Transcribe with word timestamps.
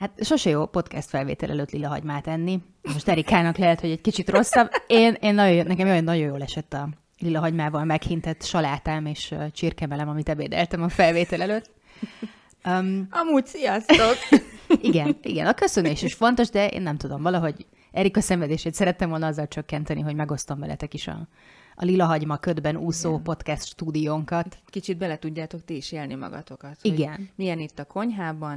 Hát 0.00 0.24
sose 0.24 0.50
jó 0.50 0.66
podcast 0.66 1.08
felvétel 1.08 1.50
előtt 1.50 1.70
lila 1.70 1.88
hagymát 1.88 2.26
enni. 2.26 2.60
Most 2.82 3.08
Erikának 3.08 3.56
lehet, 3.56 3.80
hogy 3.80 3.90
egy 3.90 4.00
kicsit 4.00 4.30
rosszabb. 4.30 4.70
Én, 4.86 5.16
én 5.20 5.34
nagyon, 5.34 5.66
nekem 5.66 5.88
olyan 5.88 6.04
nagyon 6.04 6.26
jól 6.26 6.42
esett 6.42 6.72
a 6.72 6.88
lila 7.18 7.40
hagymával 7.40 7.84
meghintett 7.84 8.42
salátám 8.42 9.06
és 9.06 9.34
csirkemelem, 9.52 10.08
amit 10.08 10.28
ebédeltem 10.28 10.82
a 10.82 10.88
felvétel 10.88 11.42
előtt. 11.42 11.70
Um, 12.64 13.06
Amúgy 13.10 13.46
sziasztok! 13.46 14.16
igen, 14.90 15.16
igen, 15.22 15.46
a 15.46 15.54
köszönés 15.54 16.02
is 16.02 16.14
fontos, 16.14 16.48
de 16.48 16.68
én 16.68 16.82
nem 16.82 16.96
tudom, 16.96 17.22
valahogy 17.22 17.66
Erika 17.92 18.20
szenvedését 18.20 18.74
szerettem 18.74 19.08
volna 19.08 19.26
azzal 19.26 19.48
csökkenteni, 19.48 20.00
hogy 20.00 20.14
megosztom 20.14 20.60
veletek 20.60 20.94
is 20.94 21.06
a, 21.08 21.28
a 21.74 21.84
Lila 21.84 22.04
Hagyma 22.04 22.36
ködben 22.36 22.76
úszó 22.76 23.08
Igen. 23.10 23.22
podcast 23.22 23.66
stúdiónkat. 23.66 24.58
Kicsit 24.66 24.98
bele 24.98 25.18
tudjátok 25.18 25.64
ti 25.64 25.76
is 25.76 25.92
élni 25.92 26.14
magatokat. 26.14 26.78
Igen. 26.82 27.30
Milyen 27.34 27.58
itt 27.58 27.78
a 27.78 27.84
konyhában, 27.84 28.56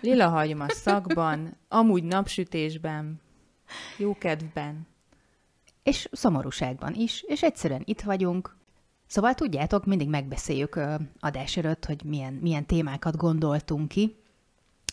Lila 0.00 0.28
Hagyma 0.28 0.68
szakban, 0.68 1.56
amúgy 1.68 2.04
napsütésben, 2.04 3.20
jókedvben. 3.98 4.86
És 5.82 6.08
szomorúságban 6.12 6.94
is, 6.94 7.22
és 7.26 7.42
egyszerűen 7.42 7.82
itt 7.84 8.00
vagyunk. 8.00 8.56
Szóval 9.06 9.34
tudjátok, 9.34 9.86
mindig 9.86 10.08
megbeszéljük 10.08 10.80
adás 11.20 11.56
előtt, 11.56 11.84
hogy 11.84 12.02
milyen, 12.04 12.32
milyen 12.32 12.66
témákat 12.66 13.16
gondoltunk 13.16 13.88
ki, 13.88 14.16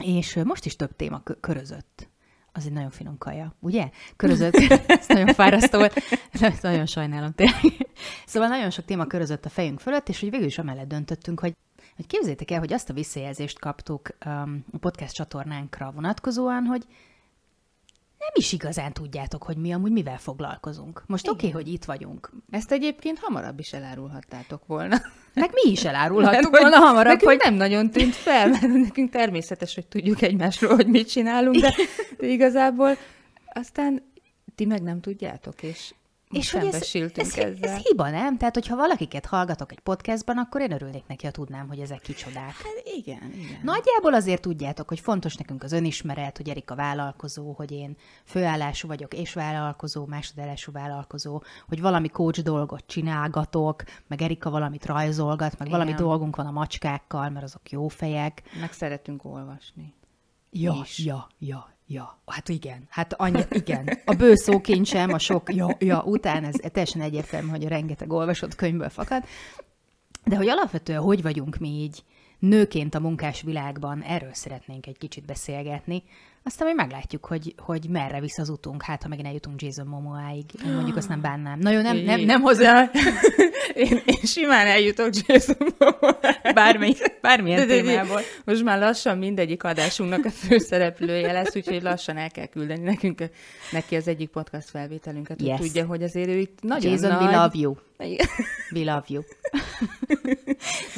és 0.04 0.40
most 0.44 0.66
is 0.66 0.76
több 0.76 0.96
téma 0.96 1.24
körözött 1.40 2.08
az 2.56 2.66
egy 2.66 2.72
nagyon 2.72 2.90
finom 2.90 3.18
kaja, 3.18 3.56
ugye? 3.60 3.90
Körözött, 4.16 4.56
ez 4.88 5.08
nagyon 5.08 5.34
fárasztó 5.34 5.78
volt, 5.78 6.02
nagyon 6.62 6.86
sajnálom 6.86 7.32
tényleg. 7.32 7.88
Szóval 8.26 8.50
nagyon 8.50 8.70
sok 8.70 8.86
téma 8.86 9.06
körözött 9.06 9.46
a 9.46 9.50
fejünk 9.50 9.80
fölött, 9.80 10.10
és 10.10 10.20
hogy 10.20 10.30
végül 10.30 10.46
is 10.46 10.58
amellett 10.58 10.88
döntöttünk, 10.88 11.40
hogy 11.40 11.56
hogy 11.96 12.08
képzétek 12.08 12.52
el, 12.52 12.60
hogy 12.60 12.74
azt 12.74 12.90
a 12.90 12.94
visszajelzést 12.94 13.60
kaptuk 13.60 14.10
um, 14.26 14.66
a 14.72 14.78
podcast 14.78 15.14
csatornánkra 15.14 15.92
vonatkozóan, 15.92 16.64
hogy 16.64 16.86
nem 18.18 18.30
is 18.34 18.52
igazán 18.52 18.94
tudjátok, 18.94 19.44
hogy 19.44 19.58
mi 19.58 19.74
amúgy 19.74 19.92
mivel 19.92 20.18
foglalkozunk. 20.18 21.04
Most 21.08 21.28
oké, 21.28 21.48
okay, 21.48 21.62
hogy 21.62 21.74
itt 21.74 21.86
vagyunk. 21.86 22.32
Ezt 22.50 22.72
egyébként 22.72 23.20
hamarabb 23.20 23.60
is 23.60 23.74
elárulhattátok 23.74 24.66
volna. 24.66 24.98
Meg 25.36 25.50
mi 25.54 25.72
is 25.72 25.86
elárulhattuk 25.86 26.52
mert, 26.52 26.62
volna 26.62 26.86
hamarabb, 26.86 27.06
nekünk 27.06 27.32
hogy... 27.32 27.42
nem 27.44 27.54
nagyon 27.54 27.92
tűnt 27.92 28.16
fel, 28.16 28.48
mert 28.48 28.68
nekünk 28.68 29.10
természetes, 29.10 29.76
hogy 29.76 29.88
tudjuk 29.88 30.22
egymásról, 30.22 30.76
hogy 30.76 30.88
mit 30.88 31.10
csinálunk, 31.10 31.56
de, 31.56 31.74
de 32.18 32.28
igazából 32.28 32.98
aztán 33.54 34.12
ti 34.56 34.66
meg 34.66 34.82
nem 34.82 35.02
tudjátok, 35.02 35.64
és 35.64 35.94
és 36.36 36.52
hogy 36.52 36.66
ez, 36.66 36.76
ez, 36.94 37.38
ezzel. 37.38 37.56
ez 37.60 37.82
hiba, 37.82 38.10
nem? 38.10 38.38
Tehát, 38.38 38.54
hogyha 38.54 38.76
valakiket 38.76 39.26
hallgatok 39.26 39.72
egy 39.72 39.80
podcastban, 39.80 40.38
akkor 40.38 40.62
én 40.62 40.72
örülnék 40.72 41.08
neki, 41.08 41.26
ha 41.26 41.32
tudnám, 41.32 41.68
hogy 41.68 41.80
ezek 41.80 42.02
kicsodák. 42.02 42.54
Hát 42.56 42.82
igen, 42.96 43.32
igen. 43.34 43.60
Nagyjából 43.64 44.14
azért 44.14 44.42
tudjátok, 44.42 44.88
hogy 44.88 45.00
fontos 45.00 45.36
nekünk 45.36 45.64
az 45.64 45.72
önismeret, 45.72 46.38
hogy 46.38 46.50
Erika 46.50 46.76
vállalkozó, 46.76 47.52
hogy 47.52 47.72
én 47.72 47.98
főállású 48.24 48.88
vagyok 48.88 49.14
és 49.14 49.34
vállalkozó, 49.34 50.06
másodállású 50.06 50.72
vállalkozó, 50.72 51.44
hogy 51.68 51.82
valami 51.82 52.08
coach 52.08 52.42
dolgot 52.42 52.84
csinálgatok, 52.88 53.84
meg 54.08 54.22
Erika 54.22 54.50
valamit 54.50 54.86
rajzolgat, 54.86 55.58
meg 55.58 55.68
igen. 55.68 55.80
valami 55.80 55.98
dolgunk 55.98 56.36
van 56.36 56.46
a 56.46 56.52
macskákkal, 56.52 57.30
mert 57.30 57.46
azok 57.46 57.70
jó 57.70 57.88
fejek. 57.88 58.42
Meg 58.60 58.74
szeretünk 58.74 59.26
olvasni. 59.26 59.94
Ja, 60.52 60.86
ja, 60.98 61.28
ja, 61.40 61.75
Ja, 61.88 62.20
hát 62.26 62.50
igen. 62.50 62.86
Hát 62.90 63.14
annyi, 63.14 63.42
igen. 63.50 63.90
A 64.06 64.14
bő 64.14 64.36
szókincsem, 64.36 65.14
a 65.14 65.20
sok 65.20 65.54
ja, 65.54 65.76
ja 65.80 66.04
után, 66.04 66.44
ez 66.44 66.56
teljesen 66.72 67.02
egyértelmű, 67.02 67.50
hogy 67.50 67.66
a 67.66 67.70
rengeteg 67.70 68.12
olvasott 68.12 68.56
könyvből 68.56 68.90
fakad. 68.90 69.24
De 70.24 70.36
hogy 70.36 70.48
alapvetően 70.48 71.02
hogy 71.02 71.22
vagyunk 71.22 71.58
mi 71.58 71.70
így 71.70 72.04
nőként 72.40 72.96
a 72.96 73.00
munkás 73.00 73.42
világban, 73.42 74.02
erről 74.02 74.34
szeretnénk 74.34 74.88
egy 74.88 74.98
kicsit 74.98 75.26
beszélgetni. 75.26 76.04
Aztán 76.48 76.68
majd 76.68 76.80
meglátjuk, 76.80 77.26
hogy, 77.26 77.56
hogy 77.58 77.90
merre 77.90 78.20
visz 78.20 78.38
az 78.38 78.50
utunk, 78.50 78.84
hát 78.84 79.04
ha 79.04 79.08
megint 79.08 79.28
eljutunk 79.28 79.62
Jason 79.62 79.88
Momoáig. 79.88 80.46
Én 80.66 80.74
mondjuk 80.74 80.98
azt 80.98 81.08
nem 81.08 81.22
bánnám. 81.22 81.60
Nagyon 81.60 81.82
nem, 81.82 81.98
nem, 81.98 82.20
nem 82.20 82.42
hozzá. 82.42 82.92
én, 83.74 84.02
én 84.06 84.24
simán 84.24 84.68
eljutok 84.68 85.10
Jason 85.26 85.56
Momoáig. 85.78 86.54
Bármi, 86.54 86.96
bármilyen 87.22 87.68
témából. 87.68 88.22
Most 88.44 88.64
már 88.64 88.80
lassan 88.80 89.18
mindegyik 89.18 89.64
adásunknak 89.64 90.26
a 90.26 90.30
főszereplője 90.30 91.32
lesz, 91.32 91.56
úgyhogy 91.56 91.82
lassan 91.82 92.18
el 92.18 92.30
kell 92.30 92.46
küldeni 92.46 92.84
nekünk 92.84 93.24
neki 93.72 93.96
az 93.96 94.08
egyik 94.08 94.30
podcast 94.30 94.70
felvételünket, 94.70 95.40
hogy 95.40 95.48
yes. 95.48 95.60
tudja, 95.60 95.86
hogy 95.86 96.04
azért 96.04 96.28
ő 96.28 96.38
itt 96.38 96.60
nagyon 96.62 96.92
Jason, 96.92 97.10
nagy... 97.10 97.22
we 97.22 97.42
love 97.42 97.52
you. 97.54 97.76
We 98.72 98.84
love 98.84 99.04
you. 99.08 99.22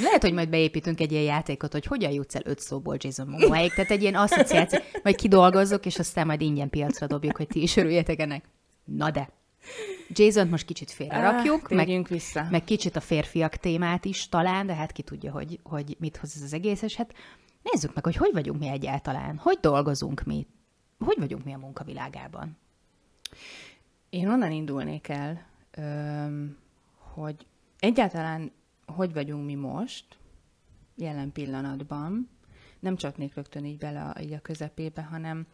Lehet, 0.03 0.21
hogy 0.21 0.33
majd 0.33 0.49
beépítünk 0.49 0.99
egy 0.99 1.11
ilyen 1.11 1.23
játékot, 1.23 1.71
hogy 1.71 1.85
hogyan 1.85 2.11
jutsz 2.11 2.35
el 2.35 2.41
öt 2.45 2.59
szóból 2.59 2.95
Jason 2.99 3.27
Momoáig, 3.27 3.73
tehát 3.73 3.91
egy 3.91 4.01
ilyen 4.01 4.15
asszociáció, 4.15 4.79
majd 5.03 5.15
kidolgozzuk, 5.37 5.85
és 5.85 5.99
aztán 5.99 6.25
majd 6.25 6.41
ingyen 6.41 6.69
piacra 6.69 7.07
dobjuk, 7.07 7.37
hogy 7.37 7.47
ti 7.47 7.61
is 7.61 7.75
örüljetek 7.75 8.19
ennek. 8.19 8.45
Na 8.83 9.11
de. 9.11 9.29
Jason 10.09 10.47
most 10.47 10.65
kicsit 10.65 10.91
félrerakjuk, 10.91 11.63
ah, 11.69 11.75
meg, 11.75 12.07
vissza. 12.07 12.47
meg 12.51 12.63
kicsit 12.63 12.95
a 12.95 12.99
férfiak 12.99 13.55
témát 13.55 14.05
is 14.05 14.29
talán, 14.29 14.65
de 14.65 14.75
hát 14.75 14.91
ki 14.91 15.01
tudja, 15.01 15.31
hogy, 15.31 15.59
hogy 15.63 15.95
mit 15.99 16.17
hoz 16.17 16.33
ez 16.35 16.41
az 16.41 16.53
egész, 16.53 16.81
és 16.81 16.95
hát 16.95 17.13
nézzük 17.71 17.93
meg, 17.93 18.03
hogy 18.03 18.15
hogy 18.15 18.31
vagyunk 18.33 18.59
mi 18.59 18.67
egyáltalán, 18.67 19.37
hogy 19.37 19.57
dolgozunk 19.61 20.23
mi, 20.23 20.47
hogy 20.99 21.17
vagyunk 21.19 21.43
mi 21.43 21.53
a 21.53 21.57
munkavilágában. 21.57 22.57
Én 24.09 24.29
onnan 24.29 24.51
indulnék 24.51 25.07
el, 25.07 25.45
hogy 27.13 27.45
egyáltalán 27.79 28.51
hogy 28.85 29.13
vagyunk 29.13 29.45
mi 29.45 29.55
most, 29.55 30.05
jelen 30.95 31.31
pillanatban, 31.31 32.29
nem 32.79 32.95
csatnék 32.95 33.35
rögtön 33.35 33.65
így 33.65 33.77
bele 33.77 34.01
a, 34.01 34.21
így 34.21 34.33
a 34.33 34.39
közepébe, 34.39 35.01
hanem 35.01 35.47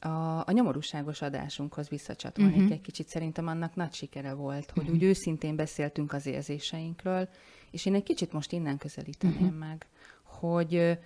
a, 0.00 0.08
a 0.46 0.52
nyomorúságos 0.52 1.22
adásunkhoz 1.22 1.88
visszacsatolnék 1.88 2.56
uh-huh. 2.56 2.72
egy 2.72 2.80
kicsit. 2.80 3.08
Szerintem 3.08 3.46
annak 3.46 3.74
nagy 3.74 3.92
sikere 3.92 4.32
volt, 4.32 4.70
hogy 4.70 4.82
uh-huh. 4.82 4.96
úgy 4.96 5.02
őszintén 5.02 5.56
beszéltünk 5.56 6.12
az 6.12 6.26
érzéseinkről, 6.26 7.28
és 7.70 7.86
én 7.86 7.94
egy 7.94 8.02
kicsit 8.02 8.32
most 8.32 8.52
innen 8.52 8.78
közelíteném 8.78 9.36
uh-huh. 9.36 9.58
meg, 9.58 9.86
hogy 10.22 10.98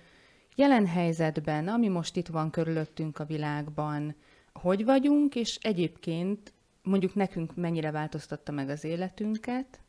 jelen 0.55 0.85
helyzetben, 0.85 1.67
ami 1.67 1.87
most 1.87 2.15
itt 2.15 2.27
van 2.27 2.49
körülöttünk 2.49 3.19
a 3.19 3.25
világban, 3.25 4.15
hogy 4.53 4.85
vagyunk, 4.85 5.35
és 5.35 5.57
egyébként 5.61 6.53
mondjuk 6.83 7.15
nekünk 7.15 7.55
mennyire 7.55 7.91
változtatta 7.91 8.51
meg 8.51 8.69
az 8.69 8.83
életünket, 8.83 9.79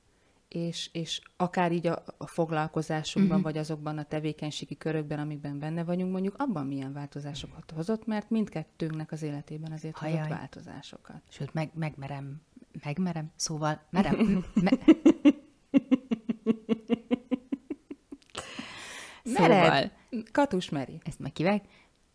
és, 0.48 0.90
és 0.92 1.20
akár 1.36 1.72
így 1.72 1.86
a, 1.86 2.02
a 2.16 2.26
foglalkozásunkban, 2.26 3.36
uh-huh. 3.36 3.52
vagy 3.52 3.60
azokban 3.60 3.98
a 3.98 4.04
tevékenységi 4.04 4.76
körökben, 4.76 5.18
amikben 5.18 5.58
benne 5.58 5.84
vagyunk, 5.84 6.12
mondjuk 6.12 6.34
abban 6.38 6.66
milyen 6.66 6.92
változásokat 6.92 7.70
hozott, 7.70 8.06
mert 8.06 8.30
mindkettőnknek 8.30 9.12
az 9.12 9.22
életében 9.22 9.72
azért 9.72 9.96
Hajaj. 9.96 10.16
hozott 10.16 10.36
változásokat. 10.36 11.22
Sőt, 11.28 11.54
meg, 11.54 11.70
megmerem, 11.74 12.40
megmerem, 12.84 13.32
szóval 13.36 13.82
merem. 13.90 14.44
me- 14.54 14.84
Mered. 19.38 19.64
Szóval, 19.64 19.90
Katus 20.32 20.68
meri. 20.68 21.00
Ezt 21.04 21.18
meg 21.18 21.32
kivek. 21.32 21.64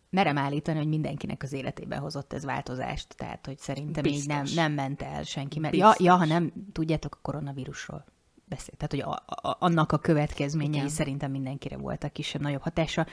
Merem 0.10 0.38
állítani, 0.38 0.78
hogy 0.78 0.88
mindenkinek 0.88 1.44
az 1.44 1.54
életében 1.54 2.00
hozott 2.00 2.34
ez 2.34 2.44
változást, 2.46 3.16
tehát 3.16 3.46
hogy 3.46 3.58
szerintem 3.58 4.04
Biztos. 4.04 4.22
így 4.22 4.28
nem, 4.28 4.46
nem 4.54 4.72
ment 4.72 5.02
el 5.02 5.24
senki. 5.24 5.60
Mert 5.60 5.76
ja, 5.76 5.94
ja, 5.98 6.16
ha 6.16 6.26
nem 6.26 6.52
tudjátok 6.72 7.16
a 7.16 7.20
koronavírusról 7.22 8.06
beszél. 8.52 8.76
Tehát, 8.78 8.92
hogy 8.92 9.00
a, 9.00 9.24
a, 9.50 9.56
annak 9.60 9.92
a 9.92 9.98
következményei 9.98 10.76
Igen. 10.76 10.90
szerintem 10.90 11.32
mindenkire 11.32 11.78
voltak 11.78 12.14
kisebb-nagyobb 12.14 12.62
hatása. 12.62 13.06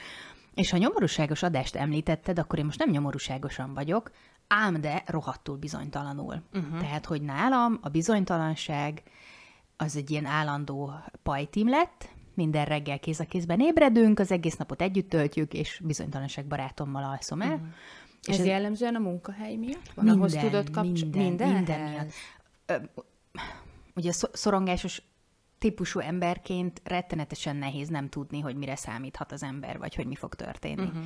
És 0.54 0.70
ha 0.70 0.76
nyomorúságos 0.76 1.42
adást 1.42 1.76
említetted, 1.76 2.38
akkor 2.38 2.58
én 2.58 2.64
most 2.64 2.78
nem 2.78 2.90
nyomorúságosan 2.90 3.74
vagyok, 3.74 4.10
ám 4.48 4.80
de 4.80 5.02
rohadtul 5.06 5.56
bizonytalanul. 5.56 6.42
Uh-huh. 6.54 6.80
Tehát, 6.80 7.06
hogy 7.06 7.22
nálam 7.22 7.78
a 7.82 7.88
bizonytalanság 7.88 9.02
az 9.76 9.96
egy 9.96 10.10
ilyen 10.10 10.24
állandó 10.24 10.92
pajtim 11.22 11.68
lett, 11.68 12.08
minden 12.34 12.64
reggel 12.64 12.98
kéz 12.98 13.20
a 13.20 13.24
kézben 13.24 13.60
ébredünk, 13.60 14.18
az 14.18 14.30
egész 14.32 14.56
napot 14.56 14.82
együtt 14.82 15.08
töltjük, 15.08 15.52
és 15.52 15.80
bizonytalanság 15.84 16.46
barátommal 16.46 17.04
alszom 17.04 17.40
el. 17.40 17.52
Uh-huh. 17.52 17.66
És 18.22 18.34
ez, 18.34 18.40
ez 18.40 18.46
jellemzően 18.46 18.94
a 18.94 18.98
munkahely 18.98 19.56
miatt? 19.56 19.92
Van, 19.94 20.04
minden, 20.04 20.14
ahhoz 20.14 20.32
tudod 20.32 20.70
kapcsolni? 20.70 21.18
Minden, 21.18 21.22
minden, 21.22 21.52
minden 21.52 21.90
miatt. 21.90 22.12
Ö, 22.66 22.76
ugye 23.94 24.12
szorongásos 24.12 25.02
típusú 25.58 26.00
emberként 26.00 26.80
rettenetesen 26.84 27.56
nehéz 27.56 27.88
nem 27.88 28.08
tudni, 28.08 28.40
hogy 28.40 28.56
mire 28.56 28.76
számíthat 28.76 29.32
az 29.32 29.42
ember, 29.42 29.78
vagy 29.78 29.94
hogy 29.94 30.06
mi 30.06 30.14
fog 30.14 30.34
történni. 30.34 30.82
Uh-huh. 30.82 31.04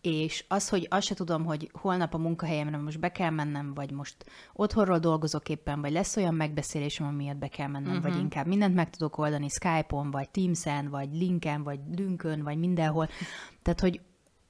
És 0.00 0.44
az, 0.48 0.68
hogy 0.68 0.86
azt 0.90 1.06
se 1.06 1.14
tudom, 1.14 1.44
hogy 1.44 1.70
holnap 1.72 2.14
a 2.14 2.18
munkahelyemre 2.18 2.76
most 2.76 3.00
be 3.00 3.12
kell 3.12 3.30
mennem, 3.30 3.74
vagy 3.74 3.90
most 3.90 4.16
otthonról 4.52 4.98
dolgozok 4.98 5.48
éppen, 5.48 5.80
vagy 5.80 5.92
lesz 5.92 6.16
olyan 6.16 6.34
megbeszélésem, 6.34 7.06
amiatt 7.06 7.36
be 7.36 7.48
kell 7.48 7.68
mennem, 7.68 7.96
uh-huh. 7.96 8.12
vagy 8.12 8.20
inkább 8.20 8.46
mindent 8.46 8.74
meg 8.74 8.90
tudok 8.90 9.18
oldani 9.18 9.48
Skype-on, 9.48 10.10
vagy 10.10 10.30
Teams-en, 10.30 10.88
vagy 10.88 11.08
Linken, 11.12 11.62
vagy 11.62 11.80
Dünkön, 11.80 12.42
vagy 12.42 12.58
mindenhol. 12.58 13.08
Tehát, 13.62 13.80
hogy 13.80 14.00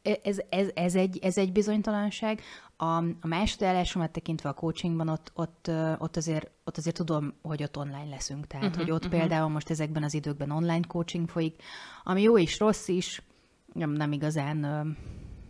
ez, 0.03 0.41
ez, 0.49 0.69
ez, 0.75 0.95
egy, 0.95 1.19
ez 1.23 1.39
egy 1.39 1.53
bizonytalanság. 1.53 2.41
A, 2.77 2.85
a 2.97 3.27
másodállásomat 3.27 4.11
tekintve 4.11 4.49
a 4.49 4.53
coachingban 4.53 5.09
ott, 5.09 5.33
ott, 5.35 5.71
ott, 5.99 6.17
azért, 6.17 6.51
ott 6.65 6.77
azért 6.77 6.97
tudom, 6.97 7.35
hogy 7.43 7.63
ott 7.63 7.77
online 7.77 8.09
leszünk. 8.09 8.47
Tehát, 8.47 8.67
uh-huh, 8.67 8.83
hogy 8.83 8.91
ott 8.91 9.05
uh-huh. 9.05 9.21
például 9.21 9.49
most 9.49 9.71
ezekben 9.71 10.03
az 10.03 10.15
időkben 10.15 10.51
online 10.51 10.87
coaching 10.89 11.29
folyik, 11.29 11.63
ami 12.05 12.23
jó 12.23 12.37
is, 12.37 12.59
rossz 12.59 12.89
is, 12.89 13.23
nem, 13.73 13.91
nem 13.91 14.13
igazán 14.13 14.57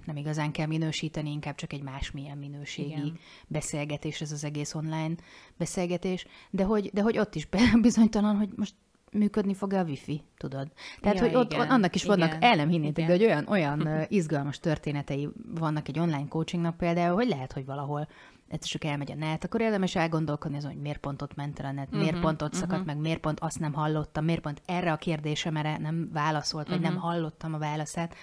nem 0.06 0.16
igazán 0.16 0.52
kell 0.52 0.66
minősíteni, 0.66 1.30
inkább 1.30 1.54
csak 1.54 1.72
egy 1.72 1.82
másmilyen 1.82 2.38
minőségi 2.38 2.88
Igen. 2.88 3.18
beszélgetés 3.46 4.20
ez 4.20 4.32
az 4.32 4.44
egész 4.44 4.74
online 4.74 5.14
beszélgetés, 5.56 6.26
de 6.50 6.64
hogy, 6.64 6.90
de 6.92 7.02
hogy 7.02 7.18
ott 7.18 7.34
is 7.34 7.48
bizonytalan, 7.80 8.36
hogy 8.36 8.48
most 8.56 8.74
működni 9.12 9.54
fog 9.54 9.72
a 9.72 9.82
wifi, 9.82 10.22
tudod? 10.36 10.68
Tehát, 11.00 11.18
ja, 11.18 11.24
hogy 11.24 11.34
ott, 11.34 11.52
igen, 11.52 11.68
annak 11.68 11.94
is 11.94 12.04
vannak, 12.04 12.28
igen, 12.28 12.42
el 12.42 12.56
nem 12.56 12.68
hinnétek, 12.68 13.06
de 13.06 13.12
hogy 13.12 13.24
olyan, 13.24 13.46
olyan 13.48 13.88
izgalmas 14.08 14.58
történetei 14.58 15.28
vannak 15.54 15.88
egy 15.88 15.98
online 15.98 16.28
coachingnak 16.28 16.76
például, 16.76 17.14
hogy 17.14 17.28
lehet, 17.28 17.52
hogy 17.52 17.64
valahol 17.64 18.08
ez 18.48 18.64
csak 18.64 18.84
elmegy 18.84 19.10
a 19.10 19.14
net, 19.14 19.44
akkor 19.44 19.60
érdemes 19.60 19.94
elgondolkodni 19.94 20.56
azon, 20.56 20.72
hogy 20.72 20.80
miért 20.80 20.98
pont 20.98 21.22
ott 21.22 21.34
ment 21.34 21.58
el 21.58 21.66
a 21.66 21.72
net, 21.72 21.86
uh-huh, 21.86 22.00
miért 22.00 22.20
pont 22.20 22.42
ott 22.42 22.52
szakadt 22.52 22.72
uh-huh. 22.72 22.86
meg, 22.86 22.96
miért 22.96 23.20
pont 23.20 23.40
azt 23.40 23.58
nem 23.58 23.72
hallottam, 23.72 24.24
miért 24.24 24.40
pont 24.40 24.62
erre 24.66 24.92
a 24.92 24.96
kérdésemre 24.96 25.78
nem 25.78 26.08
válaszolt, 26.12 26.68
vagy 26.68 26.78
uh-huh. 26.78 26.92
nem 26.92 27.02
hallottam 27.02 27.54
a 27.54 27.58
válaszát. 27.58 28.14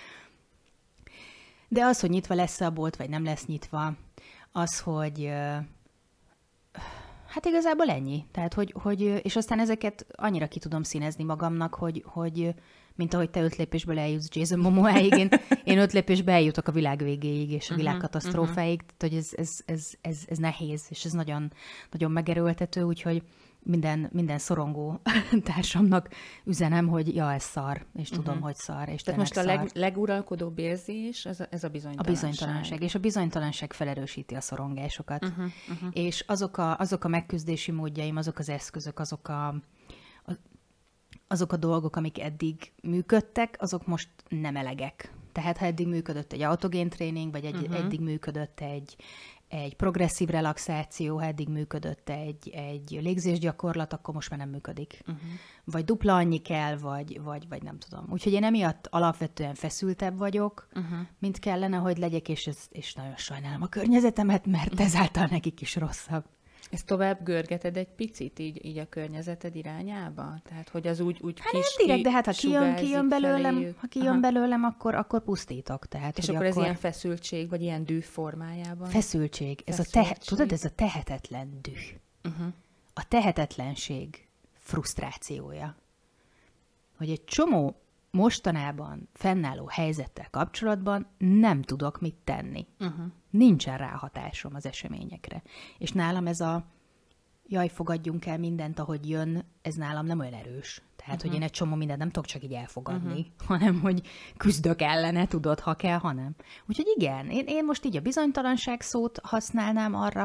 De 1.68 1.84
az, 1.84 2.00
hogy 2.00 2.10
nyitva 2.10 2.36
lesz 2.36 2.62
a 2.62 2.72
bolt, 2.72 2.96
vagy 2.96 3.10
nem 3.10 3.24
lesz 3.24 3.46
nyitva, 3.46 3.94
az, 4.52 4.80
hogy 4.80 5.32
Hát 7.30 7.46
igazából 7.46 7.90
ennyi. 7.90 8.26
Tehát, 8.32 8.54
hogy, 8.54 8.74
hogy, 8.82 9.02
és 9.24 9.36
aztán 9.36 9.60
ezeket 9.60 10.06
annyira 10.12 10.48
ki 10.48 10.60
tudom 10.60 10.84
színezni 10.84 11.24
magamnak, 11.24 11.74
hogy, 11.74 12.04
hogy 12.06 12.54
mint 12.96 13.14
ahogy 13.14 13.30
te 13.30 13.42
öt 13.42 13.56
lépésből 13.56 14.00
eljutsz 14.00 14.36
Jason 14.36 14.60
Momoáig, 14.60 15.18
én, 15.18 15.30
én 15.64 15.78
öt 15.78 15.94
lépésbe 15.94 16.32
eljutok 16.32 16.68
a 16.68 16.72
világ 16.72 17.04
végéig 17.04 17.52
és 17.52 17.70
a 17.70 17.76
világ 17.76 17.96
uh-huh, 17.96 18.10
katasztrófáig, 18.10 18.82
uh-huh. 18.82 18.98
tehát 18.98 19.14
hogy 19.14 19.14
ez, 19.14 19.30
ez, 19.36 19.60
ez, 19.66 19.92
ez, 20.02 20.18
ez 20.28 20.38
nehéz, 20.38 20.86
és 20.90 21.06
ez 21.06 21.12
nagyon, 21.12 21.52
nagyon 21.92 22.12
megerőltető, 22.12 22.82
úgyhogy 22.82 23.24
minden, 23.64 24.10
minden 24.12 24.38
szorongó 24.38 25.02
társamnak 25.54 26.10
üzenem, 26.44 26.88
hogy 26.88 27.16
ja, 27.16 27.34
ez 27.34 27.44
szar, 27.44 27.86
és 27.96 28.10
tudom, 28.10 28.26
uh-huh. 28.26 28.44
hogy 28.44 28.56
szar. 28.56 28.90
És 28.90 29.02
Tehát 29.02 29.20
most 29.20 29.38
a 29.38 29.44
leg, 29.44 29.70
leguralkodóbb 29.74 30.60
érzés, 30.60 31.26
ez 31.26 31.40
a, 31.40 31.48
ez 31.50 31.64
a 31.64 31.70
bizonytalanság. 31.70 32.08
A 32.08 32.28
bizonytalanság, 32.28 32.82
és 32.82 32.96
a 32.96 33.00
bizonytalanság 33.00 33.74
felerősíti 33.74 34.36
a 34.36 34.42
szorongásokat. 34.42 35.26
Uh-huh. 35.26 35.46
Uh-huh. 35.70 35.90
És 35.94 36.24
azok 36.28 36.58
a, 36.58 36.78
azok 36.78 37.04
a 37.04 37.08
megküzdési 37.08 37.72
módjaim, 37.72 38.16
azok 38.16 38.40
az 38.40 38.50
eszközök, 38.50 39.00
azok 39.00 39.28
a, 39.28 39.48
a 39.48 40.32
azok 41.32 41.54
a 41.54 41.58
dolgok, 41.58 41.96
amik 41.96 42.22
eddig 42.22 42.72
működtek, 42.82 43.56
azok 43.60 43.88
most 43.88 44.10
nem 44.30 44.56
elegek. 44.56 45.14
Tehát 45.32 45.58
ha 45.58 45.66
eddig 45.66 45.88
működött 45.88 46.34
egy 46.34 46.42
autogén 46.42 46.90
tréning, 46.90 47.32
vagy 47.32 47.46
egy, 47.46 47.56
uh-huh. 47.56 47.78
eddig 47.78 48.00
működött 48.02 48.60
egy, 48.60 48.96
egy 49.50 49.76
progresszív 49.76 50.30
relaxáció, 50.30 51.20
eddig 51.20 51.50
működött 51.50 52.10
egy, 52.10 52.50
egy 52.50 53.00
légzésgyakorlat, 53.02 53.94
akkor 53.94 54.14
most 54.14 54.30
már 54.30 54.40
nem 54.40 54.50
működik. 54.50 55.02
Uh-huh. 55.02 55.24
Vagy 55.64 55.84
dupla 55.84 56.16
annyi 56.16 56.38
kell, 56.38 56.78
vagy, 56.78 57.22
vagy, 57.22 57.48
vagy 57.48 57.64
nem 57.64 57.80
tudom. 57.80 58.06
Úgyhogy 58.10 58.34
én 58.34 58.44
emiatt 58.44 58.88
alapvetően 58.90 59.56
feszültebb 59.56 60.18
vagyok, 60.18 60.68
uh-huh. 60.74 61.00
mint 61.20 61.40
kellene, 61.40 61.78
hogy 61.78 61.98
legyek, 61.98 62.30
és, 62.30 62.48
ez, 62.48 62.58
és 62.70 62.94
nagyon 62.94 63.16
sajnálom 63.16 63.62
a 63.62 63.68
környezetemet, 63.68 64.46
mert 64.46 64.80
ezáltal 64.80 65.28
nekik 65.30 65.62
is 65.62 65.76
rosszabb. 65.76 66.26
Ezt 66.72 66.86
tovább 66.86 67.24
görgeted 67.24 67.78
egy 67.78 67.88
picit 67.88 68.40
így, 68.40 68.66
így 68.66 68.78
a 68.78 68.90
környezeted 68.90 69.56
irányába? 69.56 70.40
Tehát, 70.44 70.70
hogy 70.70 70.88
az 70.88 71.00
úgy, 71.00 71.20
úgy 71.22 71.40
hát 71.40 71.52
kis 71.52 71.76
nem 71.78 71.86
direkt, 71.86 72.04
de 72.04 72.12
hát 72.12 72.26
ha 72.26 72.32
kijön, 72.32 72.76
kijön 72.76 73.10
belőlem, 73.10 73.54
feléjük. 73.54 73.80
ha 73.80 73.88
kijön 73.88 74.08
Aha. 74.08 74.20
belőlem, 74.20 74.64
akkor, 74.64 74.96
akkor 74.96 75.24
pusztítok. 75.24 75.88
Tehát, 75.88 76.18
És 76.18 76.24
akkor, 76.24 76.36
akkor 76.36 76.48
ez 76.48 76.56
ilyen 76.56 76.76
feszültség, 76.76 77.50
vagy 77.50 77.62
ilyen 77.62 77.86
düh 77.86 78.02
formájában? 78.02 78.90
Feszültség. 78.90 79.62
Ez 79.66 79.76
feszültség. 79.76 80.02
a 80.02 80.04
tehe, 80.04 80.16
tudod, 80.26 80.52
ez 80.52 80.64
a 80.66 80.70
tehetetlen 80.70 81.60
düh. 81.62 82.34
Uh-huh. 82.34 82.54
A 82.94 83.08
tehetetlenség 83.08 84.28
frusztrációja. 84.58 85.76
Hogy 86.98 87.10
egy 87.10 87.24
csomó 87.24 87.76
mostanában 88.12 89.10
fennálló 89.14 89.68
helyzettel 89.68 90.28
kapcsolatban 90.30 91.08
nem 91.18 91.62
tudok 91.62 92.00
mit 92.02 92.16
tenni. 92.24 92.68
Uh-huh. 92.80 93.06
Nincsen 93.30 93.78
ráhatásom 93.78 94.56
az 94.56 94.66
eseményekre. 94.66 95.42
És 95.78 95.92
nálam 95.92 96.28
ez 96.28 96.40
a 96.40 96.66
jaj, 97.48 97.68
fogadjunk 97.68 98.26
el 98.26 98.38
mindent, 98.38 98.80
ahogy 98.80 99.10
jön, 99.10 99.46
ez 99.62 99.76
nálam 99.76 100.06
nem 100.06 100.20
olyan 100.20 100.34
erős. 100.34 100.82
Tehát, 100.96 101.16
uh-huh. 101.16 101.32
hogy 101.32 101.40
én 101.40 101.46
egy 101.46 101.52
csomó 101.54 101.76
mindent 101.76 102.00
nem 102.00 102.10
tudok 102.10 102.30
csak 102.30 102.44
így 102.44 102.54
elfogadni, 102.54 103.20
uh-huh. 103.20 103.48
hanem 103.58 103.80
hogy 103.80 104.02
küzdök 104.38 104.82
ellene, 104.82 105.28
tudod, 105.28 105.60
ha 105.60 105.74
kell, 105.74 105.98
ha 105.98 106.12
nem. 106.12 106.36
Úgyhogy 106.68 106.94
igen, 106.96 107.30
én, 107.30 107.46
én 107.48 107.66
most 107.66 107.86
így 107.86 107.98
a 107.98 108.02
bizonytalanság 108.02 108.82
szót 108.82 109.20
használnám 109.24 109.96
arra, 109.96 110.24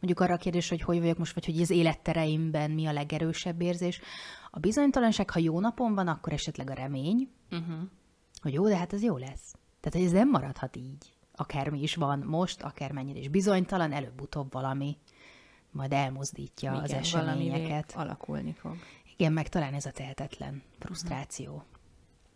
mondjuk 0.00 0.20
arra 0.20 0.34
a 0.34 0.36
kérdés, 0.36 0.68
hogy 0.68 0.80
hogy 0.80 1.00
vagyok 1.00 1.18
most, 1.18 1.34
vagy 1.34 1.44
hogy 1.44 1.60
az 1.60 1.70
élettereimben 1.70 2.70
mi 2.70 2.86
a 2.86 2.92
legerősebb 2.92 3.60
érzés. 3.60 4.00
A 4.50 4.58
bizonytalanság, 4.58 5.30
ha 5.30 5.38
jó 5.38 5.60
napon 5.60 5.94
van, 5.94 6.08
akkor 6.08 6.32
esetleg 6.32 6.70
a 6.70 6.74
remény, 6.74 7.30
uh-huh. 7.50 7.78
hogy 8.42 8.52
jó, 8.52 8.68
de 8.68 8.76
hát 8.76 8.92
ez 8.92 9.02
jó 9.02 9.16
lesz. 9.16 9.54
Tehát, 9.80 9.98
hogy 9.98 10.02
ez 10.02 10.12
nem 10.12 10.30
maradhat 10.30 10.76
így. 10.76 11.12
Akármi 11.34 11.82
is 11.82 11.94
van 11.94 12.18
most, 12.18 12.62
akármennyire 12.62 13.18
is 13.18 13.28
bizonytalan, 13.28 13.92
előbb-utóbb 13.92 14.52
valami 14.52 14.96
majd 15.70 15.92
elmozdítja 15.92 16.70
Igen, 16.70 16.82
az 16.82 16.92
eseményeket. 16.92 17.92
alakulni 17.96 18.52
fog. 18.52 18.76
Igen, 19.16 19.32
meg 19.32 19.48
talán 19.48 19.74
ez 19.74 19.86
a 19.86 19.90
tehetetlen 19.90 20.62
frusztráció. 20.78 21.52
Uh-huh. 21.52 21.66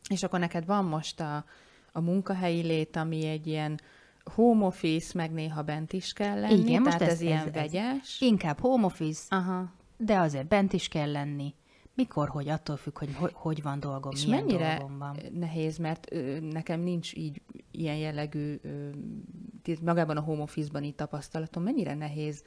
És 0.08 0.22
akkor 0.22 0.38
neked 0.38 0.66
van 0.66 0.84
most 0.84 1.20
a, 1.20 1.44
a 1.92 2.00
munkahelyi 2.00 2.62
lét, 2.62 2.96
ami 2.96 3.26
egy 3.26 3.46
ilyen 3.46 3.80
home 4.24 4.64
office, 4.64 5.12
meg 5.14 5.32
néha 5.32 5.62
bent 5.62 5.92
is 5.92 6.12
kell 6.12 6.40
lenni, 6.40 6.60
Igen, 6.60 6.82
tehát 6.82 7.00
most 7.00 7.10
ez, 7.10 7.16
ez 7.16 7.20
ilyen 7.20 7.46
ez, 7.46 7.52
vegyes. 7.52 8.20
Inkább 8.20 8.60
home 8.60 8.84
office, 8.84 9.36
Aha. 9.36 9.72
de 9.96 10.18
azért 10.18 10.48
bent 10.48 10.72
is 10.72 10.88
kell 10.88 11.10
lenni. 11.10 11.54
Mikor, 11.94 12.28
hogy 12.28 12.48
attól 12.48 12.76
függ, 12.76 12.98
hogy 12.98 13.14
hogy, 13.14 13.32
hogy 13.34 13.62
van 13.62 13.80
dolgom, 13.80 14.12
És 14.12 14.24
milyen 14.24 14.44
mennyire 14.44 14.76
dolgom 14.78 14.98
van. 14.98 15.16
nehéz, 15.32 15.76
mert 15.78 16.12
ö, 16.12 16.40
nekem 16.40 16.80
nincs 16.80 17.14
így 17.14 17.40
ilyen 17.70 17.96
jellegű, 17.96 18.60
ö, 18.62 18.88
magában 19.82 20.16
a 20.16 20.20
home 20.20 20.42
office-ban 20.42 20.84
így 20.84 20.94
tapasztalatom, 20.94 21.62
mennyire 21.62 21.94
nehéz 21.94 22.42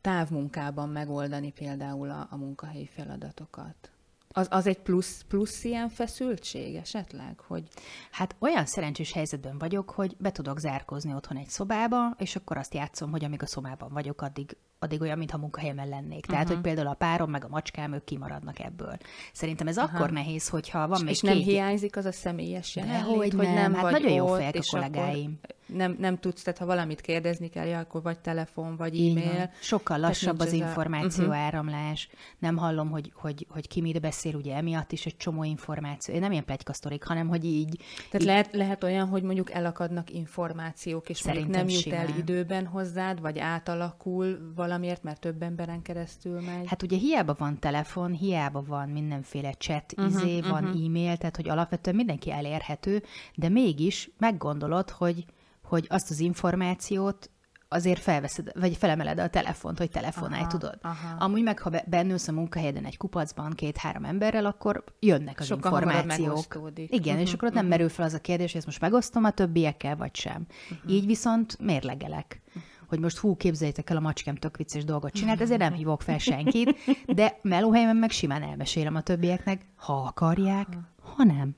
távmunkában 0.00 0.88
megoldani 0.88 1.52
például 1.52 2.10
a, 2.10 2.26
a 2.30 2.36
munkahelyi 2.36 2.86
feladatokat? 2.86 3.90
Az, 4.28 4.46
az 4.50 4.66
egy 4.66 4.78
plusz, 4.78 5.24
plusz 5.28 5.64
ilyen 5.64 5.88
feszültség 5.88 6.74
esetleg? 6.74 7.40
Hogy... 7.40 7.68
Hát 8.10 8.36
olyan 8.38 8.66
szerencsés 8.66 9.12
helyzetben 9.12 9.58
vagyok, 9.58 9.90
hogy 9.90 10.16
be 10.18 10.32
tudok 10.32 10.58
zárkozni 10.58 11.14
otthon 11.14 11.36
egy 11.36 11.48
szobába, 11.48 12.14
és 12.18 12.36
akkor 12.36 12.56
azt 12.56 12.74
játszom, 12.74 13.10
hogy 13.10 13.24
amíg 13.24 13.42
a 13.42 13.46
szobában 13.46 13.92
vagyok, 13.92 14.22
addig 14.22 14.56
addig 14.78 15.00
olyan, 15.00 15.18
mintha 15.18 15.38
munkahelyemen 15.38 15.88
lennék. 15.88 16.26
Tehát, 16.26 16.42
uh-huh. 16.42 16.56
hogy 16.56 16.66
például 16.66 16.88
a 16.88 16.94
párom 16.94 17.30
meg 17.30 17.44
a 17.44 17.48
macskám, 17.48 17.92
ők 17.92 18.04
kimaradnak 18.04 18.58
ebből. 18.60 18.96
Szerintem 19.32 19.66
ez 19.66 19.76
uh-huh. 19.76 19.94
akkor 19.94 20.10
nehéz, 20.10 20.48
hogyha 20.48 20.88
van 20.88 20.98
és 20.98 21.04
még 21.04 21.12
És 21.12 21.20
két... 21.20 21.30
nem 21.30 21.38
hiányzik 21.38 21.96
az 21.96 22.04
a 22.04 22.12
személyes 22.12 22.76
jelenlét, 22.76 23.16
hogy, 23.16 23.34
hogy 23.34 23.46
nem, 23.46 23.54
nem 23.54 23.74
hát 23.74 23.82
vagy 23.82 23.92
nagyon 23.92 24.12
jó 24.12 24.26
fejek 24.26 24.56
a 24.56 24.60
kollégáim. 24.70 25.38
Nem, 25.66 25.96
nem 25.98 26.18
tudsz, 26.18 26.42
tehát 26.42 26.58
ha 26.58 26.66
valamit 26.66 27.00
kérdezni 27.00 27.48
kell, 27.48 27.66
ja, 27.66 27.78
akkor 27.78 28.02
vagy 28.02 28.18
telefon, 28.18 28.76
vagy 28.76 28.96
e-mail. 28.96 29.50
Sokkal 29.60 29.98
lassabb 29.98 30.40
az 30.40 30.52
információ 30.52 31.24
a... 31.24 31.28
uh-huh. 31.28 31.42
áramlás. 31.42 32.08
Nem 32.38 32.56
hallom, 32.56 32.90
hogy, 32.90 33.12
hogy, 33.14 33.46
hogy 33.48 33.68
ki 33.68 33.80
mit 33.80 34.00
beszél, 34.00 34.34
ugye 34.34 34.54
emiatt 34.54 34.92
is 34.92 35.06
egy 35.06 35.16
csomó 35.16 35.44
információ. 35.44 36.14
Én 36.14 36.20
nem 36.20 36.32
ilyen 36.32 36.44
plegykasztorik, 36.44 37.04
hanem 37.04 37.28
hogy 37.28 37.44
így... 37.44 37.76
Tehát 37.96 38.20
így... 38.20 38.26
Lehet, 38.26 38.52
lehet 38.52 38.84
olyan, 38.84 39.08
hogy 39.08 39.22
mondjuk 39.22 39.50
elakadnak 39.50 40.10
információk, 40.10 41.08
és 41.08 41.24
mondjuk 41.24 41.48
nem 41.48 41.68
jut 41.68 41.92
el 41.92 42.08
időben 42.18 42.66
hozzád, 42.66 43.20
vagy 43.20 43.38
átalakul, 43.38 44.52
valamiért, 44.68 45.02
mert 45.02 45.20
több 45.20 45.42
emberen 45.42 45.82
keresztül 45.82 46.40
megy. 46.40 46.66
Hát 46.66 46.82
ugye 46.82 46.96
hiába 46.96 47.34
van 47.38 47.58
telefon, 47.58 48.12
hiába 48.12 48.62
van 48.62 48.88
mindenféle 48.88 49.52
chat, 49.52 49.94
uh-huh, 49.96 50.14
izé, 50.14 50.38
uh-huh. 50.38 50.50
van 50.50 50.64
e-mail, 50.64 51.16
tehát 51.16 51.36
hogy 51.36 51.48
alapvetően 51.48 51.96
mindenki 51.96 52.32
elérhető, 52.32 53.02
de 53.34 53.48
mégis 53.48 54.10
meggondolod, 54.18 54.90
hogy, 54.90 55.24
hogy 55.62 55.86
azt 55.88 56.10
az 56.10 56.20
információt 56.20 57.30
azért 57.68 58.00
felveszed, 58.00 58.50
vagy 58.60 58.76
felemeled 58.76 59.18
a 59.18 59.28
telefont, 59.28 59.78
hogy 59.78 59.90
telefonálj, 59.90 60.40
aha, 60.40 60.50
tudod. 60.50 60.78
Aha. 60.82 61.16
Amúgy 61.18 61.42
meg, 61.42 61.58
ha 61.58 61.70
bennülsz 61.86 62.28
a 62.28 62.32
munkahelyeden 62.32 62.84
egy 62.84 62.96
kupacban 62.96 63.52
két-három 63.52 64.04
emberrel, 64.04 64.46
akkor 64.46 64.84
jönnek 65.00 65.40
az 65.40 65.46
Sokkal 65.46 65.72
információk. 65.72 66.62
Igen, 66.74 67.14
uh-huh, 67.14 67.20
és 67.20 67.32
akkor 67.32 67.48
ott 67.48 67.54
uh-huh. 67.54 67.54
nem 67.54 67.66
merül 67.66 67.88
fel 67.88 68.04
az 68.04 68.14
a 68.14 68.20
kérdés, 68.20 68.46
hogy 68.46 68.56
ezt 68.56 68.66
most 68.66 68.80
megosztom 68.80 69.24
a 69.24 69.30
többiekkel, 69.30 69.96
vagy 69.96 70.16
sem. 70.16 70.46
Uh-huh. 70.70 70.92
Így 70.92 71.06
viszont 71.06 71.58
mérlegelek. 71.58 72.42
Uh-huh 72.46 72.62
hogy 72.88 72.98
most 72.98 73.18
hú, 73.18 73.36
képzeljétek 73.36 73.90
el, 73.90 73.96
a 73.96 74.00
macskám 74.00 74.34
tök 74.34 74.56
vicces 74.56 74.84
dolgot 74.84 75.12
csinált, 75.12 75.40
ezért 75.40 75.60
nem 75.60 75.72
hívok 75.80 76.02
fel 76.02 76.18
senkit, 76.18 76.76
de 77.06 77.38
melóhelyemen 77.42 77.96
meg 77.96 78.10
simán 78.10 78.42
elmesélem 78.42 78.94
a 78.94 79.02
többieknek, 79.02 79.66
ha 79.76 79.92
akarják, 79.92 80.66
ha 81.16 81.24
nem. 81.24 81.56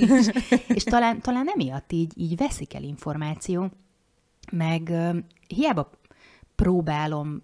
és, 0.00 0.30
és 0.68 0.84
talán, 0.84 1.20
talán 1.20 1.48
emiatt 1.48 1.92
így, 1.92 2.12
így 2.16 2.36
veszik 2.36 2.74
el 2.74 2.82
információ, 2.82 3.70
meg 4.52 4.88
uh, 4.90 5.16
hiába 5.46 5.90
próbálom 6.54 7.42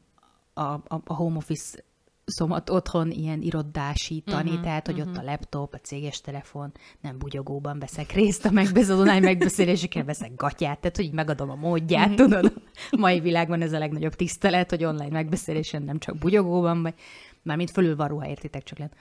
a, 0.52 0.62
a, 0.62 1.00
a 1.04 1.14
home 1.14 1.36
office 1.36 1.84
szomat 2.28 2.70
otthon 2.70 3.10
ilyen 3.10 3.42
irodásítani, 3.42 4.48
uh-huh, 4.48 4.64
tehát, 4.64 4.86
hogy 4.86 4.98
uh-huh. 4.98 5.12
ott 5.12 5.20
a 5.20 5.24
laptop, 5.24 5.74
a 5.74 5.78
céges 5.78 6.20
telefon, 6.20 6.72
nem 7.00 7.18
bugyogóban 7.18 7.78
veszek 7.78 8.12
részt 8.12 8.44
a 8.44 8.50
megbeszélés, 8.50 9.00
online 9.00 9.20
megbeszéléseken 9.20 10.04
veszek 10.04 10.34
gatyát, 10.34 10.78
tehát, 10.78 10.96
hogy 10.96 11.12
megadom 11.12 11.50
a 11.50 11.54
módját, 11.54 12.08
uh-huh. 12.08 12.26
tudod? 12.26 12.52
A 12.90 12.96
mai 12.96 13.20
világban 13.20 13.62
ez 13.62 13.72
a 13.72 13.78
legnagyobb 13.78 14.14
tisztelet, 14.14 14.70
hogy 14.70 14.84
online 14.84 15.10
megbeszélésen 15.10 15.82
nem 15.82 15.98
csak 15.98 16.18
bugyogóban, 16.18 16.82
vagy 16.82 16.94
mármint 17.42 17.70
fölül 17.70 17.96
van 17.96 18.08
ruha, 18.08 18.28
értitek 18.28 18.62
csak 18.62 18.78
lehet. 18.78 18.96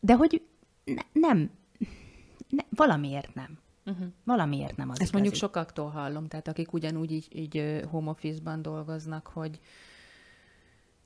De 0.00 0.14
hogy 0.14 0.42
ne, 0.84 1.02
nem, 1.12 1.50
ne, 2.48 2.62
valamiért 2.70 3.34
nem. 3.34 3.58
Uh-huh. 3.86 4.06
Valamiért 4.24 4.76
nem 4.76 4.90
az 4.90 5.00
Ezt 5.00 5.00
igazi. 5.00 5.12
mondjuk 5.12 5.34
sokaktól 5.34 5.88
hallom, 5.88 6.26
tehát 6.26 6.48
akik 6.48 6.72
ugyanúgy 6.72 7.12
így, 7.12 7.28
így 7.32 7.82
home 7.90 8.10
office-ban 8.10 8.62
dolgoznak, 8.62 9.26
hogy 9.26 9.60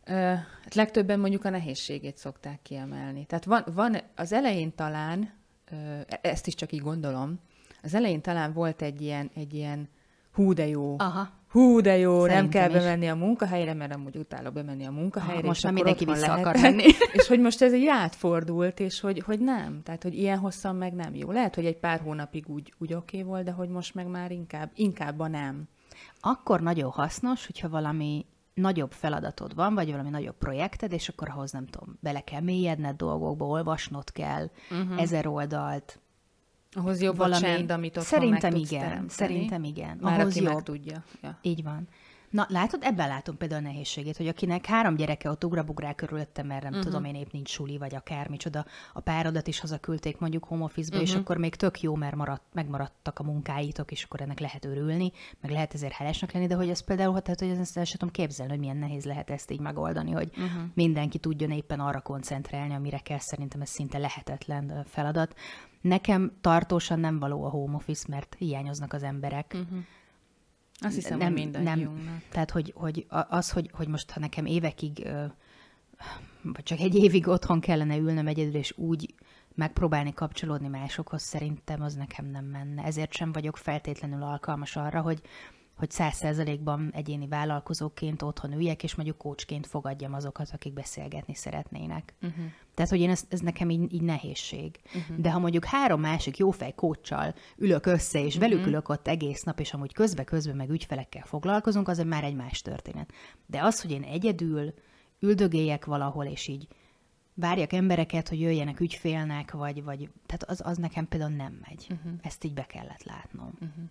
Hát 0.04 0.74
legtöbben 0.74 1.20
mondjuk 1.20 1.44
a 1.44 1.50
nehézségét 1.50 2.16
szokták 2.16 2.58
kiemelni. 2.62 3.24
Tehát 3.26 3.44
van, 3.44 3.64
van 3.74 3.96
az 4.16 4.32
elején 4.32 4.74
talán, 4.74 5.32
e, 5.64 6.18
ezt 6.22 6.46
is 6.46 6.54
csak 6.54 6.72
így 6.72 6.80
gondolom, 6.80 7.38
az 7.82 7.94
elején 7.94 8.20
talán 8.20 8.52
volt 8.52 8.82
egy 8.82 9.00
ilyen, 9.00 9.30
egy 9.34 9.54
ilyen 9.54 9.88
hú 10.32 10.52
de 10.52 10.66
jó, 10.66 10.94
Aha. 10.98 11.28
hú 11.48 11.80
de 11.80 11.96
jó, 11.96 12.20
Szerintem 12.20 12.42
nem 12.42 12.50
kell 12.50 12.70
is. 12.70 12.76
bemenni 12.76 13.08
a 13.08 13.14
munkahelyre, 13.14 13.74
mert 13.74 13.94
amúgy 13.94 14.16
utálok 14.16 14.52
bemenni 14.52 14.86
a 14.86 14.90
munkahelyre. 14.90 15.38
Aha, 15.38 15.46
most 15.46 15.62
már 15.62 15.72
mindenki 15.72 16.04
vissza 16.04 16.26
lehet. 16.26 16.46
akar 16.46 16.60
menni. 16.60 16.82
és 17.12 17.26
hogy 17.28 17.40
most 17.40 17.62
ez 17.62 17.72
egy 17.72 17.86
átfordult, 17.86 18.80
és 18.80 19.00
hogy, 19.00 19.18
hogy 19.18 19.40
nem. 19.40 19.80
Tehát, 19.82 20.02
hogy 20.02 20.14
ilyen 20.14 20.38
hosszan 20.38 20.76
meg 20.76 20.92
nem 20.92 21.14
jó. 21.14 21.30
Lehet, 21.30 21.54
hogy 21.54 21.66
egy 21.66 21.78
pár 21.78 22.00
hónapig 22.00 22.48
úgy, 22.48 22.72
úgy 22.78 22.94
oké 22.94 23.16
okay 23.16 23.28
volt, 23.28 23.44
de 23.44 23.50
hogy 23.50 23.68
most 23.68 23.94
meg 23.94 24.06
már 24.06 24.30
inkább, 24.30 24.70
inkább 24.74 25.20
a 25.20 25.28
nem. 25.28 25.68
Akkor 26.20 26.60
nagyon 26.60 26.90
hasznos, 26.90 27.46
hogyha 27.46 27.68
valami 27.68 28.26
nagyobb 28.54 28.92
feladatod 28.92 29.54
van, 29.54 29.74
vagy 29.74 29.90
valami 29.90 30.10
nagyobb 30.10 30.36
projekted, 30.38 30.92
és 30.92 31.08
akkor 31.08 31.28
ahhoz 31.28 31.50
nem 31.52 31.66
tudom, 31.66 31.98
bele 32.00 32.20
kell 32.20 32.40
mélyedned 32.40 32.96
dolgokba, 32.96 33.46
olvasnod 33.46 34.12
kell, 34.12 34.50
uh-huh. 34.70 35.00
ezer 35.00 35.26
oldalt. 35.26 36.00
Ahhoz 36.74 37.02
jobb 37.02 37.16
valami... 37.16 37.46
a 37.46 37.48
csend, 37.48 37.70
amit 37.70 37.96
otthon 37.96 38.04
Szerintem 38.04 38.52
meg 38.52 38.60
igen, 38.60 38.80
teremteni. 38.80 39.08
szerintem 39.08 39.64
igen. 39.64 39.98
Már 40.00 40.20
ahhoz 40.20 40.32
aki 40.36 40.44
jobb. 40.44 40.54
meg 40.54 40.62
tudja. 40.62 41.04
Ja. 41.22 41.38
Így 41.42 41.62
van. 41.62 41.88
Na, 42.32 42.46
látod, 42.48 42.82
ebben 42.82 43.08
látom 43.08 43.36
például 43.36 43.64
a 43.64 43.68
nehézségét, 43.68 44.16
hogy 44.16 44.28
akinek 44.28 44.66
három 44.66 44.94
gyereke 44.94 45.30
ott 45.30 45.44
ugrabugrál 45.44 45.94
körülöttem, 45.94 46.46
mert 46.46 46.62
nem 46.62 46.70
uh-huh. 46.70 46.86
tudom 46.86 47.04
én 47.04 47.14
épp 47.14 47.32
nincs 47.32 47.48
suli, 47.48 47.78
vagy 47.78 47.94
akármicsoda, 47.94 48.64
a 48.92 49.00
párodat 49.00 49.46
is 49.46 49.60
hazaküldték 49.60 50.18
mondjuk 50.18 50.44
home 50.44 50.64
office-ba, 50.64 50.96
uh-huh. 50.96 51.10
és 51.10 51.16
akkor 51.16 51.36
még 51.36 51.54
tök 51.54 51.80
jó, 51.80 51.94
mert 51.94 52.14
maradt, 52.14 52.42
megmaradtak 52.52 53.18
a 53.18 53.22
munkáitok, 53.22 53.90
és 53.90 54.04
akkor 54.04 54.20
ennek 54.20 54.40
lehet 54.40 54.64
örülni, 54.64 55.12
meg 55.40 55.50
lehet 55.50 55.74
ezért 55.74 55.92
helesnek 55.92 56.32
lenni, 56.32 56.46
de 56.46 56.54
hogy 56.54 56.68
ez 56.68 56.80
például, 56.80 57.20
tehát, 57.20 57.40
hogy 57.40 57.48
ezt 57.48 57.76
el 57.76 57.84
sem 57.84 57.98
tudom 57.98 58.14
képzelni, 58.14 58.52
hogy 58.52 58.60
milyen 58.60 58.76
nehéz 58.76 59.04
lehet 59.04 59.30
ezt 59.30 59.50
így 59.50 59.60
megoldani, 59.60 60.10
hogy 60.10 60.30
uh-huh. 60.30 60.62
mindenki 60.74 61.18
tudjon 61.18 61.50
éppen 61.50 61.80
arra 61.80 62.00
koncentrálni, 62.00 62.74
amire 62.74 62.98
kell, 62.98 63.18
szerintem 63.18 63.60
ez 63.60 63.68
szinte 63.68 63.98
lehetetlen 63.98 64.84
feladat. 64.88 65.34
Nekem 65.80 66.32
tartósan 66.40 67.00
nem 67.00 67.18
való 67.18 67.44
a 67.44 67.48
home 67.48 67.74
office, 67.74 68.06
mert 68.08 68.36
hiányoznak 68.38 68.92
az 68.92 69.02
emberek. 69.02 69.54
Uh-huh 69.54 69.78
azt 70.82 70.94
hiszem, 70.94 71.18
nem, 71.18 71.36
hogy 71.36 71.50
nem, 71.50 72.22
Tehát, 72.30 72.50
hogy, 72.50 72.72
hogy 72.76 73.06
az, 73.08 73.50
hogy, 73.50 73.70
hogy 73.72 73.88
most, 73.88 74.10
ha 74.10 74.20
nekem 74.20 74.46
évekig, 74.46 75.08
vagy 76.42 76.62
csak 76.62 76.80
egy 76.80 76.94
évig 76.94 77.28
otthon 77.28 77.60
kellene 77.60 77.96
ülnöm 77.96 78.26
egyedül, 78.26 78.54
és 78.54 78.72
úgy 78.76 79.14
megpróbálni 79.54 80.12
kapcsolódni 80.12 80.68
másokhoz, 80.68 81.22
szerintem 81.22 81.82
az 81.82 81.94
nekem 81.94 82.26
nem 82.26 82.44
menne. 82.44 82.82
Ezért 82.82 83.12
sem 83.12 83.32
vagyok 83.32 83.56
feltétlenül 83.56 84.22
alkalmas 84.22 84.76
arra, 84.76 85.00
hogy 85.00 85.20
hogy 85.82 85.90
száz 85.90 86.14
százalékban 86.14 86.90
egyéni 86.94 87.28
vállalkozóként 87.28 88.22
otthon 88.22 88.52
üljek, 88.52 88.82
és 88.82 88.94
mondjuk 88.94 89.18
kócsként 89.18 89.66
fogadjam 89.66 90.14
azokat, 90.14 90.50
akik 90.52 90.72
beszélgetni 90.72 91.34
szeretnének. 91.34 92.14
Uh-huh. 92.22 92.44
Tehát, 92.74 92.90
hogy 92.90 93.00
én 93.00 93.10
ez, 93.10 93.24
ez 93.28 93.40
nekem 93.40 93.70
így, 93.70 93.92
így 93.92 94.02
nehézség. 94.02 94.80
Uh-huh. 94.84 95.16
De 95.16 95.30
ha 95.30 95.38
mondjuk 95.38 95.64
három 95.64 96.00
másik 96.00 96.36
jófej 96.36 96.72
kócsal 96.74 97.34
ülök 97.56 97.86
össze, 97.86 98.24
és 98.24 98.36
uh-huh. 98.36 98.50
velük 98.50 98.66
ülök 98.66 98.88
ott 98.88 99.08
egész 99.08 99.42
nap, 99.42 99.60
és 99.60 99.72
amúgy 99.72 99.92
közbe-közbe 99.92 100.54
meg 100.54 100.70
ügyfelekkel 100.70 101.24
foglalkozunk, 101.24 101.88
az 101.88 101.98
már 101.98 102.24
egy 102.24 102.34
más 102.34 102.62
történet. 102.62 103.12
De 103.46 103.62
az, 103.62 103.80
hogy 103.80 103.90
én 103.90 104.02
egyedül 104.02 104.74
üldögéljek 105.20 105.84
valahol, 105.84 106.24
és 106.24 106.48
így 106.48 106.66
várjak 107.34 107.72
embereket, 107.72 108.28
hogy 108.28 108.40
jöjjenek 108.40 108.80
ügyfélnek, 108.80 109.52
vagy, 109.52 109.82
vagy 109.82 110.10
tehát 110.26 110.42
az, 110.42 110.60
az 110.64 110.76
nekem 110.76 111.08
például 111.08 111.32
nem 111.32 111.60
megy. 111.68 111.86
Uh-huh. 111.90 112.12
Ezt 112.22 112.44
így 112.44 112.54
be 112.54 112.66
kellett 112.66 113.02
látnom. 113.02 113.52
Uh-huh. 113.60 113.84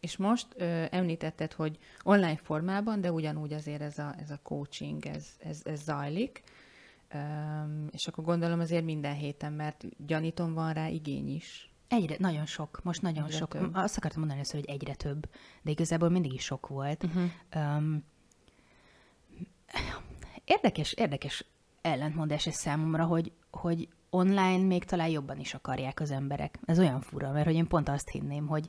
És 0.00 0.16
most 0.16 0.46
ö, 0.56 0.84
említetted, 0.90 1.52
hogy 1.52 1.78
online 2.02 2.36
formában, 2.36 3.00
de 3.00 3.12
ugyanúgy 3.12 3.52
azért 3.52 3.80
ez 3.80 3.98
a, 3.98 4.14
ez 4.18 4.30
a 4.30 4.38
coaching, 4.42 5.06
ez, 5.06 5.26
ez, 5.38 5.60
ez 5.64 5.82
zajlik. 5.82 6.42
Üm, 7.14 7.88
és 7.90 8.06
akkor 8.06 8.24
gondolom 8.24 8.60
azért 8.60 8.84
minden 8.84 9.14
héten, 9.14 9.52
mert 9.52 9.84
gyanítom 10.06 10.54
van 10.54 10.72
rá 10.72 10.88
igény 10.88 11.34
is. 11.34 11.72
Egyre, 11.88 12.16
nagyon 12.18 12.46
sok, 12.46 12.80
most 12.82 13.02
nagyon 13.02 13.24
egyre 13.24 13.36
sok. 13.36 13.48
Több. 13.48 13.70
Azt 13.74 13.96
akartam 13.96 14.20
mondani 14.20 14.40
először, 14.40 14.60
hogy 14.60 14.74
egyre 14.74 14.94
több, 14.94 15.28
de 15.62 15.70
igazából 15.70 16.08
mindig 16.08 16.32
is 16.32 16.44
sok 16.44 16.66
volt. 16.66 17.04
Uh-huh. 17.04 17.30
Um, 17.56 18.04
érdekes, 20.44 20.92
érdekes 20.92 21.44
ellentmondás 21.82 22.46
ez 22.46 22.54
számomra, 22.54 23.04
hogy, 23.04 23.32
hogy 23.50 23.88
online 24.10 24.66
még 24.66 24.84
talán 24.84 25.08
jobban 25.08 25.38
is 25.38 25.54
akarják 25.54 26.00
az 26.00 26.10
emberek. 26.10 26.58
Ez 26.64 26.78
olyan 26.78 27.00
fura, 27.00 27.32
mert 27.32 27.46
hogy 27.46 27.54
én 27.54 27.66
pont 27.66 27.88
azt 27.88 28.08
hinném, 28.08 28.46
hogy 28.46 28.68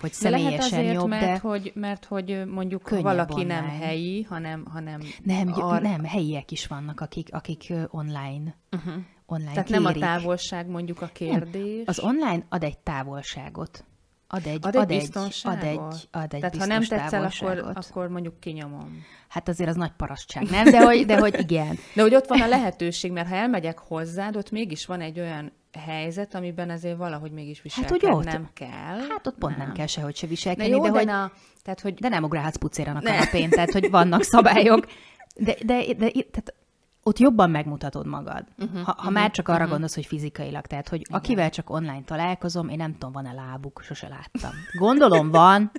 hogy 0.00 0.12
személyesen 0.12 0.50
lehet 0.50 0.72
azért, 0.72 0.94
jobb, 0.94 1.08
mert, 1.08 1.24
de 1.24 1.38
hogy, 1.38 1.72
mert 1.74 2.04
hogy 2.04 2.44
mondjuk 2.46 2.90
valaki 2.90 3.32
online. 3.32 3.54
nem 3.54 3.68
helyi, 3.68 4.22
hanem, 4.22 4.64
hanem 4.70 5.00
nem, 5.22 5.52
ar... 5.52 5.82
nem, 5.82 6.04
helyiek 6.04 6.50
is 6.50 6.66
vannak, 6.66 7.00
akik, 7.00 7.28
akik 7.30 7.72
online, 7.88 8.54
uh-huh. 8.76 8.94
online 9.26 9.50
Tehát 9.50 9.66
kérik. 9.66 9.82
nem 9.82 9.94
a 9.94 9.98
távolság 9.98 10.66
mondjuk 10.66 11.02
a 11.02 11.06
kérdés. 11.06 11.74
Nem. 11.76 11.82
Az 11.86 12.00
online 12.00 12.46
ad 12.48 12.62
egy 12.62 12.78
távolságot. 12.78 13.84
Ad 14.30 14.46
egy, 14.46 14.58
ad 14.60 14.74
egy 14.74 14.80
ad 14.80 14.88
biztonságot? 14.88 15.62
Ad 15.62 15.68
egy, 15.68 16.08
ad 16.10 16.34
egy 16.34 16.40
Tehát 16.40 16.56
ha 16.56 16.66
nem 16.66 16.82
tetszel, 16.82 17.30
akkor, 17.32 17.72
akkor 17.74 18.08
mondjuk 18.08 18.40
kinyomom. 18.40 19.02
Hát 19.28 19.48
azért 19.48 19.68
az 19.68 19.76
nagy 19.76 19.92
parasztság, 19.96 20.50
nem? 20.50 20.64
De 20.64 20.84
hogy, 20.84 21.06
de 21.06 21.18
hogy 21.18 21.38
igen. 21.38 21.78
De 21.94 22.02
hogy 22.02 22.14
ott 22.14 22.26
van 22.26 22.40
a 22.40 22.46
lehetőség, 22.46 23.12
mert 23.12 23.28
ha 23.28 23.34
elmegyek 23.34 23.78
hozzád, 23.78 24.36
ott 24.36 24.50
mégis 24.50 24.86
van 24.86 25.00
egy 25.00 25.20
olyan 25.20 25.52
helyzet, 25.72 26.34
amiben 26.34 26.70
azért 26.70 26.96
valahogy 26.96 27.30
mégis 27.30 27.62
viselkednem 27.62 28.14
hát, 28.14 28.24
nem 28.24 28.48
kell. 28.52 28.98
Hát 29.08 29.26
ott 29.26 29.38
pont 29.38 29.56
nem, 29.56 29.66
nem 29.66 29.76
kell 29.76 29.86
sehogy 29.86 30.16
se 30.16 30.26
viselkedni, 30.26 30.70
jó, 30.70 30.82
de, 30.82 30.90
de, 30.90 30.98
hogy, 30.98 31.08
a, 31.08 31.32
tehát, 31.62 31.80
hogy... 31.80 31.94
de 31.94 32.08
nem 32.08 32.24
ugrálhatsz 32.24 32.56
pucéran 32.56 32.96
a 32.96 33.02
kanapén, 33.02 33.50
tehát 33.50 33.72
hogy 33.72 33.90
vannak 33.90 34.22
szabályok. 34.34 34.86
De, 35.34 35.54
de, 35.64 35.84
de, 35.84 35.94
de 35.94 36.10
tehát 36.10 36.54
ott 37.02 37.18
jobban 37.18 37.50
megmutatod 37.50 38.06
magad. 38.06 38.44
Uh-huh, 38.58 38.80
ha, 38.80 38.84
ha 38.84 38.94
uh-huh, 38.98 39.12
már 39.12 39.30
csak 39.30 39.48
arra 39.48 39.56
uh-huh. 39.56 39.70
gondolsz, 39.70 39.94
hogy 39.94 40.06
fizikailag, 40.06 40.66
tehát 40.66 40.88
hogy 40.88 41.00
Igen. 41.00 41.18
akivel 41.18 41.50
csak 41.50 41.70
online 41.70 42.02
találkozom, 42.04 42.68
én 42.68 42.76
nem 42.76 42.92
tudom, 42.92 43.12
van-e 43.12 43.32
lábuk, 43.32 43.82
sose 43.84 44.08
láttam. 44.08 44.50
Gondolom 44.78 45.30
van, 45.30 45.70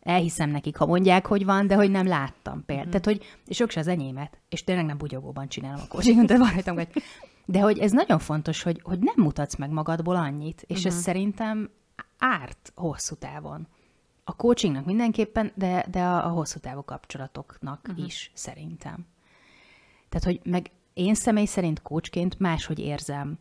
elhiszem 0.00 0.50
nekik, 0.50 0.76
ha 0.76 0.86
mondják, 0.86 1.26
hogy 1.26 1.44
van, 1.44 1.66
de 1.66 1.74
hogy 1.74 1.90
nem 1.90 2.06
láttam 2.06 2.64
például. 2.64 2.88
Uh-huh. 2.88 3.00
Tehát, 3.02 3.18
hogy, 3.18 3.38
és 3.46 3.60
ők 3.60 3.70
se 3.70 3.80
az 3.80 3.88
enyémet, 3.88 4.38
és 4.48 4.64
tényleg 4.64 4.84
nem 4.84 4.98
bugyogóban 4.98 5.48
csinálom 5.48 5.80
a 5.84 5.88
kocsit, 5.88 6.26
de 6.26 6.38
van 6.38 6.50
rajtam, 6.50 6.74
hogy 6.74 6.88
de 7.50 7.60
hogy 7.60 7.78
ez 7.78 7.90
nagyon 7.90 8.18
fontos, 8.18 8.62
hogy, 8.62 8.80
hogy 8.82 8.98
nem 8.98 9.14
mutatsz 9.16 9.56
meg 9.56 9.70
magadból 9.70 10.16
annyit, 10.16 10.64
és 10.66 10.76
uh-huh. 10.76 10.92
ez 10.92 11.00
szerintem 11.00 11.70
árt 12.18 12.72
hosszú 12.74 13.14
távon. 13.14 13.66
A 14.24 14.36
coachingnak 14.36 14.84
mindenképpen, 14.84 15.52
de, 15.54 15.86
de 15.90 16.02
a, 16.02 16.26
a 16.26 16.28
hosszú 16.28 16.58
távú 16.58 16.82
kapcsolatoknak 16.84 17.86
uh-huh. 17.88 18.04
is 18.04 18.30
szerintem. 18.34 19.06
Tehát, 20.08 20.26
hogy 20.26 20.40
meg 20.44 20.70
én 20.94 21.14
személy 21.14 21.44
szerint 21.44 21.82
coachként 21.82 22.38
máshogy 22.38 22.78
érzem 22.78 23.38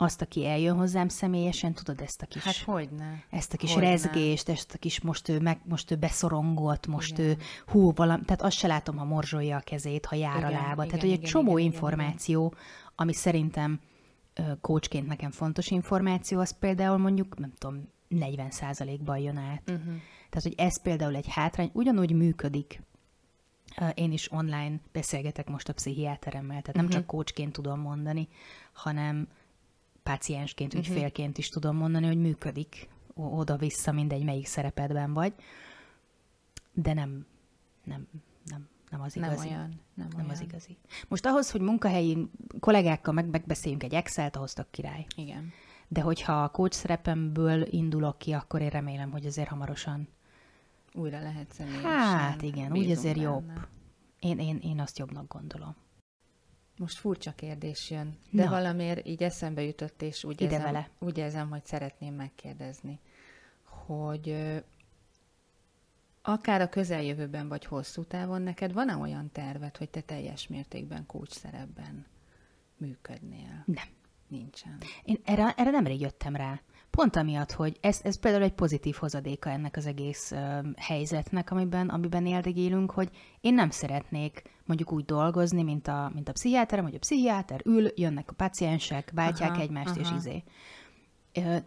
azt, 0.00 0.22
aki 0.22 0.46
eljön 0.46 0.76
hozzám 0.76 1.08
személyesen, 1.08 1.72
tudod, 1.72 2.00
ezt 2.00 2.22
a 2.22 2.26
kis... 2.26 2.42
Hát 2.42 2.56
hogyne. 2.56 3.24
Ezt 3.30 3.52
a 3.52 3.56
kis 3.56 3.74
hogyne. 3.74 3.88
rezgést, 3.88 4.48
ezt 4.48 4.74
a 4.74 4.78
kis 4.78 5.00
most 5.00 5.28
ő, 5.28 5.40
meg, 5.40 5.60
most 5.64 5.90
ő 5.90 5.96
beszorongott, 5.96 6.86
most 6.86 7.18
igen. 7.18 7.30
ő 7.30 7.36
hú, 7.66 7.92
valami, 7.94 8.24
tehát 8.24 8.42
azt 8.42 8.56
se 8.56 8.66
látom, 8.66 8.96
ha 8.96 9.04
morzsolja 9.04 9.56
a 9.56 9.60
kezét, 9.60 10.06
ha 10.06 10.16
jár 10.16 10.36
igen, 10.36 10.48
a 10.48 10.50
lába. 10.50 10.84
Igen, 10.84 10.86
tehát, 10.86 11.00
hogy 11.00 11.10
egy 11.10 11.18
igen, 11.18 11.30
csomó 11.30 11.58
igen, 11.58 11.72
információ, 11.72 12.46
igen 12.46 12.86
ami 13.00 13.12
szerintem 13.12 13.80
coachként 14.60 15.06
nekem 15.06 15.30
fontos 15.30 15.70
információ, 15.70 16.40
az 16.40 16.58
például 16.58 16.96
mondjuk, 16.96 17.38
nem 17.38 17.52
tudom, 17.58 17.88
40 18.08 18.50
ban 19.04 19.18
jön 19.18 19.36
át. 19.36 19.62
Uh-huh. 19.70 19.94
Tehát, 20.30 20.42
hogy 20.42 20.54
ez 20.56 20.82
például 20.82 21.16
egy 21.16 21.28
hátrány, 21.28 21.70
ugyanúgy 21.72 22.12
működik. 22.12 22.82
Én 23.94 24.12
is 24.12 24.32
online 24.32 24.80
beszélgetek 24.92 25.48
most 25.48 25.68
a 25.68 25.72
pszichiáteremmel, 25.72 26.60
tehát 26.60 26.74
nem 26.74 26.84
uh-huh. 26.84 27.00
csak 27.00 27.06
coachként 27.06 27.52
tudom 27.52 27.80
mondani, 27.80 28.28
hanem 28.72 29.28
páciensként, 30.08 30.74
uh-huh. 30.74 30.88
ügyfélként 30.88 31.38
is 31.38 31.48
tudom 31.48 31.76
mondani, 31.76 32.06
hogy 32.06 32.20
működik 32.20 32.88
oda-vissza, 33.14 33.92
mindegy, 33.92 34.24
melyik 34.24 34.46
szerepedben 34.46 35.12
vagy. 35.12 35.32
De 36.72 36.92
nem 36.92 37.26
nem, 37.84 38.08
nem, 38.44 38.68
nem 38.90 39.00
az 39.00 39.14
Nem 39.14 39.30
igazi. 39.30 39.48
olyan. 39.48 39.80
Nem, 39.94 40.08
Nem 40.08 40.16
olyan. 40.16 40.30
az 40.30 40.40
igazi. 40.40 40.76
Most 41.08 41.26
ahhoz, 41.26 41.50
hogy 41.50 41.60
munkahelyi 41.60 42.30
kollégákkal 42.60 43.14
meg, 43.14 43.26
megbeszéljünk 43.30 43.82
egy 43.82 43.94
Excel-t, 43.94 44.36
ahhoz 44.36 44.52
tök 44.52 44.70
király. 44.70 45.06
Igen. 45.16 45.52
De 45.88 46.00
hogyha 46.00 46.42
a 46.42 46.48
coach 46.48 46.76
szerepemből 46.76 47.66
indulok 47.70 48.18
ki, 48.18 48.32
akkor 48.32 48.60
én 48.60 48.68
remélem, 48.68 49.10
hogy 49.10 49.26
azért 49.26 49.48
hamarosan. 49.48 50.08
Újra 50.94 51.20
lehet 51.20 51.52
személyesen. 51.52 51.90
Hát 51.90 52.42
igen, 52.42 52.72
úgy 52.72 52.90
azért 52.90 53.14
benne. 53.14 53.26
jobb. 53.28 53.52
Én, 54.20 54.38
én, 54.38 54.58
én 54.62 54.80
azt 54.80 54.98
jobbnak 54.98 55.32
gondolom. 55.32 55.74
Most 56.78 56.98
furcsa 56.98 57.32
kérdés 57.32 57.90
jön, 57.90 58.18
de 58.30 58.44
Na. 58.44 58.50
valamiért 58.50 59.06
így 59.06 59.22
eszembe 59.22 59.62
jutott, 59.62 60.02
és 60.02 60.24
úgy, 60.24 60.40
Ide 60.40 60.44
érzem, 60.52 60.62
vele. 60.62 60.88
úgy 60.98 61.18
érzem, 61.18 61.48
hogy 61.50 61.64
szeretném 61.64 62.14
megkérdezni, 62.14 62.98
hogy 63.64 64.36
akár 66.22 66.60
a 66.60 66.68
közeljövőben 66.68 67.48
vagy 67.48 67.64
hosszú 67.64 68.04
távon 68.04 68.42
neked 68.42 68.72
van-e 68.72 68.96
olyan 68.96 69.30
terved, 69.32 69.76
hogy 69.76 69.88
te 69.90 70.00
teljes 70.00 70.46
mértékben 70.46 71.06
coach 71.06 71.32
szerepben 71.32 72.06
működnél? 72.76 73.62
Nem. 73.66 73.84
Nincsen. 74.28 74.78
Én 75.04 75.18
erre, 75.24 75.54
erre 75.56 75.70
nemrég 75.70 76.00
jöttem 76.00 76.36
rá. 76.36 76.60
Pont 76.98 77.16
amiatt, 77.16 77.52
hogy 77.52 77.76
ez, 77.80 78.00
ez 78.02 78.18
például 78.18 78.42
egy 78.42 78.52
pozitív 78.52 78.94
hozadéka 78.94 79.50
ennek 79.50 79.76
az 79.76 79.86
egész 79.86 80.32
ö, 80.32 80.58
helyzetnek, 80.76 81.50
amiben, 81.50 81.88
amiben 81.88 82.26
éldig 82.26 82.56
élünk, 82.56 82.90
hogy 82.90 83.10
én 83.40 83.54
nem 83.54 83.70
szeretnék 83.70 84.42
mondjuk 84.64 84.92
úgy 84.92 85.04
dolgozni, 85.04 85.62
mint 85.62 85.88
a, 85.88 86.10
mint 86.14 86.28
a 86.28 86.32
pszichiáterem, 86.32 86.84
hogy 86.84 86.94
a 86.94 86.98
pszichiáter 86.98 87.60
ül, 87.64 87.88
jönnek 87.94 88.30
a 88.30 88.34
paciensek, 88.34 89.10
váltják 89.14 89.50
Aha, 89.50 89.60
egymást, 89.60 89.96
és 89.96 90.06
aha. 90.06 90.16
izé. 90.16 90.42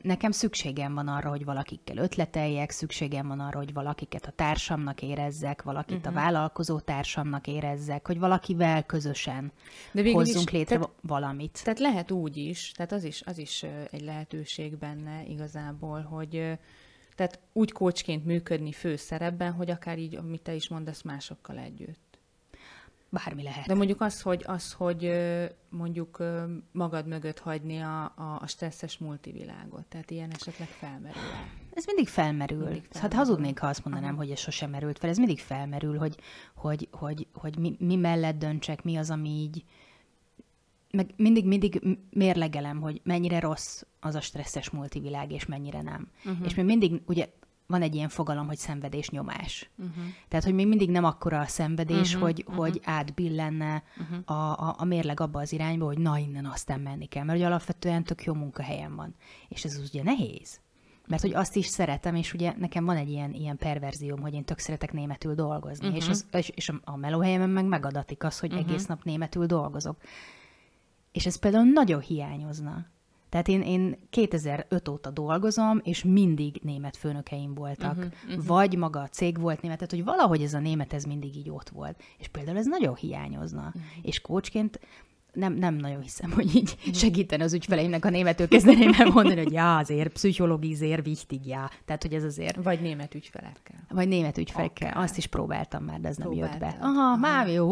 Nekem 0.01 0.32
szükségem 0.32 0.94
van 0.94 1.08
arra, 1.08 1.30
hogy 1.30 1.46
valakikkel 1.46 1.98
ötleteljek, 1.98 2.70
szükségem 2.72 3.28
van 3.28 3.40
arra, 3.40 3.58
hogy 3.58 3.74
valakiket 3.74 4.25
a 4.25 4.32
társamnak 4.32 5.01
érezzek, 5.01 5.62
valakit 5.62 5.98
Mhm. 5.98 6.08
uh-huh. 6.08 6.18
a 6.18 6.22
vállalkozó 6.24 6.80
társamnak 6.80 7.48
érezzek, 7.48 8.08
hogy 8.08 8.20
valakivel 8.20 8.84
közösen 8.84 9.51
De 9.92 10.12
hozzunk 10.12 10.46
is, 10.48 10.51
létre 10.51 10.75
tehát- 10.75 10.92
valamit. 11.01 11.62
Tehát 11.63 11.80
lehet 11.80 12.12
úgy 12.12 12.38
is, 12.38 12.72
tehát 12.72 12.92
az 12.92 13.04
is, 13.04 13.22
az 13.25 13.38
is 13.38 13.63
egy 13.92 14.01
lehetőség 14.01 14.78
benne 14.78 15.24
igazából, 15.28 16.01
hogy 16.01 16.58
tehát 17.16 17.40
úgy 17.54 17.72
kócsként 17.72 18.25
működni 18.25 18.72
főszerepben, 18.72 19.51
hogy 19.51 19.70
akár 19.70 19.98
így, 19.98 20.16
amit 20.16 20.42
te 20.42 20.54
is 20.54 20.68
mondasz, 20.70 21.01
másokkal 21.01 21.58
együtt. 21.58 22.11
Bármi 23.13 23.44
lehet. 23.44 23.65
De 23.65 23.74
mondjuk 23.74 24.01
az, 24.01 24.22
hogy, 24.22 24.44
az, 24.48 24.74
hogy 24.74 25.12
mondjuk 25.70 26.24
magad 26.72 27.08
mögött 27.08 27.39
hagyni 27.39 27.80
a, 27.80 28.03
a, 28.03 28.48
stresszes 28.48 28.98
multivilágot, 28.98 29.86
tehát 29.86 30.12
ilyen 30.12 30.32
esetleg 30.32 30.68
felmerül. 30.68 31.22
Ez 31.74 31.86
mindig 31.86 32.08
felmerül. 32.08 32.58
Mindig 32.58 32.74
mindig 32.74 32.91
felmerül. 32.91 33.01
Hát 33.01 33.13
hazudnék, 33.13 33.60
ha 33.60 33.68
azt 33.68 33.84
mondanám, 33.84 34.10
Aha. 34.10 34.18
hogy 34.18 34.32
ez 34.32 34.39
sosem 34.39 34.70
merült 34.70 35.00
fel. 35.00 35.10
Ez 35.10 35.18
mindig 35.18 35.39
felmerül, 35.39 35.98
hogy, 35.98 36.15
hogy, 36.56 36.88
hogy, 36.91 37.27
hogy 37.34 37.58
mi, 37.58 37.75
mi 37.80 37.96
mellett 37.96 38.38
döntsek, 38.38 38.84
mi 38.84 38.96
az, 38.96 39.10
ami 39.10 39.30
így... 39.30 39.63
Meg 40.91 41.13
mindig, 41.15 41.46
mindig 41.46 41.98
mérlegelem, 42.10 42.82
hogy 42.82 43.01
mennyire 43.03 43.39
rossz 43.39 43.82
az 44.00 44.15
a 44.15 44.22
stresszes 44.22 44.70
multivilág, 44.70 45.32
és 45.32 45.46
mennyire 45.46 45.82
nem. 45.82 46.12
Uh-huh. 46.25 46.46
És 46.46 46.56
még 46.56 46.65
mindig, 46.65 47.01
ugye, 47.06 47.30
van 47.72 47.82
egy 47.82 47.96
ilyen 47.96 48.10
fogalom, 48.10 48.48
hogy 48.48 48.58
szenvedés 48.58 49.10
nyomás. 49.10 49.70
Uh-huh. 49.78 50.04
Tehát, 50.28 50.46
hogy 50.46 50.54
még 50.54 50.68
mindig 50.68 50.90
nem 50.90 51.04
akkora 51.04 51.40
a 51.40 51.48
szenvedés, 51.48 52.13
uh-huh, 52.13 52.22
hogy, 52.22 52.44
uh-huh. 52.48 52.58
hogy 52.58 52.82
átbillenne 52.84 53.84
uh-huh. 53.98 54.38
a, 54.38 54.68
a, 54.68 54.75
a 54.78 54.86
mérleg 54.86 55.20
abba 55.20 55.40
az 55.40 55.54
irányba, 55.54 55.86
hogy 55.86 55.98
na, 55.98 56.18
innen 56.18 56.46
aztán 56.46 56.80
menni 56.80 57.06
kell, 57.06 57.24
mert 57.24 57.38
ugye 57.38 57.48
alapvetően 57.48 58.04
tök 58.04 58.24
jó 58.24 58.34
munkahelyen 58.34 58.96
van. 58.96 59.16
És 59.48 59.63
ez 59.63 59.82
ugye 59.90 60.04
nehéz. 60.04 60.60
Mert 61.08 61.22
hogy 61.22 61.34
azt 61.34 61.56
is 61.56 61.66
szeretem, 61.66 62.16
és 62.16 62.34
ugye 62.34 62.54
nekem 62.58 62.86
van 62.86 62.96
egy 62.96 63.10
ilyen, 63.10 63.34
ilyen 63.34 63.58
perverzióm, 63.58 64.22
hogy 64.22 64.34
én 64.34 64.44
tök 64.44 64.60
szeretek 64.60 64.94
németül 64.94 65.36
dolgozni, 65.36 65.88
uh-huh. 65.88 66.01
és, 66.01 66.10
az, 66.10 66.25
és, 66.32 66.50
és 66.50 66.72
a 66.84 66.98
melóhelyemen 66.98 67.50
meg 67.50 67.66
megadatik 67.66 68.24
az, 68.24 68.40
hogy 68.40 68.54
uh-huh. 68.54 68.70
egész 68.70 68.86
nap 68.86 69.04
németül 69.04 69.46
dolgozok. 69.46 69.98
És 71.12 71.25
ez 71.25 71.40
például 71.40 71.66
nagyon 71.66 72.01
hiányozna. 72.01 72.86
Tehát 73.32 73.48
én, 73.48 73.62
én 73.62 73.98
2005 74.10 74.88
óta 74.88 75.10
dolgozom, 75.10 75.80
és 75.84 76.04
mindig 76.04 76.60
német 76.64 76.98
főnökeim 76.98 77.54
voltak. 77.54 77.98
Uh-huh, 77.98 78.12
uh-huh. 78.28 78.46
Vagy 78.46 78.78
maga 78.78 79.00
a 79.00 79.08
cég 79.08 79.39
volt 79.39 79.62
német, 79.62 79.78
tehát 79.78 79.94
hogy 79.94 80.04
valahogy 80.04 80.41
ez 80.41 80.54
a 80.54 80.60
német 80.60 80.94
ez 80.94 81.04
mindig 81.04 81.36
így 81.36 81.50
ott 81.50 81.70
volt. 81.70 82.04
És 82.17 82.28
például 82.28 82.58
ez 82.58 82.65
nagyon 82.65 82.96
hiányozna. 82.96 83.65
Uh-huh. 83.65 83.82
És 84.02 84.22
coachként 84.22 84.80
nem, 85.34 85.54
nem 85.54 85.76
nagyon 85.76 86.02
hiszem, 86.02 86.32
hogy 86.32 86.56
így 86.56 86.76
segítene 86.94 87.44
az 87.44 87.54
ügyfeleimnek, 87.54 88.06
a 88.06 88.10
németül 88.10 88.48
kezdeném 88.48 88.91
el 88.98 89.06
mondani, 89.06 89.44
hogy 89.44 89.52
já, 89.52 89.80
azért, 89.80 90.13
pszichológi 90.13 90.74
azért 90.74 91.08
wichtig, 91.08 91.46
já. 91.46 91.70
Tehát, 91.86 92.02
hogy 92.02 92.13
ez 92.13 92.24
azért... 92.24 92.63
Vagy 92.63 92.82
német 92.82 93.15
ügyfelekkel. 93.15 93.88
Vagy 93.89 94.08
német 94.08 94.38
ügyfelekkel. 94.38 94.94
Azt 94.98 95.17
is 95.17 95.28
próbáltam 95.28 95.84
már, 95.84 96.00
de 96.00 96.08
ez 96.08 96.17
nem 96.17 96.32
jött 96.32 96.58
be. 96.58 96.78
Aha, 96.80 97.02
Aha. 97.02 97.15
már 97.15 97.48
jó, 97.48 97.70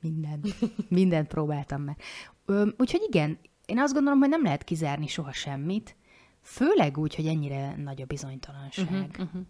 minden. 0.00 0.40
Mindent 0.88 1.28
próbáltam 1.28 1.82
már. 1.82 1.96
Úgyhogy 2.76 3.02
igen, 3.08 3.38
én 3.68 3.78
azt 3.78 3.92
gondolom, 3.92 4.18
hogy 4.18 4.28
nem 4.28 4.42
lehet 4.42 4.64
kizárni 4.64 5.06
soha 5.06 5.32
semmit, 5.32 5.96
főleg 6.40 6.98
úgy, 6.98 7.14
hogy 7.14 7.26
ennyire 7.26 7.76
nagy 7.76 8.02
a 8.02 8.06
bizonytalanság. 8.06 8.86
Uh-huh, 8.86 9.26
uh-huh. 9.26 9.42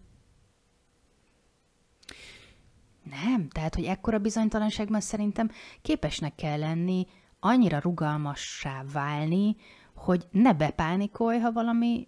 Nem, 3.03 3.49
tehát, 3.49 3.75
hogy 3.75 3.83
ekkora 3.83 4.19
bizonytalanságban 4.19 4.99
szerintem 4.99 5.51
képesnek 5.81 6.35
kell 6.35 6.59
lenni 6.59 7.07
annyira 7.39 7.79
rugalmassá 7.79 8.83
válni, 8.91 9.55
hogy 9.93 10.27
ne 10.31 10.53
bepánikolj, 10.53 11.39
ha 11.39 11.51
valami 11.51 12.07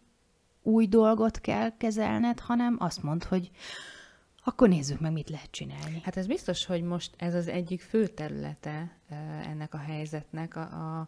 új 0.61 0.87
dolgot 0.87 1.39
kell 1.39 1.77
kezelned, 1.77 2.39
hanem 2.39 2.75
azt 2.79 3.03
mondd, 3.03 3.27
hogy 3.27 3.51
akkor 4.43 4.69
nézzük 4.69 4.99
meg, 4.99 5.11
mit 5.11 5.29
lehet 5.29 5.51
csinálni. 5.51 6.01
Hát 6.03 6.17
ez 6.17 6.27
biztos, 6.27 6.65
hogy 6.65 6.83
most 6.83 7.15
ez 7.17 7.33
az 7.33 7.47
egyik 7.47 7.81
fő 7.81 8.07
területe 8.07 8.97
ö, 9.09 9.13
ennek 9.49 9.73
a 9.73 9.77
helyzetnek, 9.77 10.55
a, 10.55 10.61
a, 10.61 11.07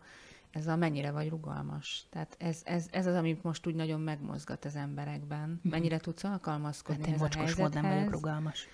ez 0.53 0.67
a 0.67 0.75
mennyire 0.75 1.11
vagy 1.11 1.29
rugalmas. 1.29 2.05
Tehát 2.09 2.35
ez, 2.39 2.61
ez, 2.63 2.85
ez 2.91 3.05
az, 3.05 3.15
ami 3.15 3.39
most 3.41 3.67
úgy 3.67 3.75
nagyon 3.75 3.99
megmozgat 3.99 4.65
az 4.65 4.75
emberekben. 4.75 5.59
Mennyire 5.63 5.97
tudsz 5.97 6.23
alkalmazkodni 6.23 7.01
Hát 7.01 7.07
én 7.07 7.13
ez 7.13 7.21
a 7.21 7.61
mód 7.61 7.73
nem 7.73 7.81
vagyok 7.81 7.85
helyzethez. 7.85 8.11
rugalmas. 8.11 8.67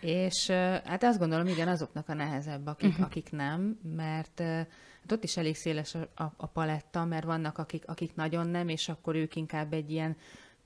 És 0.00 0.46
hát 0.84 1.02
azt 1.02 1.18
gondolom, 1.18 1.46
igen, 1.46 1.68
azoknak 1.68 2.08
a 2.08 2.14
nehezebb, 2.14 2.66
akik, 2.66 2.88
uh-huh. 2.88 3.06
akik 3.06 3.30
nem, 3.30 3.78
mert 3.96 4.40
hát 4.40 5.12
ott 5.12 5.24
is 5.24 5.36
elég 5.36 5.56
széles 5.56 5.94
a, 5.94 6.22
a, 6.22 6.32
a 6.36 6.46
paletta, 6.46 7.04
mert 7.04 7.24
vannak, 7.24 7.58
akik, 7.58 7.88
akik 7.88 8.14
nagyon 8.14 8.46
nem, 8.46 8.68
és 8.68 8.88
akkor 8.88 9.14
ők 9.14 9.36
inkább 9.36 9.72
egy 9.72 9.90
ilyen 9.90 10.16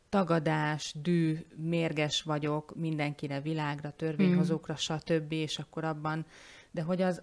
tagadás, 0.09 0.95
dű, 1.03 1.47
mérges 1.57 2.23
vagyok 2.23 2.77
mindenkire, 2.77 3.41
világra, 3.41 3.91
törvényhozókra, 3.91 4.77
stb., 4.77 5.33
és 5.33 5.59
akkor 5.59 5.85
abban, 5.85 6.27
de 6.71 6.83
hogy 6.83 7.03
az, 7.03 7.23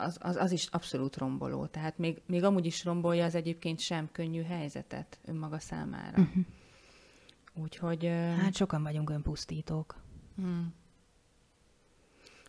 az, 0.00 0.18
az, 0.20 0.36
az 0.36 0.52
is 0.52 0.66
abszolút 0.66 1.16
romboló. 1.16 1.66
Tehát 1.66 1.98
még, 1.98 2.22
még 2.26 2.44
amúgy 2.44 2.66
is 2.66 2.84
rombolja 2.84 3.24
az 3.24 3.34
egyébként 3.34 3.78
sem 3.78 4.08
könnyű 4.12 4.42
helyzetet 4.42 5.18
önmaga 5.24 5.58
számára. 5.58 6.22
Uh-huh. 6.22 6.44
Úgyhogy... 7.54 8.04
Hát 8.38 8.54
sokan 8.54 8.82
vagyunk 8.82 9.10
önpusztítók. 9.10 9.96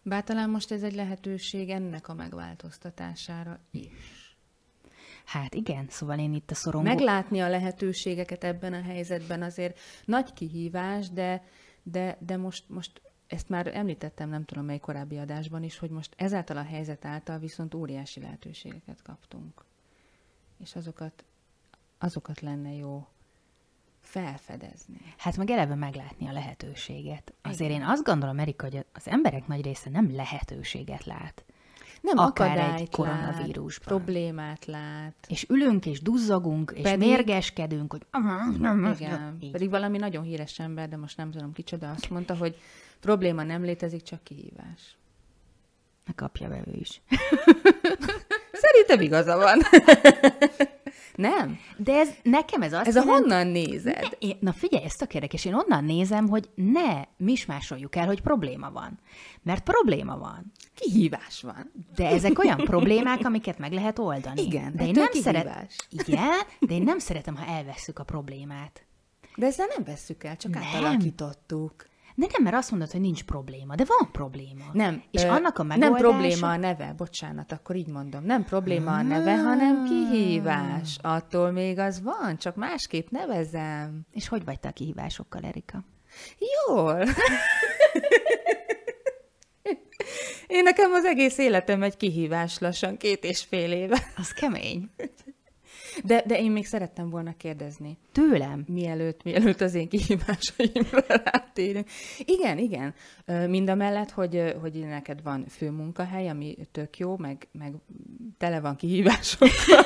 Bár 0.03 0.23
talán 0.23 0.49
most 0.49 0.71
ez 0.71 0.83
egy 0.83 0.93
lehetőség 0.95 1.69
ennek 1.69 2.07
a 2.07 2.13
megváltoztatására 2.13 3.59
is. 3.71 4.35
Hát 5.25 5.55
igen, 5.55 5.85
szóval 5.89 6.19
én 6.19 6.33
itt 6.33 6.51
a 6.51 6.55
szorongó... 6.55 6.87
Meglátni 6.87 7.39
a 7.39 7.49
lehetőségeket 7.49 8.43
ebben 8.43 8.73
a 8.73 8.81
helyzetben 8.81 9.41
azért 9.41 9.79
nagy 10.05 10.33
kihívás, 10.33 11.09
de, 11.09 11.43
de, 11.83 12.17
de 12.19 12.37
most, 12.37 12.69
most 12.69 13.01
ezt 13.31 13.49
már 13.49 13.75
említettem, 13.75 14.29
nem 14.29 14.43
tudom 14.45 14.65
mely 14.65 14.79
korábbi 14.79 15.17
adásban 15.17 15.63
is, 15.63 15.77
hogy 15.77 15.89
most 15.89 16.13
ezáltal 16.17 16.57
a 16.57 16.63
helyzet 16.63 17.05
által 17.05 17.37
viszont 17.37 17.73
óriási 17.73 18.19
lehetőségeket 18.19 19.01
kaptunk. 19.01 19.65
És 20.57 20.75
azokat, 20.75 21.23
azokat 21.97 22.41
lenne 22.41 22.73
jó 22.73 23.07
felfedezni. 24.01 24.97
Hát 25.17 25.37
meg 25.37 25.49
eleve 25.49 25.75
meglátni 25.75 26.27
a 26.27 26.31
lehetőséget. 26.31 27.33
Azért 27.41 27.71
én 27.71 27.83
azt 27.83 28.03
gondolom, 28.03 28.39
Erika, 28.39 28.65
hogy 28.65 28.85
az 28.93 29.07
emberek 29.07 29.47
nagy 29.47 29.61
része 29.61 29.89
nem 29.89 30.15
lehetőséget 30.15 31.05
lát. 31.05 31.43
Nem 32.01 32.17
Akár 32.17 32.57
egy 32.57 32.97
lát, 32.97 33.79
problémát 33.79 34.65
lát. 34.65 35.15
És 35.27 35.45
ülünk, 35.49 35.85
és 35.85 36.01
duzzogunk, 36.01 36.71
és 36.75 36.81
Pedig- 36.81 37.07
mérgeskedünk, 37.07 37.91
hogy... 37.91 38.05
Igen, 38.99 39.37
Így. 39.39 39.51
pedig 39.51 39.69
valami 39.69 39.97
nagyon 39.97 40.23
híres 40.23 40.59
ember, 40.59 40.89
de 40.89 40.97
most 40.97 41.17
nem 41.17 41.31
tudom 41.31 41.53
kicsoda, 41.53 41.91
azt 41.91 42.09
mondta, 42.09 42.35
hogy 42.35 42.57
probléma 43.01 43.43
nem 43.43 43.63
létezik, 43.63 44.03
csak 44.03 44.23
kihívás. 44.23 44.97
Ne 46.05 46.13
kapja 46.15 46.49
be 46.49 46.61
ő 46.67 46.71
is. 46.79 47.01
Szerintem 48.63 49.01
igaza 49.01 49.37
van. 49.37 49.59
nem? 51.15 51.59
De 51.77 51.93
ez, 51.93 52.09
nekem 52.23 52.61
ez 52.61 52.73
azt 52.73 52.87
Ez 52.87 52.95
a 52.95 53.01
honnan 53.01 53.47
nézed? 53.47 54.17
Én, 54.19 54.37
na 54.39 54.53
figyelj, 54.53 54.83
ez 54.83 54.95
tök 54.95 55.13
érdekes. 55.13 55.45
Én 55.45 55.53
onnan 55.53 55.83
nézem, 55.83 56.27
hogy 56.27 56.49
ne 56.55 57.01
mismásoljuk 57.17 57.95
el, 57.95 58.05
hogy 58.05 58.21
probléma 58.21 58.71
van. 58.71 58.99
Mert 59.43 59.63
probléma 59.63 60.17
van. 60.17 60.51
Kihívás 60.75 61.41
van. 61.41 61.71
De 61.95 62.07
ezek 62.07 62.39
olyan 62.39 62.57
problémák, 62.57 63.25
amiket 63.25 63.57
meg 63.57 63.71
lehet 63.71 63.99
oldani. 63.99 64.41
Igen, 64.41 64.75
de 64.75 64.85
én 64.85 64.91
nem 64.91 65.11
szeret... 65.11 65.43
kihívás. 65.43 65.75
Igen, 65.89 66.39
de 66.59 66.73
én 66.73 66.83
nem 66.83 66.99
szeretem, 66.99 67.35
ha 67.35 67.45
elvesszük 67.45 67.99
a 67.99 68.03
problémát. 68.03 68.85
De 69.35 69.45
ezzel 69.45 69.67
nem 69.75 69.83
vesszük 69.83 70.23
el, 70.23 70.37
csak 70.37 70.53
Nem. 70.53 70.63
átalakítottuk. 70.63 71.89
De 72.15 72.27
nem, 72.31 72.43
mert 72.43 72.55
azt 72.55 72.71
mondod, 72.71 72.91
hogy 72.91 73.01
nincs 73.01 73.23
probléma, 73.23 73.75
de 73.75 73.83
van 73.85 74.11
probléma. 74.11 74.63
Nem. 74.73 75.03
És 75.11 75.23
ö, 75.23 75.27
annak 75.27 75.57
a 75.57 75.63
Nem 75.63 75.79
megoldása... 75.79 76.07
probléma 76.07 76.49
a 76.49 76.57
neve, 76.57 76.93
bocsánat, 76.97 77.51
akkor 77.51 77.75
így 77.75 77.87
mondom. 77.87 78.23
Nem 78.23 78.43
probléma 78.43 78.95
a 78.95 79.01
neve, 79.01 79.37
hanem 79.37 79.85
kihívás. 79.85 80.97
Attól 81.01 81.51
még 81.51 81.79
az 81.79 82.01
van, 82.01 82.37
csak 82.37 82.55
másképp 82.55 83.09
nevezem. 83.09 84.01
És 84.11 84.27
hogy 84.27 84.45
vagy 84.45 84.59
te 84.59 84.67
a 84.67 84.71
kihívásokkal, 84.71 85.41
Erika? 85.43 85.83
Jól. 86.67 87.03
Én 90.47 90.63
nekem 90.63 90.91
az 90.93 91.05
egész 91.05 91.37
életem 91.37 91.83
egy 91.83 91.97
kihívás 91.97 92.59
lassan 92.59 92.97
két 92.97 93.23
és 93.23 93.43
fél 93.43 93.71
éve. 93.71 94.03
Az 94.17 94.31
kemény. 94.31 94.89
De, 96.03 96.23
de 96.27 96.39
én 96.39 96.51
még 96.51 96.65
szerettem 96.65 97.09
volna 97.09 97.33
kérdezni, 97.37 97.97
Tőlem? 98.11 98.63
mielőtt, 98.67 99.23
mielőtt 99.23 99.61
az 99.61 99.73
én 99.73 99.89
kihívásaimra 99.89 101.03
rátérünk. 101.31 101.87
Igen, 102.19 102.57
igen. 102.57 102.93
Mind 103.47 103.69
a 103.69 103.75
mellett, 103.75 104.11
hogy, 104.11 104.55
hogy 104.61 104.73
neked 104.73 105.23
van 105.23 105.45
főmunkahely, 105.47 106.29
ami 106.29 106.57
tök 106.71 106.97
jó, 106.97 107.17
meg, 107.17 107.47
meg 107.51 107.73
tele 108.37 108.59
van 108.59 108.75
kihívásokkal. 108.75 109.85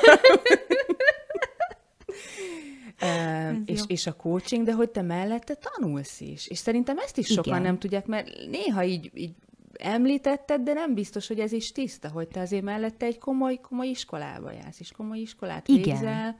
És, 3.64 3.78
jó. 3.78 3.84
és 3.86 4.06
a 4.06 4.12
coaching, 4.12 4.64
de 4.64 4.72
hogy 4.72 4.90
te 4.90 5.02
mellette 5.02 5.54
tanulsz 5.54 6.20
is. 6.20 6.46
És 6.46 6.58
szerintem 6.58 6.98
ezt 6.98 7.18
is 7.18 7.26
sokan 7.26 7.52
Igen. 7.52 7.62
nem 7.62 7.78
tudják, 7.78 8.06
mert 8.06 8.30
néha 8.50 8.84
így, 8.84 9.10
így 9.14 9.34
említetted, 9.78 10.60
de 10.60 10.72
nem 10.72 10.94
biztos, 10.94 11.26
hogy 11.26 11.40
ez 11.40 11.52
is 11.52 11.72
tiszta, 11.72 12.08
hogy 12.08 12.28
te 12.28 12.40
azért 12.40 12.62
mellette 12.62 13.06
egy 13.06 13.18
komoly, 13.18 13.56
komoly 13.60 13.86
iskolába 13.86 14.52
jársz, 14.52 14.80
és 14.80 14.92
komoly 14.92 15.18
iskolát 15.18 15.68
Igen. 15.68 15.82
végzel. 15.82 16.38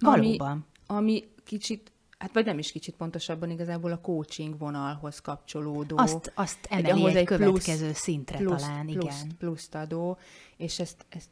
Ami, 0.00 0.36
Valóban. 0.36 0.66
ami 0.86 1.24
kicsit, 1.44 1.92
hát 2.18 2.32
vagy 2.32 2.44
nem 2.44 2.58
is 2.58 2.72
kicsit 2.72 2.94
pontosabban, 2.96 3.50
igazából 3.50 3.92
a 3.92 4.00
coaching 4.00 4.58
vonalhoz 4.58 5.18
kapcsolódó. 5.20 5.96
Azt, 5.98 6.32
azt 6.34 6.58
Egy- 6.70 6.84
emeli 6.84 7.00
ahhoz 7.00 7.14
egy, 7.14 7.24
plusz- 7.24 7.40
következő 7.40 7.90
szintre 7.92 8.38
plusz, 8.38 8.62
talán, 8.62 8.86
plusz, 8.86 9.04
igen. 9.22 9.36
Pluszt 9.38 9.74
adó, 9.74 10.18
és 10.56 10.78
ezt, 10.78 11.06
ezt 11.08 11.28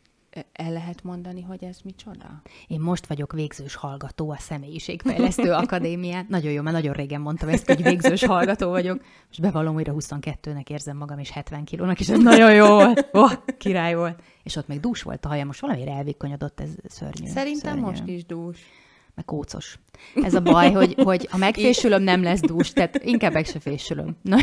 el 0.53 0.72
lehet 0.72 1.03
mondani, 1.03 1.42
hogy 1.42 1.64
ez 1.64 1.79
micsoda? 1.85 2.42
Én 2.66 2.81
most 2.81 3.07
vagyok 3.07 3.33
végzős 3.33 3.75
hallgató 3.75 4.31
a 4.31 4.37
Személyiségfejlesztő 4.38 5.53
Akadémián. 5.62 6.27
Nagyon 6.29 6.53
jó, 6.53 6.62
mert 6.62 6.77
nagyon 6.77 6.92
régen 6.92 7.20
mondtam 7.20 7.49
ezt, 7.49 7.66
hogy 7.66 7.83
végzős 7.83 8.25
hallgató 8.25 8.68
vagyok. 8.68 9.01
Most 9.27 9.40
bevallom, 9.40 9.75
újra 9.75 9.94
22-nek 9.96 10.68
érzem 10.68 10.96
magam, 10.96 11.18
és 11.18 11.31
70 11.31 11.64
kilónak, 11.64 12.01
és 12.01 12.09
ez 12.09 12.18
nagyon 12.18 12.55
jó 12.55 12.66
volt. 12.66 13.09
Oh, 13.12 13.33
király 13.59 13.94
volt. 13.94 14.22
És 14.42 14.57
ott 14.57 14.66
még 14.66 14.81
dús 14.81 15.03
volt 15.03 15.25
a 15.25 15.29
haja, 15.29 15.44
most 15.44 15.61
valamire 15.61 15.92
elvékonyodott, 15.92 16.61
ez 16.61 16.70
szörnyű. 16.85 17.27
Szerintem 17.27 17.72
szörnyű. 17.72 17.87
most 17.87 18.07
is 18.07 18.25
dús. 18.25 18.59
Meg 19.14 19.25
kócos. 19.25 19.79
Ez 20.14 20.35
a 20.35 20.40
baj, 20.40 20.72
hogy, 20.72 20.94
hogy 21.03 21.27
ha 21.31 21.37
megfésülöm, 21.37 22.03
nem 22.03 22.22
lesz 22.22 22.40
dús, 22.40 22.72
tehát 22.72 23.05
inkább 23.05 23.33
meg 23.33 23.44
se 23.44 23.59
fésülöm. 23.59 24.16
Na, 24.22 24.37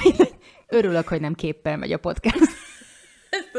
örülök, 0.68 1.08
hogy 1.08 1.22
nem 1.22 1.34
képpel 1.34 1.78
megy 1.78 1.92
a 1.92 1.98
podcast. 1.98 2.40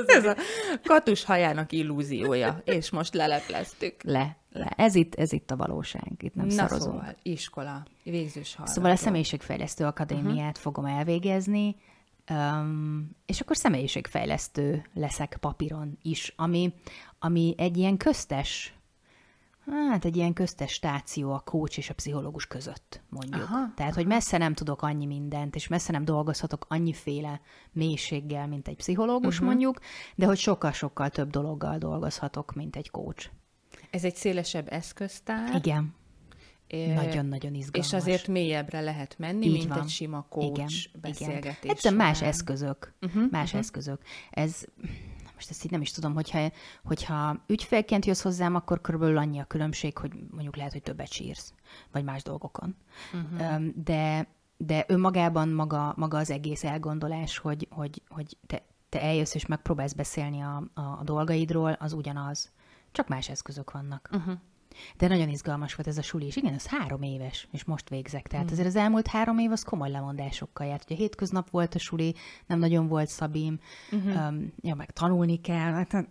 Ez 0.06 0.24
a 0.24 0.36
katus 0.84 1.24
hajának 1.24 1.72
illúziója, 1.72 2.62
és 2.64 2.90
most 2.90 3.14
lelepleztük. 3.14 4.02
Le, 4.02 4.36
le. 4.52 4.72
Ez 4.76 4.94
itt, 4.94 5.14
ez 5.14 5.32
itt 5.32 5.50
a 5.50 5.56
valóság, 5.56 6.12
itt 6.18 6.34
nem 6.34 6.46
Na 6.46 6.52
szarozunk. 6.52 6.94
szóval, 6.94 7.16
iskola, 7.22 7.86
végzős 8.02 8.54
hallgató. 8.54 8.76
Szóval 8.76 8.90
a 8.90 8.96
Személyiségfejlesztő 8.96 9.84
Akadémiát 9.84 10.48
uh-huh. 10.48 10.62
fogom 10.62 10.84
elvégezni, 10.84 11.76
um, 12.30 13.10
és 13.26 13.40
akkor 13.40 13.56
személyiségfejlesztő 13.56 14.84
leszek 14.94 15.36
papíron 15.40 15.98
is, 16.02 16.32
ami, 16.36 16.74
ami 17.18 17.54
egy 17.56 17.76
ilyen 17.76 17.96
köztes, 17.96 18.74
hát 19.66 20.04
egy 20.04 20.16
ilyen 20.16 20.32
köztes 20.32 20.72
stáció 20.72 21.32
a 21.32 21.40
coach 21.40 21.78
és 21.78 21.90
a 21.90 21.94
pszichológus 21.94 22.46
között, 22.46 23.02
mondjuk. 23.08 23.42
Aha, 23.42 23.72
Tehát, 23.76 23.94
hogy 23.94 24.06
messze 24.06 24.38
nem 24.38 24.54
tudok 24.54 24.82
annyi 24.82 25.06
mindent, 25.06 25.54
és 25.54 25.68
messze 25.68 25.92
nem 25.92 26.04
dolgozhatok 26.04 26.66
annyiféle 26.68 27.40
mélységgel, 27.72 28.46
mint 28.46 28.68
egy 28.68 28.76
pszichológus 28.76 29.34
uh-huh. 29.34 29.48
mondjuk, 29.48 29.80
de 30.14 30.26
hogy 30.26 30.38
sokkal-sokkal 30.38 31.10
több 31.10 31.30
dologgal 31.30 31.78
dolgozhatok, 31.78 32.54
mint 32.54 32.76
egy 32.76 32.90
coach. 32.90 33.30
Ez 33.90 34.04
egy 34.04 34.16
szélesebb 34.16 34.72
eszköztár. 34.72 35.54
Igen. 35.54 35.94
Nagyon-nagyon 36.94 37.54
izgalmas. 37.54 37.92
És 37.92 37.92
azért 37.92 38.28
mélyebbre 38.28 38.80
lehet 38.80 39.18
menni, 39.18 39.46
Így 39.46 39.52
mint 39.52 39.68
van. 39.68 39.80
egy 39.80 39.88
sima 39.88 40.26
coach 40.28 40.98
beszélgetés. 41.00 41.58
Igen. 41.62 41.70
Egyszerűen 41.70 42.00
más 42.00 42.22
eszközök. 42.22 42.94
Uh-huh, 43.00 43.30
más 43.30 43.44
uh-huh. 43.44 43.60
eszközök. 43.60 44.02
Ez, 44.30 44.64
most 45.34 45.50
ezt 45.50 45.64
így 45.64 45.70
nem 45.70 45.80
is 45.80 45.90
tudom, 45.90 46.14
hogyha, 46.14 46.50
hogyha 46.84 47.36
ügyfélként 47.46 48.04
jössz 48.04 48.22
hozzám, 48.22 48.54
akkor 48.54 48.80
körülbelül 48.80 49.18
annyi 49.18 49.38
a 49.38 49.44
különbség, 49.44 49.98
hogy 49.98 50.12
mondjuk 50.30 50.56
lehet, 50.56 50.72
hogy 50.72 50.82
többet 50.82 51.12
sírsz, 51.12 51.54
vagy 51.92 52.04
más 52.04 52.22
dolgokon. 52.22 52.76
Uh-huh. 53.12 53.66
De, 53.74 54.26
de 54.56 54.84
önmagában 54.88 55.48
maga, 55.48 55.94
maga 55.96 56.18
az 56.18 56.30
egész 56.30 56.64
elgondolás, 56.64 57.38
hogy, 57.38 57.68
hogy, 57.70 58.02
hogy 58.08 58.36
te, 58.46 58.62
te 58.88 59.02
eljössz 59.02 59.34
és 59.34 59.46
megpróbálsz 59.46 59.92
beszélni 59.92 60.40
a, 60.40 60.62
a, 60.74 60.80
a 60.80 61.02
dolgaidról, 61.04 61.72
az 61.72 61.92
ugyanaz. 61.92 62.52
Csak 62.92 63.08
más 63.08 63.28
eszközök 63.28 63.70
vannak. 63.70 64.08
Uh-huh. 64.12 64.34
De 64.96 65.08
nagyon 65.08 65.28
izgalmas 65.28 65.74
volt 65.74 65.88
ez 65.88 65.98
a 65.98 66.02
suli, 66.02 66.26
és 66.26 66.36
igen, 66.36 66.54
ez 66.54 66.66
három 66.66 67.02
éves, 67.02 67.48
és 67.52 67.64
most 67.64 67.88
végzek. 67.88 68.26
Tehát 68.26 68.50
azért 68.50 68.66
az 68.66 68.76
elmúlt 68.76 69.06
három 69.06 69.38
év 69.38 69.50
az 69.50 69.62
komoly 69.62 69.90
lemondásokkal 69.90 70.66
járt. 70.66 70.84
Ugye 70.84 70.94
hétköznap 70.94 71.50
volt 71.50 71.74
a 71.74 71.78
suli, 71.78 72.14
nem 72.46 72.58
nagyon 72.58 72.88
volt 72.88 73.08
szabim, 73.08 73.58
um, 73.92 74.52
ja, 74.60 74.74
meg 74.74 74.90
tanulni 74.90 75.40
kell, 75.40 75.72
hát, 75.72 76.06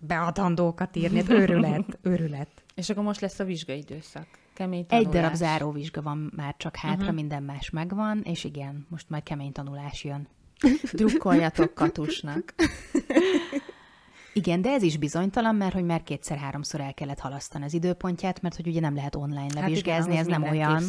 beadandókat 0.00 0.96
írni, 0.96 1.16
hát 1.16 1.28
őrület, 1.28 1.98
őrület. 2.02 2.48
És 2.74 2.90
akkor 2.90 3.02
most 3.02 3.20
lesz 3.20 3.38
a 3.38 3.44
vizsgaidőszak. 3.44 4.26
Kemény 4.54 4.80
Egy 4.80 4.86
tanulás. 4.86 5.14
darab 5.14 5.34
záróvizsga 5.34 6.02
van 6.02 6.32
már 6.36 6.54
csak 6.56 6.76
hátra, 6.76 7.00
uh-huh. 7.00 7.14
minden 7.14 7.42
más 7.42 7.70
megvan, 7.70 8.20
és 8.24 8.44
igen, 8.44 8.86
most 8.88 9.08
majd 9.08 9.22
kemény 9.22 9.52
tanulás 9.52 10.04
jön. 10.04 10.28
Drukkoljatok 10.92 11.74
katusnak. 11.74 12.54
Igen, 14.36 14.62
de 14.62 14.70
ez 14.70 14.82
is 14.82 14.96
bizonytalan, 14.96 15.54
mert 15.54 15.72
hogy 15.72 15.84
már 15.84 16.02
kétszer-háromszor 16.02 16.80
el 16.80 16.94
kellett 16.94 17.18
halasztani 17.18 17.64
az 17.64 17.74
időpontját, 17.74 18.42
mert 18.42 18.56
hogy 18.56 18.66
ugye 18.66 18.80
nem 18.80 18.94
lehet 18.94 19.14
online 19.14 19.60
levizsgázni, 19.60 20.16
Hát 20.16 20.26
igen, 20.26 20.34
ez 20.34 20.40
nem 20.40 20.50
olyan. 20.50 20.82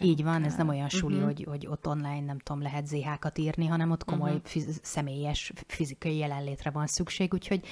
Így 0.00 0.22
van, 0.22 0.42
ez 0.42 0.48
kell. 0.48 0.56
nem 0.56 0.68
olyan 0.68 0.88
suli, 0.88 1.14
uh-huh. 1.14 1.28
hogy, 1.28 1.44
hogy 1.48 1.66
ott 1.66 1.86
online 1.86 2.20
nem 2.20 2.38
tudom, 2.38 2.62
lehet 2.62 2.86
ZH-kat 2.86 3.38
írni, 3.38 3.66
hanem 3.66 3.90
ott 3.90 4.04
komoly 4.04 4.30
uh-huh. 4.30 4.44
fiz- 4.44 4.80
személyes, 4.82 5.52
fizikai 5.66 6.16
jelenlétre 6.16 6.70
van 6.70 6.86
szükség, 6.86 7.34
úgyhogy 7.34 7.66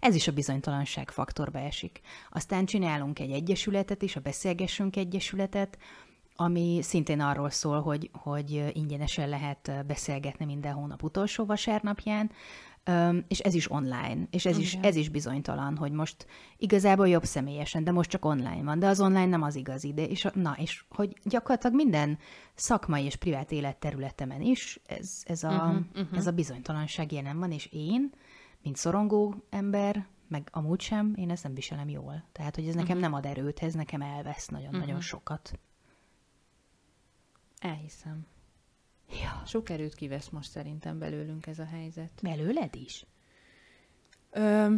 ez 0.00 0.14
is 0.14 0.28
a 0.28 0.32
bizonytalanság 0.32 1.10
faktorba 1.10 1.58
esik. 1.58 2.00
Aztán 2.30 2.64
csinálunk 2.64 3.18
egy 3.18 3.30
egyesületet 3.30 4.02
is, 4.02 4.16
a 4.16 4.20
Beszélgessünk 4.20 4.96
Egyesületet, 4.96 5.78
ami 6.36 6.78
szintén 6.82 7.20
arról 7.20 7.50
szól, 7.50 7.80
hogy, 7.80 8.10
hogy 8.12 8.70
ingyenesen 8.72 9.28
lehet 9.28 9.72
beszélgetni 9.86 10.44
minden 10.44 10.72
hónap 10.72 11.02
utolsó 11.02 11.44
vasárnapján, 11.44 12.30
és 13.28 13.38
ez 13.38 13.54
is 13.54 13.70
online, 13.70 14.26
és 14.30 14.46
ez 14.46 14.58
is, 14.58 14.72
Igen. 14.72 14.84
ez 14.84 14.96
is 14.96 15.08
bizonytalan, 15.08 15.76
hogy 15.76 15.92
most 15.92 16.26
igazából 16.56 17.08
jobb 17.08 17.24
személyesen, 17.24 17.84
de 17.84 17.92
most 17.92 18.10
csak 18.10 18.24
online 18.24 18.62
van, 18.62 18.78
de 18.78 18.86
az 18.86 19.00
online 19.00 19.26
nem 19.26 19.42
az 19.42 19.54
igazi, 19.54 19.92
de 19.92 20.06
és, 20.06 20.28
na, 20.34 20.54
és 20.58 20.84
hogy 20.88 21.16
gyakorlatilag 21.24 21.76
minden 21.76 22.18
szakmai 22.54 23.04
és 23.04 23.16
privát 23.16 23.52
élet 23.52 23.76
területemen 23.76 24.40
is 24.40 24.80
ez, 24.86 25.22
ez, 25.24 25.42
a, 25.42 25.48
uh-huh, 25.48 25.84
uh-huh. 25.94 26.18
ez 26.18 26.26
a 26.26 26.32
bizonytalanság 26.32 27.12
jelen 27.12 27.38
van, 27.38 27.52
és 27.52 27.66
én, 27.66 28.12
mint 28.62 28.76
szorongó 28.76 29.34
ember, 29.50 30.06
meg 30.28 30.48
amúgy 30.52 30.80
sem, 30.80 31.12
én 31.16 31.30
ezt 31.30 31.42
nem 31.42 31.54
viselem 31.54 31.88
jól. 31.88 32.24
Tehát, 32.32 32.54
hogy 32.54 32.68
ez 32.68 32.74
nekem 32.74 32.96
uh-huh. 32.96 33.02
nem 33.02 33.12
ad 33.12 33.26
erőt, 33.26 33.58
ez 33.58 33.74
nekem 33.74 34.02
elvesz 34.02 34.48
nagyon-nagyon 34.48 34.86
uh-huh. 34.86 35.00
sokat. 35.00 35.58
Elhiszem. 37.58 38.26
Ja. 39.20 39.42
Sok 39.46 39.70
erőt 39.70 39.94
kivesz 39.94 40.28
most 40.28 40.50
szerintem 40.50 40.98
belőlünk 40.98 41.46
ez 41.46 41.58
a 41.58 41.64
helyzet. 41.64 42.10
Belőled 42.22 42.74
is? 42.74 43.06
Ö, 44.30 44.74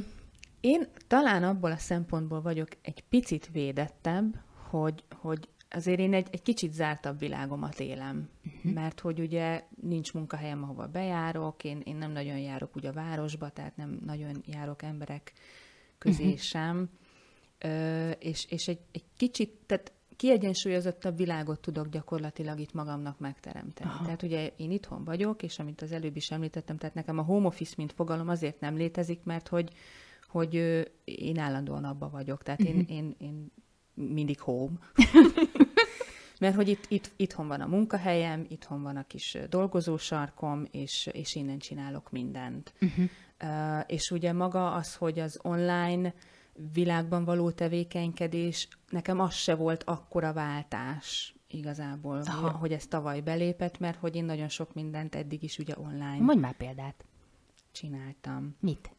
én 0.60 0.88
talán 1.06 1.44
abból 1.44 1.70
a 1.70 1.76
szempontból 1.76 2.42
vagyok 2.42 2.68
egy 2.82 3.04
picit 3.08 3.48
védettebb, 3.52 4.40
hogy, 4.70 5.04
hogy 5.10 5.48
azért 5.70 5.98
én 5.98 6.14
egy, 6.14 6.28
egy 6.30 6.42
kicsit 6.42 6.72
zártabb 6.72 7.18
világomat 7.18 7.80
élem, 7.80 8.28
uh-huh. 8.44 8.72
mert 8.72 9.00
hogy 9.00 9.20
ugye 9.20 9.64
nincs 9.82 10.12
munkahelyem, 10.12 10.62
ahova 10.62 10.86
bejárok, 10.86 11.64
én, 11.64 11.80
én 11.84 11.96
nem 11.96 12.12
nagyon 12.12 12.38
járok 12.38 12.76
ugye 12.76 12.88
a 12.88 12.92
városba, 12.92 13.48
tehát 13.48 13.76
nem 13.76 13.98
nagyon 14.04 14.42
járok 14.46 14.82
emberek 14.82 15.32
közé 15.98 16.24
uh-huh. 16.24 16.38
sem, 16.38 16.88
Ö, 17.58 18.10
és, 18.10 18.46
és 18.48 18.68
egy, 18.68 18.80
egy 18.92 19.04
kicsit, 19.16 19.50
tehát 19.66 19.92
kiegyensúlyozottabb 20.16 21.16
világot 21.16 21.60
tudok 21.60 21.88
gyakorlatilag 21.88 22.60
itt 22.60 22.72
magamnak 22.72 23.18
megteremteni. 23.18 23.90
Aha. 23.90 24.04
Tehát 24.04 24.22
ugye 24.22 24.52
én 24.56 24.70
itthon 24.70 25.04
vagyok, 25.04 25.42
és 25.42 25.58
amit 25.58 25.82
az 25.82 25.92
előbb 25.92 26.16
is 26.16 26.30
említettem, 26.30 26.76
tehát 26.76 26.94
nekem 26.94 27.18
a 27.18 27.22
home 27.22 27.46
office, 27.46 27.74
mint 27.76 27.92
fogalom 27.92 28.28
azért 28.28 28.60
nem 28.60 28.76
létezik, 28.76 29.24
mert 29.24 29.48
hogy, 29.48 29.70
hogy 30.28 30.54
én 31.04 31.38
állandóan 31.38 31.84
abba 31.84 32.08
vagyok. 32.08 32.42
Tehát 32.42 32.60
uh-huh. 32.60 32.76
én, 32.76 32.86
én, 32.88 33.14
én 33.18 33.52
mindig 33.94 34.40
home. 34.40 34.78
Mert 36.40 36.54
hogy 36.54 36.68
itt, 36.68 36.84
itt, 36.88 37.10
itthon 37.16 37.48
van 37.48 37.60
a 37.60 37.66
munkahelyem, 37.66 38.46
itthon 38.48 38.82
van 38.82 38.96
a 38.96 39.06
kis 39.06 39.38
dolgozósarkom, 39.48 40.66
és, 40.70 41.08
és 41.12 41.34
innen 41.34 41.58
csinálok 41.58 42.10
mindent. 42.10 42.72
Uh-huh. 42.80 43.04
Uh, 43.42 43.84
és 43.86 44.10
ugye 44.10 44.32
maga 44.32 44.72
az, 44.72 44.94
hogy 44.94 45.18
az 45.18 45.38
online 45.42 46.14
világban 46.72 47.24
való 47.24 47.50
tevékenykedés, 47.50 48.68
nekem 48.88 49.20
az 49.20 49.34
se 49.34 49.54
volt 49.54 49.82
akkora 49.84 50.32
váltás. 50.32 51.34
igazából, 51.48 52.20
Aha. 52.26 52.50
hogy, 52.50 52.72
ez 52.72 52.86
tavaly 52.86 53.20
belépett, 53.20 53.78
mert 53.78 53.98
hogy 53.98 54.16
én 54.16 54.24
nagyon 54.24 54.48
sok 54.48 54.74
mindent 54.74 55.14
eddig 55.14 55.42
is 55.42 55.58
ugye 55.58 55.74
online 55.78 56.18
Mondj 56.18 56.40
már 56.40 56.56
példát. 56.56 57.04
csináltam. 57.72 58.56
Mit? 58.60 58.90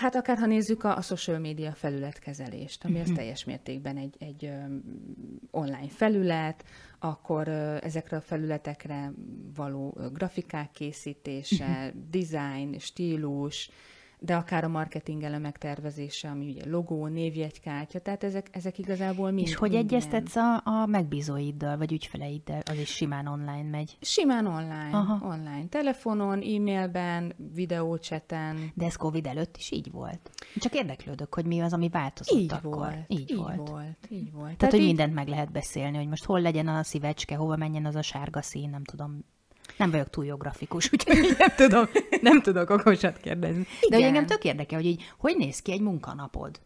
Hát 0.00 0.14
akár 0.14 0.38
ha 0.38 0.46
nézzük 0.46 0.84
a, 0.84 0.96
a 0.96 1.00
social 1.00 1.38
media 1.38 1.72
felületkezelést, 1.72 2.84
ami 2.84 3.00
az 3.00 3.10
teljes 3.14 3.44
mértékben 3.44 3.96
egy, 3.96 4.16
egy 4.18 4.50
online 5.50 5.88
felület, 5.88 6.64
akkor 6.98 7.48
ezekre 7.48 8.16
a 8.16 8.20
felületekre 8.20 9.12
való 9.54 9.96
grafikák 10.12 10.70
készítése, 10.70 11.92
design, 12.10 12.78
stílus, 12.78 13.70
de 14.20 14.36
akár 14.36 14.64
a 14.64 14.68
marketing 14.68 15.22
elemek 15.22 15.58
tervezése, 15.58 16.28
ami 16.28 16.46
ugye 16.48 16.68
logó, 16.68 17.06
névjegykártya, 17.06 17.98
tehát 17.98 18.24
ezek, 18.24 18.48
ezek 18.52 18.78
igazából 18.78 19.30
mind 19.30 19.46
És 19.46 19.54
hogy 19.54 19.70
mind 19.70 19.84
egyeztetsz 19.84 20.36
a, 20.36 20.62
a 20.64 20.86
megbízóiddal, 20.86 21.76
vagy 21.76 21.92
ügyfeleiddel? 21.92 22.62
Az 22.70 22.78
is 22.78 22.88
simán 22.94 23.26
online 23.26 23.68
megy. 23.70 23.96
Simán 24.00 24.46
online, 24.46 24.90
Aha. 24.92 25.26
online, 25.26 25.66
telefonon, 25.68 26.38
e-mailben, 26.42 27.32
videócseten, 27.54 28.72
De 28.74 28.84
ez 28.84 28.96
Covid 28.96 29.26
előtt 29.26 29.56
is 29.56 29.70
így 29.70 29.90
volt. 29.90 30.30
Csak 30.56 30.74
érdeklődök, 30.74 31.34
hogy 31.34 31.44
mi 31.44 31.60
az, 31.60 31.72
ami 31.72 31.88
változott 31.88 32.38
így 32.40 32.52
akkor. 32.52 32.76
volt, 32.76 33.04
Így, 33.08 33.30
így 33.30 33.36
volt. 33.36 33.68
volt, 33.68 34.06
így 34.08 34.32
volt. 34.32 34.56
Tehát, 34.56 34.74
hogy 34.74 34.82
így- 34.82 34.86
mindent 34.88 35.14
meg 35.14 35.28
lehet 35.28 35.52
beszélni, 35.52 35.96
hogy 35.96 36.08
most 36.08 36.24
hol 36.24 36.40
legyen 36.40 36.68
a 36.68 36.82
szívecske, 36.82 37.34
hova 37.36 37.56
menjen 37.56 37.86
az 37.86 37.94
a 37.94 38.02
sárga 38.02 38.42
szín, 38.42 38.70
nem 38.70 38.84
tudom. 38.84 39.24
Nem 39.78 39.90
vagyok 39.90 40.10
túl 40.10 40.24
jó 40.24 40.36
grafikus, 40.36 40.90
úgyhogy 40.92 41.36
nem 41.38 41.52
tudom, 41.56 41.88
nem 42.20 42.42
tudok 42.42 42.70
okosat 42.70 43.18
kérdezni. 43.18 43.62
De 43.62 43.68
hogy 43.80 43.98
Igen. 43.98 44.08
engem 44.08 44.26
tök 44.26 44.44
érdekel, 44.44 44.78
hogy 44.78 44.86
így, 44.88 45.12
hogy 45.18 45.36
néz 45.36 45.60
ki 45.60 45.72
egy 45.72 45.80
munkanapod? 45.80 46.60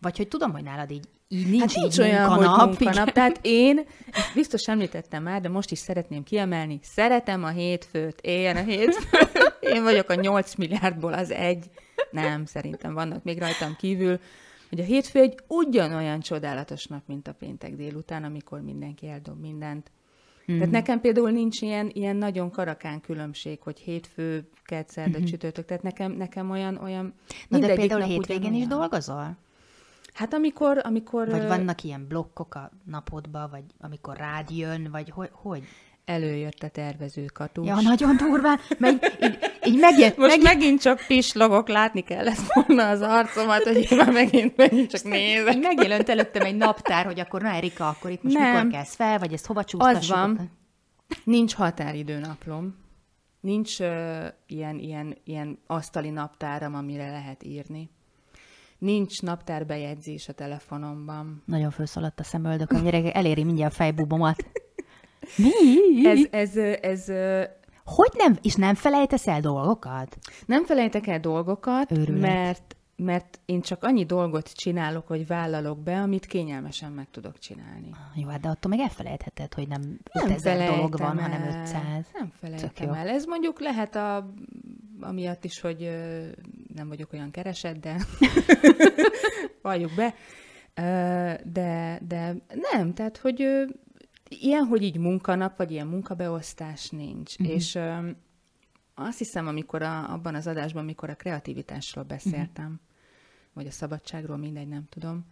Vagy 0.00 0.16
hogy 0.16 0.28
tudom, 0.28 0.52
hogy 0.52 0.62
nálad 0.62 0.90
így, 0.90 1.08
így 1.28 1.50
nincs, 1.50 1.60
Hát 1.60 1.70
így 1.70 1.82
nincs 1.82 1.98
olyan, 1.98 2.28
munkanap. 2.28 2.58
hogy 2.58 2.78
munkanap. 2.78 3.10
Tehát 3.12 3.38
én, 3.42 3.86
biztos 4.34 4.68
említettem 4.68 5.22
már, 5.22 5.40
de 5.40 5.48
most 5.48 5.70
is 5.70 5.78
szeretném 5.78 6.22
kiemelni, 6.22 6.78
szeretem 6.82 7.44
a 7.44 7.48
hétfőt, 7.48 8.20
éljen 8.20 8.56
a 8.56 8.62
hétfő. 8.62 9.18
Én 9.74 9.82
vagyok 9.82 10.10
a 10.10 10.14
8 10.14 10.54
milliárdból 10.54 11.12
az 11.12 11.30
egy. 11.30 11.70
Nem, 12.10 12.44
szerintem 12.44 12.94
vannak 12.94 13.22
még 13.24 13.38
rajtam 13.38 13.76
kívül, 13.76 14.20
hogy 14.68 14.80
a 14.80 14.84
hétfő 14.84 15.20
egy 15.20 15.34
ugyanolyan 15.46 16.20
csodálatos 16.20 16.86
nap, 16.86 17.02
mint 17.06 17.28
a 17.28 17.32
péntek 17.32 17.74
délután, 17.76 18.24
amikor 18.24 18.60
mindenki 18.60 19.08
eldob 19.08 19.40
mindent. 19.40 19.90
Mm. 20.50 20.54
Tehát 20.54 20.70
nekem 20.70 21.00
például 21.00 21.30
nincs 21.30 21.62
ilyen, 21.62 21.90
ilyen 21.92 22.16
nagyon 22.16 22.50
karakán 22.50 23.00
különbség, 23.00 23.60
hogy 23.62 23.78
hétfő, 23.78 24.48
kedd, 24.64 24.84
szerda, 24.86 25.18
mm-hmm. 25.18 25.26
csütörtök. 25.26 25.64
Tehát 25.64 25.82
nekem, 25.82 26.12
nekem 26.12 26.50
olyan, 26.50 26.76
olyan 26.76 27.14
Na 27.48 27.58
de 27.58 27.74
például 27.74 28.02
hétvégén 28.02 28.54
is 28.54 28.66
dolgozol? 28.66 29.36
Hát 30.14 30.34
amikor, 30.34 30.80
amikor 30.82 31.28
Vagy 31.28 31.46
vannak 31.46 31.82
ilyen 31.82 32.06
blokkok 32.08 32.54
a 32.54 32.70
napodba, 32.84 33.48
vagy 33.50 33.64
amikor 33.80 34.16
rád 34.16 34.50
jön, 34.50 34.88
vagy 34.90 35.10
hogy? 35.10 35.28
hogy? 35.32 35.62
előjött 36.10 36.62
a 36.62 36.68
tervező 36.68 37.24
katus. 37.24 37.66
Ja, 37.66 37.80
nagyon 37.80 38.16
durván, 38.16 38.58
mert 38.78 39.04
így, 39.24 39.38
így, 39.72 39.80
megjel, 39.80 40.12
Most 40.16 40.36
meg, 40.36 40.42
megint 40.42 40.80
csak 40.80 41.04
pislogok, 41.06 41.68
látni 41.68 42.00
kellett 42.00 42.52
volna 42.54 42.88
az 42.88 43.00
arcomat, 43.00 43.62
hogy 43.62 43.76
én 43.90 43.98
már 43.98 44.12
megint, 44.12 44.56
megint 44.56 44.90
csak 44.90 45.02
nézek. 45.02 45.60
megjelent 45.60 46.08
előttem 46.08 46.44
egy 46.44 46.56
naptár, 46.56 47.04
hogy 47.04 47.20
akkor 47.20 47.42
na 47.42 47.48
Erika, 47.48 47.88
akkor 47.88 48.10
itt 48.10 48.22
most 48.22 48.36
Nem. 48.36 48.54
mikor 48.54 48.78
kezd 48.78 48.94
fel, 48.94 49.18
vagy 49.18 49.32
ezt 49.32 49.46
hova 49.46 49.64
csúsztassuk? 49.64 50.16
van. 50.16 50.50
Nincs 51.24 51.54
határidőnaplom. 51.54 52.78
Nincs 53.40 53.78
uh, 53.78 53.86
ilyen, 54.46 54.78
ilyen, 54.78 55.16
ilyen 55.24 55.58
asztali 55.66 56.10
naptáram, 56.10 56.74
amire 56.74 57.10
lehet 57.10 57.44
írni. 57.44 57.90
Nincs 58.78 59.22
naptárbejegyzés 59.22 60.28
a 60.28 60.32
telefonomban. 60.32 61.42
Nagyon 61.46 61.70
felszaladt 61.70 62.20
a 62.20 62.24
szemöldököm, 62.24 62.82
gyerek, 62.82 63.14
eléri 63.14 63.44
mindjárt 63.44 63.72
a 63.72 63.76
fejbubomat. 63.76 64.44
Mi? 65.36 66.06
Ez, 66.06 66.26
ez, 66.30 66.56
ez, 66.80 67.08
ö, 67.08 67.42
Hogy 67.94 68.10
nem? 68.16 68.38
És 68.42 68.54
nem 68.54 68.74
felejtesz 68.74 69.26
el 69.26 69.40
dolgokat? 69.40 70.18
nem 70.46 70.64
felejtek 70.64 71.06
el 71.06 71.20
dolgokat, 71.20 71.92
Őrület. 71.92 72.20
mert, 72.20 72.76
mert 72.96 73.40
én 73.44 73.60
csak 73.60 73.84
annyi 73.84 74.04
dolgot 74.04 74.52
csinálok, 74.52 75.06
hogy 75.06 75.26
vállalok 75.26 75.78
be, 75.82 76.00
amit 76.00 76.26
kényelmesen 76.26 76.92
meg 76.92 77.06
tudok 77.10 77.38
csinálni. 77.38 77.90
Jó, 78.14 78.28
hát 78.28 78.40
de 78.40 78.48
attól 78.48 78.70
meg 78.70 78.80
elfelejtheted, 78.80 79.54
hogy 79.54 79.68
nem 79.68 79.80
Nem 80.12 80.24
5000 80.24 80.70
dolog 80.70 80.98
van, 80.98 81.18
hanem 81.18 81.42
el. 81.42 81.60
500. 81.60 82.06
Nem 82.12 82.32
felejtem 82.40 82.92
el. 82.92 83.08
Ez 83.08 83.24
mondjuk 83.24 83.60
lehet 83.60 83.96
a, 83.96 84.32
amiatt 85.00 85.44
is, 85.44 85.60
hogy 85.60 85.90
nem 86.74 86.88
vagyok 86.88 87.12
olyan 87.12 87.30
keresett, 87.30 87.76
de 87.76 87.96
valljuk 89.62 89.90
be. 89.94 90.14
De, 91.44 92.00
de 92.06 92.34
nem, 92.72 92.94
tehát, 92.94 93.16
hogy 93.16 93.66
ilyen, 94.38 94.64
hogy 94.64 94.82
így 94.82 94.98
munkanap, 94.98 95.56
vagy 95.56 95.70
ilyen 95.70 95.86
munkabeosztás 95.86 96.90
nincs. 96.90 97.38
Mhm. 97.38 97.42
Uh-huh. 97.48 97.62
És 97.62 97.74
ö, 97.74 98.10
azt 98.94 99.18
hiszem, 99.18 99.46
amikor 99.46 99.82
a, 99.82 100.12
abban 100.12 100.34
az 100.34 100.46
adásban, 100.46 100.82
amikor 100.82 101.10
a 101.10 101.14
kreativitásról 101.14 102.04
beszéltem, 102.04 102.64
uh-huh. 102.64 102.78
vagy 103.52 103.66
a 103.66 103.70
szabadságról, 103.70 104.36
mindegy, 104.36 104.68
nem 104.68 104.86
tudom, 104.88 105.24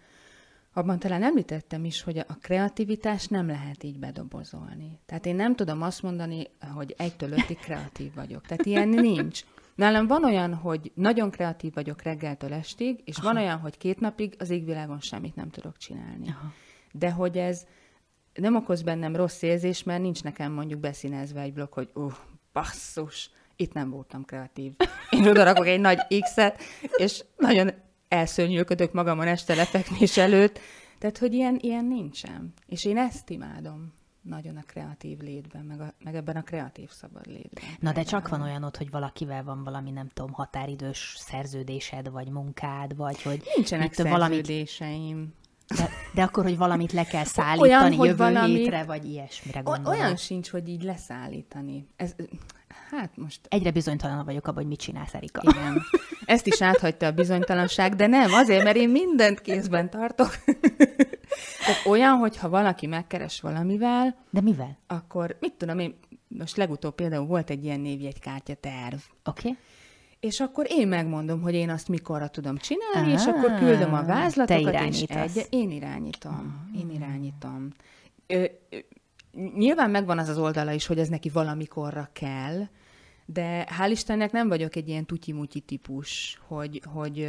abban 0.73 0.99
talán 0.99 1.23
említettem 1.23 1.85
is, 1.85 2.03
hogy 2.03 2.19
a 2.19 2.37
kreativitás 2.41 3.27
nem 3.27 3.47
lehet 3.47 3.83
így 3.83 3.99
bedobozolni. 3.99 4.99
Tehát 5.07 5.27
én 5.27 5.35
nem 5.35 5.55
tudom 5.55 5.83
azt 5.83 6.03
mondani, 6.03 6.47
hogy 6.75 6.95
egytől 6.99 7.33
ötig 7.33 7.59
kreatív 7.59 8.15
vagyok. 8.15 8.47
Tehát 8.47 8.67
ilyen 8.67 8.89
nincs. 8.89 9.45
Nálam 9.75 10.07
van 10.07 10.25
olyan, 10.25 10.55
hogy 10.55 10.93
nagyon 10.95 11.31
kreatív 11.31 11.75
vagyok 11.75 12.03
reggeltől 12.03 12.53
estig, 12.53 13.01
és 13.05 13.17
Aha. 13.17 13.27
van 13.27 13.43
olyan, 13.43 13.59
hogy 13.59 13.77
két 13.79 14.01
napig 14.01 14.35
az 14.39 14.51
égvilágon 14.51 15.01
semmit 15.01 15.37
nem 15.37 15.51
tudok 15.51 15.77
csinálni. 15.77 16.29
Aha. 16.29 16.53
De 16.93 17.11
hogy 17.11 17.39
ez 17.39 17.67
nem 18.41 18.57
okoz 18.57 18.83
bennem 18.83 19.17
rossz 19.17 19.43
érzés, 19.43 19.83
mert 19.83 20.03
nincs 20.03 20.23
nekem 20.23 20.53
mondjuk 20.53 20.81
beszínezve 20.81 21.41
egy 21.41 21.53
blokk, 21.53 21.75
hogy 21.75 21.89
uh, 21.95 22.13
basszus, 22.53 23.31
itt 23.57 23.73
nem 23.73 23.91
voltam 23.91 24.25
kreatív. 24.25 24.73
Én 25.11 25.29
oda 25.29 25.45
rakok 25.45 25.67
egy 25.67 25.81
nagy 25.81 25.99
X-et, 26.21 26.63
és 26.97 27.25
nagyon 27.37 27.71
elszörnyűködök 28.09 28.93
magamon 28.93 29.27
este 29.27 29.55
lefekvés 29.55 30.17
előtt. 30.17 30.59
Tehát, 30.99 31.19
hogy 31.19 31.33
ilyen, 31.35 31.59
ilyen 31.61 31.85
nincsen. 31.85 32.53
És 32.67 32.85
én 32.85 32.97
ezt 32.97 33.31
imádom 33.31 33.93
nagyon 34.23 34.57
a 34.57 34.63
kreatív 34.67 35.19
létben, 35.19 35.65
meg, 35.65 35.81
a, 35.81 35.95
meg 36.05 36.15
ebben 36.15 36.37
a 36.37 36.43
kreatív 36.43 36.91
szabad 36.91 37.27
létben. 37.27 37.65
Na 37.81 37.93
de 37.93 38.03
csak 38.03 38.29
van 38.29 38.43
olyan 38.43 38.63
ott, 38.63 38.77
hogy 38.77 38.91
valakivel 38.91 39.45
van 39.45 39.65
valami, 39.65 39.91
nem 39.91 40.09
tudom, 40.09 40.33
határidős 40.33 41.15
szerződésed, 41.19 42.11
vagy 42.11 42.29
munkád, 42.29 42.97
vagy 42.97 43.23
hogy 43.23 43.43
Nincsenek 43.57 43.93
szerződéseim. 43.93 45.35
de, 45.77 45.89
de 46.15 46.23
akkor, 46.23 46.45
hogy 46.45 46.57
valamit 46.57 46.93
le 46.93 47.05
kell 47.05 47.25
szállítani 47.25 47.69
olyan, 47.71 47.93
jövő 47.93 48.17
valamit- 48.17 48.57
hétre, 48.57 48.85
vagy 48.85 49.05
ilyesmire 49.05 49.61
gondolok. 49.61 49.99
olyan 50.01 50.17
sincs, 50.17 50.51
hogy 50.51 50.69
így 50.69 50.83
leszállítani. 50.83 51.89
Ez, 51.97 52.15
hát 52.91 53.17
most 53.17 53.41
Egyre 53.49 53.71
bizonytalan 53.71 54.25
vagyok 54.25 54.47
abban, 54.47 54.57
hogy 54.59 54.67
mit 54.67 54.81
csinálsz, 54.81 55.15
Erika. 55.15 55.41
Igen. 55.45 55.83
Ezt 56.25 56.47
is 56.47 56.63
áthagyta 56.63 57.07
a 57.07 57.13
bizonytalanság, 57.13 57.95
de 57.95 58.07
nem, 58.07 58.33
azért, 58.33 58.65
mert 58.65 58.77
én 58.77 58.89
mindent 58.89 59.41
kézben 59.41 59.91
tartok. 59.91 60.37
Tehát 61.67 61.87
olyan, 61.87 62.17
hogyha 62.17 62.49
valaki 62.49 62.87
megkeres 62.87 63.41
valamivel, 63.41 64.17
De 64.31 64.41
mivel? 64.41 64.79
akkor 64.87 65.37
mit 65.41 65.53
tudom 65.53 65.79
én, 65.79 65.99
most 66.29 66.57
legutóbb 66.57 66.95
például 66.95 67.27
volt 67.27 67.51
egy 67.51 67.65
ilyen 67.65 67.81
névjegykártya 67.81 68.55
terv, 68.55 68.95
Oké? 69.25 69.49
Okay? 69.49 69.57
És 70.21 70.41
akkor 70.41 70.67
én 70.69 70.89
megmondom, 70.89 71.41
hogy 71.41 71.55
én 71.55 71.71
azt 71.71 71.89
mikorra 71.89 72.29
tudom 72.29 72.57
csinálni, 72.57 73.13
és 73.13 73.27
Á, 73.27 73.31
akkor 73.31 73.59
küldöm 73.59 73.95
a 73.95 74.01
te 74.01 74.07
vázlatokat, 74.07 74.59
és 74.59 74.71
irányítasz. 75.03 75.37
egy, 75.37 75.47
én 75.51 75.71
irányítom. 75.71 76.69
Én 76.77 76.91
irányítom. 76.91 77.69
Ö, 78.27 78.45
ö, 78.71 78.77
nyilván 79.57 79.91
megvan 79.91 80.19
az 80.19 80.29
az 80.29 80.39
oldala 80.39 80.73
is, 80.73 80.87
hogy 80.87 80.99
ez 80.99 81.09
neki 81.09 81.29
valamikorra 81.29 82.09
kell, 82.13 82.67
de 83.27 83.69
hál' 83.79 83.91
Istennek 83.91 84.33
nem 84.33 84.49
vagyok 84.49 84.77
egy 84.77 84.89
ilyen 84.89 85.05
tutyi 85.05 85.35
típus, 85.67 86.41
hogy, 86.47 86.83
hogy 86.93 87.29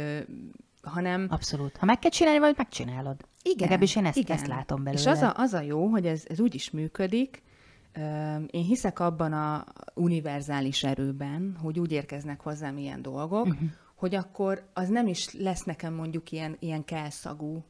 hanem 0.82 1.26
Abszolút. 1.30 1.76
Ha 1.76 1.86
meg 1.86 1.98
kell 1.98 2.10
csinálni, 2.10 2.38
vagy 2.38 2.54
megcsinálod. 2.56 3.16
igen, 3.42 3.58
Legalábbis 3.58 3.96
én 3.96 4.04
ezt, 4.04 4.16
igen. 4.16 4.36
ezt 4.36 4.46
látom 4.46 4.82
belőle. 4.84 5.00
És 5.00 5.06
az 5.06 5.22
a, 5.22 5.32
az 5.36 5.52
a 5.52 5.60
jó, 5.60 5.86
hogy 5.86 6.06
ez, 6.06 6.24
ez 6.28 6.40
úgy 6.40 6.54
is 6.54 6.70
működik, 6.70 7.42
én 8.50 8.64
hiszek 8.64 8.98
abban 8.98 9.32
a 9.32 9.64
univerzális 9.94 10.84
erőben, 10.84 11.56
hogy 11.62 11.78
úgy 11.78 11.92
érkeznek 11.92 12.40
hozzám 12.40 12.78
ilyen 12.78 13.02
dolgok, 13.02 13.44
Mhm. 13.46 13.54
uh-huh. 13.54 13.68
hogy 13.94 14.14
akkor 14.14 14.68
az 14.72 14.88
nem 14.88 15.06
is 15.06 15.32
lesz 15.32 15.62
nekem 15.62 15.94
mondjuk 15.94 16.32
ilyen, 16.32 16.56
ilyen 16.58 16.84
kelszagú, 16.84 17.64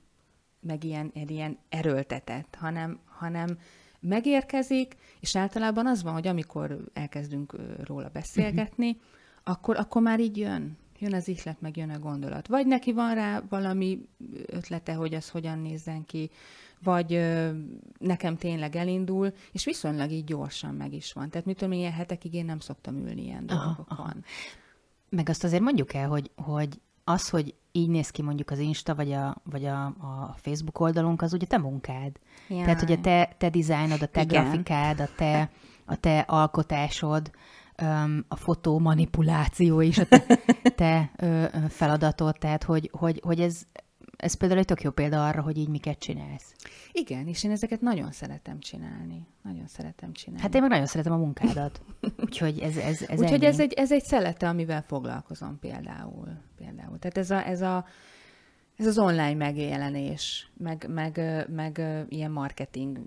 meg 0.60 0.84
ilyen, 0.84 1.10
ilyen 1.14 1.58
erőltetett, 1.68 2.54
hanem, 2.58 2.98
hanem 3.04 3.58
megérkezik, 4.00 4.96
és 5.20 5.36
általában 5.36 5.86
az 5.86 6.02
van, 6.02 6.12
hogy 6.12 6.26
amikor 6.26 6.84
elkezdünk 6.92 7.56
róla 7.84 8.08
beszélgetni, 8.12 8.88
uh-huh. 8.88 9.02
akkor, 9.44 9.76
akkor 9.76 10.02
már 10.02 10.20
így 10.20 10.36
jön. 10.36 10.78
Jön 10.98 11.14
az 11.14 11.28
ihlet, 11.28 11.60
meg 11.60 11.76
jön 11.76 11.90
a 11.90 11.98
gondolat. 11.98 12.46
Vagy 12.46 12.66
neki 12.66 12.92
van 12.92 13.14
rá 13.14 13.42
valami 13.48 14.08
ötlete, 14.46 14.94
hogy 14.94 15.14
az 15.14 15.28
hogyan 15.30 15.58
nézzen 15.58 16.04
ki, 16.04 16.30
vagy 16.82 17.14
ö, 17.14 17.50
nekem 17.98 18.36
tényleg 18.36 18.76
elindul, 18.76 19.32
és 19.52 19.64
viszonylag 19.64 20.10
így 20.10 20.24
gyorsan 20.24 20.74
meg 20.74 20.92
is 20.92 21.12
van. 21.12 21.30
Tehát 21.30 21.46
mit 21.46 21.56
tudom, 21.56 21.72
ilyen 21.72 21.92
hetekig 21.92 22.34
én 22.34 22.44
nem 22.44 22.58
szoktam 22.58 22.96
ülni 22.96 23.22
ilyen 23.22 23.44
Aha, 23.48 23.64
dolgokon. 23.64 24.24
Meg 25.08 25.28
azt 25.28 25.44
azért 25.44 25.62
mondjuk 25.62 25.94
el, 25.94 26.08
hogy, 26.08 26.30
hogy 26.36 26.80
az, 27.04 27.28
hogy 27.28 27.54
így 27.72 27.88
néz 27.88 28.10
ki 28.10 28.22
mondjuk 28.22 28.50
az 28.50 28.58
Insta, 28.58 28.94
vagy 28.94 29.12
a, 29.12 29.36
vagy 29.44 29.64
a, 29.64 29.84
a 29.84 30.34
Facebook 30.36 30.80
oldalunk, 30.80 31.22
az 31.22 31.32
ugye 31.32 31.46
te 31.46 31.58
munkád. 31.58 32.12
Jaj. 32.48 32.62
Tehát, 32.62 32.80
hogy 32.80 32.92
a 32.92 33.00
te, 33.00 33.34
te 33.38 33.50
dizájnod, 33.50 34.02
a 34.02 34.06
te 34.06 34.20
Igen. 34.20 34.44
grafikád, 34.44 35.00
a 35.00 35.08
te, 35.16 35.50
a 35.84 35.96
te 35.96 36.18
alkotásod, 36.18 37.30
a 38.28 38.36
fotó 38.36 38.78
manipuláció 38.78 39.80
is 39.80 39.98
a 39.98 40.04
te, 40.06 40.24
te 40.76 41.10
feladatod, 41.68 42.38
tehát 42.38 42.64
hogy, 42.64 42.90
hogy, 42.92 43.20
hogy 43.24 43.40
ez, 43.40 43.66
ez 44.20 44.34
például 44.34 44.60
egy 44.60 44.66
tök 44.66 44.82
jó 44.82 44.90
példa 44.90 45.26
arra, 45.26 45.42
hogy 45.42 45.58
így 45.58 45.68
miket 45.68 45.98
csinálsz. 45.98 46.54
Igen, 46.92 47.26
és 47.26 47.44
én 47.44 47.50
ezeket 47.50 47.80
nagyon 47.80 48.12
szeretem 48.12 48.60
csinálni. 48.60 49.26
Nagyon 49.42 49.66
szeretem 49.66 50.12
csinálni. 50.12 50.42
Hát 50.42 50.54
én 50.54 50.60
meg 50.60 50.70
nagyon 50.70 50.86
szeretem 50.86 51.12
a 51.12 51.16
munkádat. 51.16 51.82
Úgyhogy 52.24 52.58
ez, 52.58 52.76
ez, 52.76 53.02
ez 53.02 53.20
Úgyhogy 53.20 53.44
ennyi. 53.44 53.46
ez 53.46 53.60
egy, 53.60 53.72
ez 53.72 53.92
egy 53.92 54.04
szelete, 54.04 54.48
amivel 54.48 54.82
foglalkozom 54.82 55.58
például. 55.58 56.28
például. 56.56 56.98
Tehát 56.98 57.18
ez, 57.18 57.30
a, 57.30 57.46
ez, 57.46 57.60
a, 57.60 57.84
ez 58.76 58.86
az 58.86 58.98
online 58.98 59.34
megjelenés, 59.34 60.50
meg, 60.56 60.86
meg, 60.88 61.46
meg 61.48 61.82
ilyen 62.08 62.30
marketing 62.30 62.98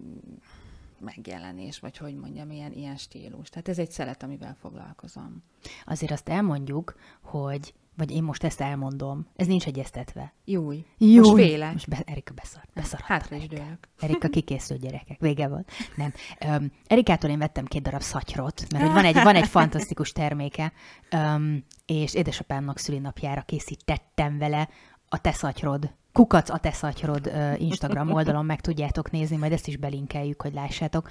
megjelenés, 1.00 1.80
vagy 1.80 1.98
hogy 1.98 2.16
mondjam, 2.16 2.52
ilyen, 2.52 2.72
ilyen 2.72 2.96
stílus. 2.96 3.50
Tehát 3.50 3.68
ez 3.68 3.80
egy 3.80 3.92
szelet, 3.92 4.24
amivel 4.24 4.56
foglalkozom. 4.60 5.44
Azért 5.86 6.12
azt 6.12 6.30
elmondjuk, 6.30 6.96
hogy, 7.22 7.74
vagy 7.98 8.12
én 8.12 8.24
most 8.24 8.44
ezt 8.44 8.62
elmondom, 8.62 9.28
ez 9.36 9.48
nincs 9.48 9.66
egyeztetve. 9.66 10.34
Júj. 10.46 10.86
Jó, 10.98 11.22
Most 11.22 11.34
félek. 11.34 11.72
Most 11.72 11.90
be, 11.90 12.04
Erika 12.06 12.34
beszart. 12.34 12.70
beszart 12.74 13.04
Hátra 13.04 13.36
is 13.36 13.48
dőlök. 13.48 13.88
Erika 14.00 14.28
kikészült 14.28 14.80
gyerekek, 14.82 15.20
vége 15.20 15.48
volt. 15.48 15.72
Nem. 15.96 16.14
Um, 16.48 16.72
Erikától 16.88 17.30
én 17.30 17.38
vettem 17.38 17.66
két 17.66 17.82
darab 17.82 18.02
szatyrot, 18.02 18.66
mert 18.72 18.84
hogy 18.84 18.94
van 18.94 19.06
egy, 19.06 19.24
van 19.24 19.36
egy 19.36 19.48
fantasztikus 19.48 20.12
terméke, 20.12 20.74
um, 21.12 21.66
és 21.86 22.14
édesapámnak 22.14 22.78
szülinapjára 22.78 23.42
készítettem 23.42 24.38
vele 24.38 24.70
a 25.10 25.22
te 25.22 25.32
szatyrod, 25.32 25.94
kukac 26.14 26.50
a 26.50 26.58
te 26.58 26.72
szatyrod 26.72 27.28
uh, 27.28 27.62
Instagram 27.62 28.12
oldalon 28.12 28.46
meg 28.46 28.62
tudjátok 28.62 29.12
nézni, 29.12 29.38
majd 29.38 29.52
ezt 29.52 29.68
is 29.68 29.78
belinkeljük, 29.78 30.42
hogy 30.42 30.54
lássátok. 30.54 31.10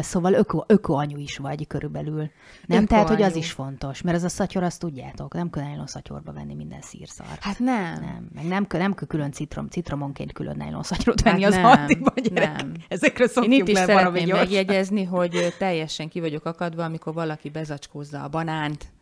Szóval 0.00 0.32
öko, 0.32 0.64
öko 0.66 0.92
anyu 0.92 1.16
is 1.18 1.36
vagy 1.36 1.66
körülbelül. 1.66 2.30
Nem, 2.66 2.78
Öko 2.78 2.86
tehát, 2.86 3.08
hogy 3.08 3.22
az 3.22 3.36
is 3.36 3.52
fontos, 3.52 4.02
mert 4.02 4.16
az 4.16 4.22
a 4.22 4.28
szatyor, 4.28 4.62
azt 4.62 4.80
tudjátok, 4.80 5.34
nem 5.34 5.50
kell 5.50 5.64
nylon 5.64 5.86
szatyorba 5.86 6.32
venni 6.32 6.54
minden 6.54 6.80
szírszart. 6.80 7.42
Hát 7.42 7.58
nem. 7.58 8.00
Nem, 8.00 8.28
meg 8.34 8.44
nem 8.44 8.66
nem 8.70 8.94
kell 8.94 9.06
külön 9.06 9.32
citrom, 9.32 9.68
citromonként 9.68 10.32
külön 10.32 10.56
nylon 10.56 10.82
szatyrot 10.82 11.22
venni 11.22 11.42
Hát 11.42 11.90
az 12.14 12.22
gyerek. 12.22 12.56
nem. 12.56 12.74
Ezekről 12.88 13.26
Én 13.26 13.32
szokjuk 13.32 13.54
itt 13.54 13.68
is 13.68 13.78
szeretném 13.78 14.28
megjegyezni, 14.28 15.04
hogy 15.04 15.54
teljesen 15.58 16.08
ki 16.08 16.20
vagyok 16.20 16.44
akadva, 16.44 16.84
amikor 16.84 17.14
valaki 17.14 17.48
bezacskózza 17.48 18.22
a 18.22 18.28
banánt. 18.28 18.92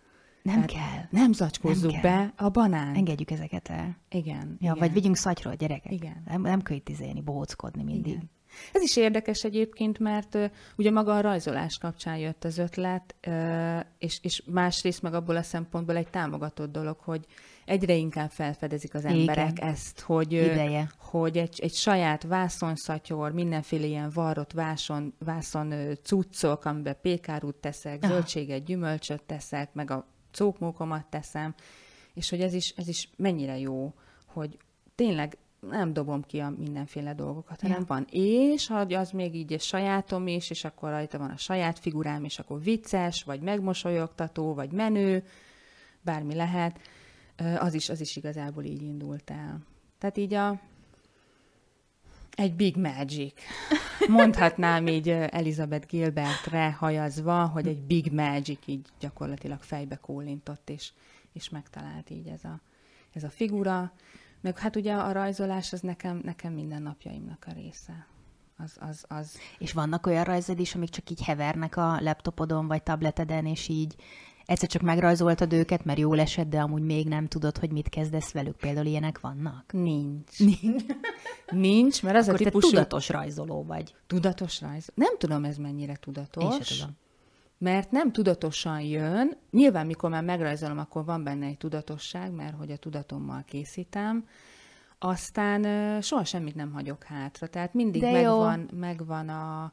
Nem 0.47 0.67
Tehát 0.67 0.71
kell. 0.71 1.21
Nem 1.21 1.33
zacskózzuk 1.33 1.93
Nem 1.93 2.01
kell. 2.01 2.13
be 2.13 2.33
a 2.37 2.49
banánt. 2.49 2.97
Engedjük 2.97 3.31
ezeket 3.31 3.69
el. 3.69 3.97
Igen. 4.11 4.47
Ja, 4.49 4.57
igen. 4.59 4.77
vagy 4.79 4.93
vigyünk 4.93 5.17
szatyrot, 5.17 5.57
gyerekek. 5.57 5.93
Igen. 5.93 6.23
Nem, 6.27 6.41
nem 6.41 6.63
izélni, 6.85 7.21
bohóckodni 7.21 7.83
mindig. 7.83 8.13
Igen. 8.13 8.31
Ez 8.73 8.83
is 8.83 8.97
érdekes 8.97 9.45
egyébként, 9.45 9.99
mert 9.99 10.35
ö, 10.35 10.45
ugye 10.77 10.91
maga 10.91 11.17
a 11.17 11.21
rajzolás 11.21 11.79
kapcsán 11.79 12.17
jött 12.17 12.45
az 12.45 12.59
ötlet, 12.59 13.15
ö, 13.21 13.79
és, 13.99 14.19
és 14.23 14.43
másrészt 14.47 15.03
meg 15.03 15.15
abból 15.15 15.37
a 15.37 15.43
szempontból 15.43 15.97
egy 15.97 16.09
támogatott 16.09 16.73
dolog, 16.73 16.99
hogy 16.99 17.27
egyre 17.65 17.95
inkább 17.95 18.31
felfedezik 18.31 18.95
az 18.95 19.05
Igen. 19.05 19.19
emberek 19.19 19.61
ezt, 19.61 20.01
hogy, 20.01 20.33
Ideje. 20.33 20.91
hogy 20.99 21.37
egy, 21.37 21.61
egy 21.63 21.75
saját 21.75 22.23
vászonszatyor, 22.23 23.33
mindenféle 23.33 23.87
ilyen 23.87 24.11
varrott 24.15 24.53
váson, 24.53 25.15
vászon 25.19 25.75
cuccok, 26.03 26.65
amiben 26.65 26.97
pékárút 27.03 27.57
teszek, 27.57 28.03
Aha. 28.03 28.13
zöldséget, 28.13 28.65
gyümölcsöt 28.65 29.23
teszek, 29.23 29.75
meg 29.75 29.91
a 29.91 30.15
cókmókomat 30.37 31.07
teszem, 31.07 31.55
és 32.15 32.31
hogy 32.31 32.41
ez 32.41 32.53
is, 32.55 32.71
ez 32.77 32.89
is 32.89 33.09
mennyire 33.17 33.59
jó, 33.59 33.93
hogy 34.27 34.59
tényleg 34.95 35.37
nem 35.61 35.93
dobom 35.93 36.23
ki 36.23 36.39
a 36.39 36.55
mindenféle 36.59 37.15
dolgokat, 37.15 37.61
hanem 37.61 37.79
Ja. 37.79 37.85
van. 37.87 38.07
És 38.11 38.67
hogy 38.67 38.93
az 38.93 39.11
még 39.11 39.35
így 39.35 39.53
egy 39.53 39.61
sajátom 39.61 40.27
is, 40.27 40.51
és 40.51 40.65
akkor 40.65 40.91
rajta 40.91 41.19
van 41.19 41.31
a 41.31 41.37
saját 41.37 41.79
figurám, 41.79 42.25
és 42.25 42.39
akkor 42.39 42.63
vicces, 42.63 43.23
vagy 43.23 43.41
megmosolyogtató, 43.41 44.55
vagy 44.55 44.73
menő, 44.73 45.25
bármi 46.01 46.35
lehet, 46.35 46.81
az 47.59 47.75
is, 47.75 47.89
az 47.89 48.01
is 48.01 48.17
igazából 48.17 48.65
így 48.65 48.83
indult 48.83 49.31
el. 49.31 49.61
Tehát 49.99 50.17
így 50.17 50.35
a 50.35 50.61
egy 52.37 52.55
big 52.55 52.77
magic. 52.77 53.33
Mondhatnám 54.09 54.87
így 54.87 55.09
Elizabeth 55.11 55.87
Gilbertre 55.87 56.73
hajazva, 56.73 57.47
hogy 57.47 57.67
egy 57.67 57.83
big 57.83 58.13
magic 58.13 58.59
így 58.67 58.87
gyakorlatilag 59.01 59.63
fejbe 59.63 59.97
kólintott, 59.97 60.71
és, 60.71 60.93
és 61.33 61.49
megtalált 61.49 62.11
így 62.11 62.27
ez 62.27 62.45
a, 62.45 62.61
ez 63.13 63.25
a 63.25 63.31
figura. 63.31 63.93
Meg 64.41 64.59
hát 64.59 64.77
ugye 64.77 64.95
a 64.95 65.13
rajzolás 65.13 65.73
az 65.73 65.81
nekem, 65.81 66.21
nekem 66.25 66.53
minden 66.53 66.83
napjaimnak 66.83 67.45
a 67.49 67.53
része. 67.53 68.07
Az, 68.59 68.77
az, 68.81 69.05
az, 69.09 69.39
És 69.59 69.73
vannak 69.73 70.07
olyan 70.07 70.25
rajzed 70.25 70.59
is, 70.59 70.75
amik 70.75 70.89
csak 70.89 71.11
így 71.11 71.23
hevernek 71.23 71.77
a 71.77 72.01
laptopodon 72.01 72.67
vagy 72.67 72.83
tableteden, 72.83 73.47
és 73.47 73.69
így 73.69 73.97
egyszer 74.47 74.69
csak 74.69 74.83
megrajzoltad 74.83 75.53
őket, 75.53 75.85
mert 75.85 75.99
jól 75.99 76.21
esett, 76.21 76.49
de 76.49 76.61
amúgy 76.61 76.83
még 76.83 77.09
nem 77.09 77.27
tudod, 77.27 77.59
hogy 77.59 77.73
mit 77.73 77.89
kezdesz 77.89 78.33
velük. 78.33 78.57
Például 78.57 78.87
ilyenek 78.87 79.21
vannak. 79.21 79.73
nincs. 79.73 80.39
nincs, 81.51 82.03
mert 82.03 82.17
az 82.17 82.29
Akkor 82.29 82.41
a 82.41 82.45
te 82.45 82.45
típusú... 82.45 82.69
tudatos 82.69 83.09
rajzoló 83.09 83.65
vagy. 83.65 83.95
Tudatos 84.07 84.61
rajz. 84.61 84.89
Nem 84.95 85.19
tudom, 85.19 85.45
ez 85.45 85.57
mennyire 85.57 85.97
tudatos. 85.97 86.45
Én 86.45 86.63
sem 86.63 86.79
tudom. 86.79 86.97
Mert 87.59 87.91
nem 87.91 88.13
tudatosan 88.13 88.81
jön. 88.81 89.37
Nyilván, 89.51 89.87
mikor 89.87 90.11
már 90.11 90.25
megrajzolom, 90.25 90.79
akkor 90.79 91.05
van 91.05 91.25
benne 91.25 91.47
egy 91.47 91.57
tudatosság, 91.57 92.33
mert 92.33 92.57
hogy 92.57 92.71
a 92.71 92.77
tudatommal 92.77 93.45
készítem. 93.47 94.25
Aztán 94.99 95.63
soha 96.03 96.25
semmit 96.25 96.55
nem 96.55 96.73
hagyok 96.73 97.03
hátra. 97.03 97.47
Tehát 97.47 97.75
mindig 97.75 98.01
De 98.01 98.11
jó. 98.11 98.13
megvan, 98.13 98.69
megvan 98.73 99.29
a, 99.29 99.73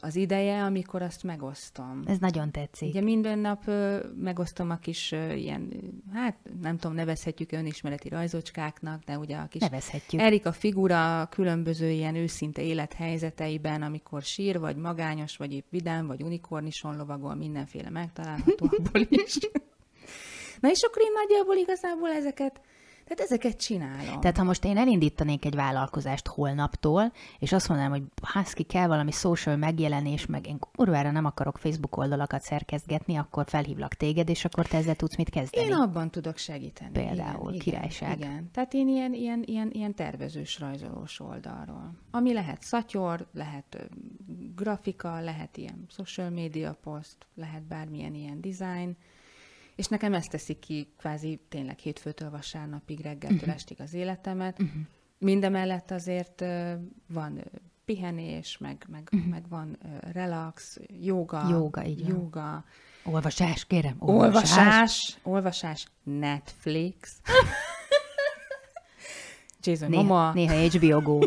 az 0.00 0.16
ideje, 0.16 0.62
amikor 0.62 1.02
azt 1.02 1.22
megosztom. 1.22 2.02
Ez 2.06 2.18
nagyon 2.18 2.50
tetszik. 2.50 2.88
Ugye 2.88 3.00
minden 3.00 3.38
nap 3.38 3.70
megosztom 4.16 4.70
a 4.70 4.76
kis 4.76 5.12
ilyen, 5.12 5.72
hát 6.12 6.36
nem 6.60 6.76
tudom, 6.76 6.96
nevezhetjük 6.96 7.52
önismereti 7.52 8.08
rajzocskáknak, 8.08 9.02
de 9.02 9.18
ugye 9.18 9.36
a 9.36 9.46
kis 9.46 9.60
Nevezhetjük. 9.60 10.20
Erika 10.20 10.52
figura 10.52 11.28
különböző 11.30 11.90
ilyen 11.90 12.14
őszinte 12.14 12.62
élethelyzeteiben, 12.62 13.82
amikor 13.82 14.22
sír, 14.22 14.58
vagy 14.58 14.76
magányos, 14.76 15.36
vagy 15.36 15.52
épp 15.52 15.66
vidám, 15.70 16.06
vagy 16.06 16.22
unikornison 16.22 16.96
lovagol, 16.96 17.34
mindenféle 17.34 17.90
megtalálható 17.90 18.70
abból 18.78 19.06
is. 19.08 19.38
Na 20.60 20.70
és 20.70 20.82
akkor 20.82 21.02
én 21.02 21.12
nagyjából 21.12 21.56
igazából 21.56 22.10
ezeket, 22.10 22.60
tehát 23.06 23.22
ezeket 23.22 23.56
csinálom. 23.56 24.20
Tehát 24.20 24.36
ha 24.36 24.44
most 24.44 24.64
én 24.64 24.76
elindítanék 24.76 25.44
egy 25.44 25.54
vállalkozást 25.54 26.26
holnaptól, 26.26 27.12
és 27.38 27.52
azt 27.52 27.68
mondanám, 27.68 27.92
hogy 27.92 28.02
haszki 28.22 28.62
kell 28.62 28.86
valami 28.86 29.10
social 29.10 29.56
megjelenés, 29.56 30.26
meg 30.26 30.46
én 30.46 30.58
kurvára 30.58 31.10
nem 31.10 31.24
akarok 31.24 31.58
Facebook 31.58 31.96
oldalakat 31.96 32.42
szerkesztgetni, 32.42 33.16
akkor 33.16 33.44
felhívlak 33.48 33.94
téged, 33.94 34.28
és 34.28 34.44
akkor 34.44 34.66
te 34.66 34.76
ezzel 34.76 34.94
tudsz 34.94 35.16
mit 35.16 35.30
kezdeni. 35.30 35.66
Én 35.66 35.72
abban 35.72 36.10
tudok 36.10 36.36
segíteni. 36.36 36.90
Például, 36.92 37.48
igen, 37.48 37.58
királyság. 37.58 38.16
Igen, 38.16 38.30
igen. 38.30 38.50
Tehát 38.52 38.74
én 38.74 38.88
ilyen, 38.88 39.14
ilyen, 39.14 39.42
ilyen, 39.46 39.70
ilyen 39.72 39.94
tervezős, 39.94 40.58
rajzolós 40.58 41.20
oldalról. 41.20 41.94
Ami 42.10 42.32
lehet 42.32 42.62
szatyor, 42.62 43.26
lehet 43.32 43.88
grafika, 44.54 45.20
lehet 45.20 45.56
ilyen 45.56 45.86
social 45.88 46.30
media 46.30 46.78
post, 46.82 47.16
lehet 47.34 47.62
bármilyen 47.62 48.14
ilyen 48.14 48.40
design, 48.40 48.96
és 49.76 49.86
nekem 49.86 50.14
ezt 50.14 50.30
teszi 50.30 50.54
ki 50.54 50.92
kvázi 50.98 51.40
tényleg 51.48 51.78
hétfőtől 51.78 52.30
vasárnapig, 52.30 53.00
reggeltől 53.00 53.38
uh-huh. 53.38 53.54
estig 53.54 53.80
az 53.80 53.94
életemet. 53.94 54.60
Uh-huh. 54.60 54.80
Mindemellett 55.18 55.90
azért 55.90 56.44
van 57.06 57.42
pihenés, 57.84 58.58
meg, 58.58 58.86
meg, 58.88 59.08
uh-huh. 59.12 59.30
meg 59.30 59.48
van 59.48 59.78
relax, 60.12 60.78
joga, 61.00 61.48
Jóga, 61.48 61.84
így 61.84 62.00
van. 62.00 62.10
joga 62.10 62.64
Olvasás, 63.12 63.64
kérem. 63.64 63.96
Olvasás, 63.98 65.18
olvasás, 65.22 65.86
Netflix. 66.02 67.20
Jason 69.62 69.88
Néha, 69.88 70.02
Momoa. 70.02 70.32
néha 70.32 70.68
HBO 70.68 71.00
Go. 71.00 71.18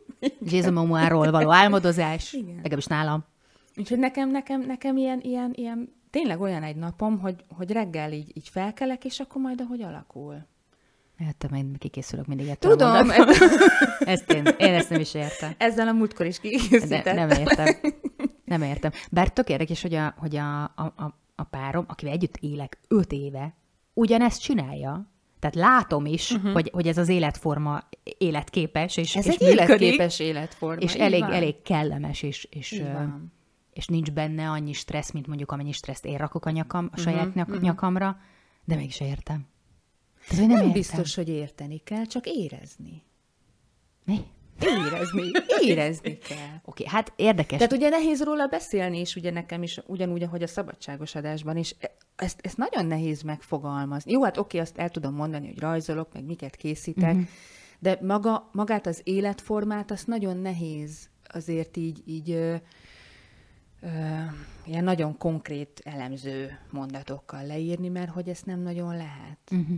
Jason 0.52 0.72
Momoa-ról 0.72 1.30
való 1.30 1.52
álmodozás. 1.52 2.32
Igen. 2.32 2.54
Legalábbis 2.54 2.86
nálam. 2.86 3.24
Úgyhogy 3.76 3.98
nekem, 3.98 4.30
nekem, 4.30 4.60
nekem 4.60 4.96
ilyen, 4.96 5.20
ilyen, 5.20 5.50
ilyen, 5.54 5.92
tényleg 6.12 6.40
olyan 6.40 6.62
egy 6.62 6.76
napom, 6.76 7.18
hogy, 7.18 7.44
hogy 7.56 7.70
reggel 7.70 8.12
így, 8.12 8.36
így 8.36 8.48
felkelek, 8.48 9.04
és 9.04 9.20
akkor 9.20 9.42
majd 9.42 9.60
ahogy 9.60 9.82
alakul. 9.82 10.46
Hát, 11.18 11.50
majd 11.50 11.78
kikészülök 11.78 12.26
mindig 12.26 12.48
ettől 12.48 12.70
Tudom, 12.70 13.06
mondatból. 13.06 13.34
ezt 14.14 14.32
én, 14.32 14.44
én 14.58 14.74
ezt 14.74 14.90
nem 14.90 15.00
is 15.00 15.14
értem. 15.14 15.54
ezzel 15.58 15.88
a 15.88 15.92
múltkor 15.92 16.26
is 16.26 16.40
kikészítettem. 16.40 17.14
nem 17.14 17.30
értem. 17.30 17.76
Nem 18.44 18.62
értem. 18.62 18.90
Bár 19.10 19.28
tök 19.28 19.48
érdekes, 19.48 19.82
hogy 19.82 19.94
a, 19.94 20.14
hogy 20.16 20.36
a, 20.36 20.62
a, 20.62 20.92
a, 20.96 21.18
a 21.34 21.42
párom, 21.42 21.84
akivel 21.88 22.14
együtt 22.14 22.36
élek 22.36 22.78
öt 22.88 23.12
éve, 23.12 23.54
ugyanezt 23.94 24.40
csinálja. 24.40 25.10
Tehát 25.38 25.56
látom 25.56 26.06
is, 26.06 26.30
uh-huh. 26.30 26.52
hogy, 26.52 26.70
hogy 26.72 26.88
ez 26.88 26.98
az 26.98 27.08
életforma 27.08 27.88
életképes, 28.18 28.96
és, 28.96 29.16
Ez 29.16 29.26
és 29.26 29.34
egy 29.34 29.40
működik, 29.40 29.60
életképes 29.60 30.18
életforma. 30.18 30.80
és 30.80 30.94
elég, 30.94 31.20
van. 31.20 31.32
elég 31.32 31.62
kellemes, 31.62 32.22
és, 32.22 32.48
és. 32.50 32.82
És 33.72 33.86
nincs 33.86 34.10
benne 34.12 34.50
annyi 34.50 34.72
stressz, 34.72 35.10
mint 35.10 35.26
mondjuk 35.26 35.52
amennyi 35.52 35.72
stresszt 35.72 36.04
én 36.04 36.16
rakok 36.16 36.46
a, 36.46 36.50
nyakam, 36.50 36.88
a 36.92 36.96
saját 36.96 37.26
Mhm, 37.26 37.38
nyak, 37.38 37.48
mhm. 37.48 37.62
nyakamra, 37.62 38.18
de 38.64 38.74
mégis 38.76 39.00
értem. 39.00 39.46
Tehát, 40.28 40.36
nem, 40.38 40.48
Nem 40.48 40.56
értem. 40.58 40.72
biztos, 40.72 41.14
hogy 41.14 41.28
érteni 41.28 41.78
kell, 41.78 42.04
csak 42.04 42.26
érezni. 42.26 43.02
Mi? 44.04 44.20
Érezni. 44.60 45.30
Érezni 45.70 46.18
kell. 46.18 46.60
Oké, 46.64 46.84
hát 46.86 47.12
érdekes. 47.16 47.58
Tehát 47.58 47.72
ugye 47.72 47.88
nehéz 47.88 48.22
róla 48.22 48.46
beszélni, 48.46 48.98
és 48.98 49.16
ugye 49.16 49.30
nekem 49.30 49.62
is 49.62 49.80
ugyanúgy, 49.86 50.22
ahogy 50.22 50.42
a 50.42 50.46
szabadságos 50.46 51.14
adásban 51.14 51.56
is, 51.56 51.74
e- 51.80 51.96
ezt, 52.16 52.40
ezt 52.42 52.56
nagyon 52.56 52.86
nehéz 52.86 53.22
megfogalmazni. 53.22 54.12
Jó, 54.12 54.22
hát 54.22 54.36
oké, 54.36 54.58
azt 54.58 54.78
el 54.78 54.88
tudom 54.90 55.14
mondani, 55.14 55.46
hogy 55.46 55.58
rajzolok, 55.58 56.12
meg 56.12 56.24
miket 56.24 56.56
készítek, 56.56 57.02
Mhm. 57.12 57.18
uh-huh. 57.20 57.28
de 57.78 57.98
maga, 58.02 58.48
magát 58.52 58.86
az 58.86 59.00
életformát, 59.04 59.90
azt 59.90 60.06
nagyon 60.06 60.36
nehéz 60.36 61.08
azért 61.28 61.76
így, 61.76 62.02
így 62.06 62.38
ilyen 64.64 64.84
nagyon 64.84 65.18
konkrét 65.18 65.80
elemző 65.84 66.58
mondatokkal 66.70 67.46
leírni, 67.46 67.88
mert 67.88 68.10
hogy 68.10 68.28
ezt 68.28 68.46
nem 68.46 68.60
nagyon 68.60 68.96
lehet. 68.96 69.38
Uh-huh. 69.50 69.76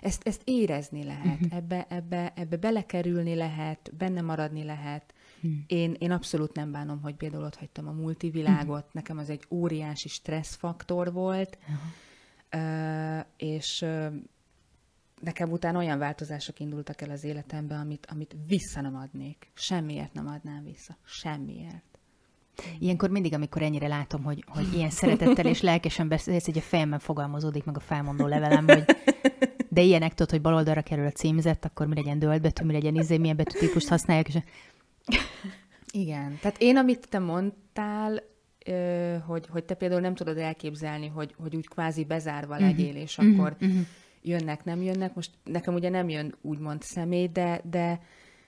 Ezt, 0.00 0.26
ezt 0.26 0.42
érezni 0.44 1.04
lehet, 1.04 1.40
uh-huh. 1.40 1.56
ebbe, 1.56 1.86
ebbe, 1.88 2.32
ebbe 2.36 2.56
belekerülni 2.56 3.34
lehet, 3.34 3.90
benne 3.96 4.20
maradni 4.20 4.64
lehet. 4.64 5.14
Hmm. 5.40 5.64
Én, 5.66 5.94
én 5.98 6.10
abszolút 6.10 6.54
nem 6.54 6.72
bánom, 6.72 7.00
hogy 7.00 7.14
például 7.14 7.44
ott 7.44 7.56
hagytam 7.56 7.88
a 7.88 7.92
multivilágot, 7.92 8.76
uh-huh. 8.76 8.92
nekem 8.92 9.18
az 9.18 9.30
egy 9.30 9.44
óriási 9.50 10.08
stresszfaktor 10.08 11.12
volt, 11.12 11.58
uh-huh. 11.60 13.18
uh, 13.18 13.26
és 13.36 13.84
nekem 15.20 15.50
utána 15.50 15.78
olyan 15.78 15.98
változások 15.98 16.60
indultak 16.60 17.00
el 17.00 17.10
az 17.10 17.24
életembe, 17.24 17.74
amit, 17.74 18.06
amit 18.06 18.36
vissza 18.46 18.80
nem 18.80 18.96
adnék. 18.96 19.50
Semmiért 19.54 20.12
nem 20.12 20.26
adnám 20.26 20.64
vissza. 20.64 20.96
Semmiért. 21.04 21.95
Ilyenkor 22.78 23.10
mindig, 23.10 23.34
amikor 23.34 23.62
ennyire 23.62 23.86
látom, 23.86 24.22
hogy, 24.22 24.44
hogy 24.46 24.74
ilyen 24.74 24.90
szeretettel 25.00 25.46
és 25.46 25.60
lelkesen 25.60 26.08
beszélsz, 26.08 26.46
így 26.46 26.58
a 26.58 26.60
fejemben 26.60 26.98
fogalmazódik 26.98 27.64
meg 27.64 27.76
a 27.76 27.80
felmondó 27.80 28.26
levelem, 28.26 28.66
hogy 28.66 28.84
de 29.68 29.82
ilyenek 29.82 30.14
tudod, 30.14 30.30
hogy 30.30 30.40
bal 30.40 30.54
oldalra 30.54 30.82
kerül 30.82 31.06
a 31.06 31.10
címzet, 31.10 31.64
akkor 31.64 31.86
mi 31.86 31.94
legyen 31.94 32.18
dölt 32.18 32.42
betű, 32.42 32.64
mi 32.64 32.72
legyen 32.72 32.94
izé, 32.94 33.16
milyen 33.16 33.36
betűtípust 33.36 33.88
használják, 33.88 34.28
és 34.28 34.38
Igen. 35.90 36.38
Tehát 36.40 36.56
én, 36.58 36.76
amit 36.76 37.08
te 37.08 37.18
mondtál, 37.18 38.22
hogy, 39.26 39.46
hogy 39.50 39.64
te 39.64 39.74
például 39.74 40.00
nem 40.00 40.14
tudod 40.14 40.38
elképzelni, 40.38 41.06
hogy, 41.06 41.34
hogy 41.38 41.56
úgy 41.56 41.68
kvázi 41.68 42.04
bezárva 42.04 42.58
legyél, 42.58 42.96
és 42.96 43.18
akkor 43.18 43.56
jönnek, 44.22 44.64
nem 44.64 44.82
jönnek. 44.82 45.14
Most 45.14 45.30
nekem 45.44 45.74
ugye 45.74 45.88
nem 45.88 46.08
jön 46.08 46.34
úgymond 46.40 46.82
személy, 46.82 47.26
de, 47.26 47.60
de, 47.70 48.00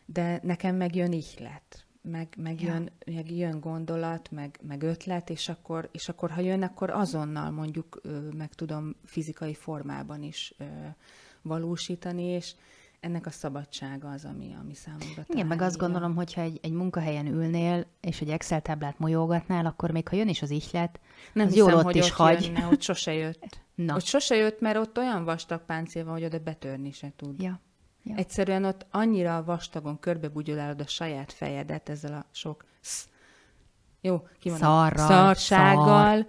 de 0.07 0.41
nekem 0.43 0.77
meg 0.77 0.95
jön 0.95 1.13
ihlet, 1.13 1.87
meg, 2.03 2.29
meg, 2.37 2.61
Ja. 2.61 2.73
jön, 2.73 2.91
meg 3.07 3.31
jön 3.31 3.61
gondolat, 3.61 4.31
meg, 4.31 4.59
meg 4.63 4.83
ötlet, 4.83 5.31
és 5.31 5.49
akkor, 5.49 5.89
és 5.93 6.09
akkor 6.09 6.31
ha 6.31 6.41
jön, 6.41 6.63
akkor 6.63 6.91
azonnal 6.91 7.51
mondjuk 7.51 8.01
meg 8.37 8.55
tudom 8.55 8.97
fizikai 9.05 9.55
formában 9.55 10.23
is 10.23 10.55
valósítani, 11.43 12.23
és 12.23 12.55
ennek 13.01 13.27
a 13.27 13.31
szabadsága 13.31 14.11
az, 14.11 14.25
ami, 14.25 14.57
ami 14.61 14.75
számomra 14.75 15.07
Igen, 15.09 15.27
talán 15.27 15.47
meg 15.47 15.63
azt 15.63 15.77
gondolom, 15.77 16.15
hogyha 16.15 16.41
egy, 16.41 16.59
egy 16.63 16.73
munkahelyen 16.73 17.27
ülnél, 17.27 17.87
és 18.01 18.21
egy 18.21 18.29
Excel 18.29 18.63
táblát 18.63 18.99
molyolgatnál, 18.99 19.67
akkor 19.67 19.91
még 19.91 20.09
ha 20.09 20.17
jön 20.17 20.29
is 20.29 20.43
az 20.43 20.51
ihlet, 20.51 21.01
Nem 21.33 21.47
az 21.47 21.53
hiszem, 21.53 21.69
jól 21.69 21.79
ott 21.79 21.85
hogy 21.85 21.97
is 21.97 22.11
ott 22.11 22.17
hagy. 22.17 22.45
Jönne, 22.45 22.61
hogy 22.61 22.83
sose 22.83 23.13
jött. 23.13 23.61
Na. 23.75 23.95
Ott 23.95 24.05
sose 24.05 24.37
jött, 24.37 24.61
mert 24.61 24.77
ott 24.77 24.99
olyan 24.99 25.25
vastag 25.25 25.65
páncél 25.65 26.05
van, 26.05 26.13
hogy 26.13 26.25
oda 26.25 26.39
betörni 26.39 26.93
se 26.93 27.13
tud. 27.17 27.43
Ja. 27.43 27.61
Ja. 28.09 28.15
Egyszerűen 28.17 28.65
ott 28.65 28.87
annyira 28.91 29.45
vastagon 29.45 29.99
körbebugyolálod 29.99 30.81
a 30.81 30.87
saját 30.87 31.33
fejedet 31.33 31.89
ezzel 31.89 32.13
a 32.13 32.25
sok 32.31 32.65
sz, 32.81 33.09
jó, 34.01 34.27
kimondom, 34.39 34.69
Szarral, 34.69 35.07
szarsággal, 35.07 36.27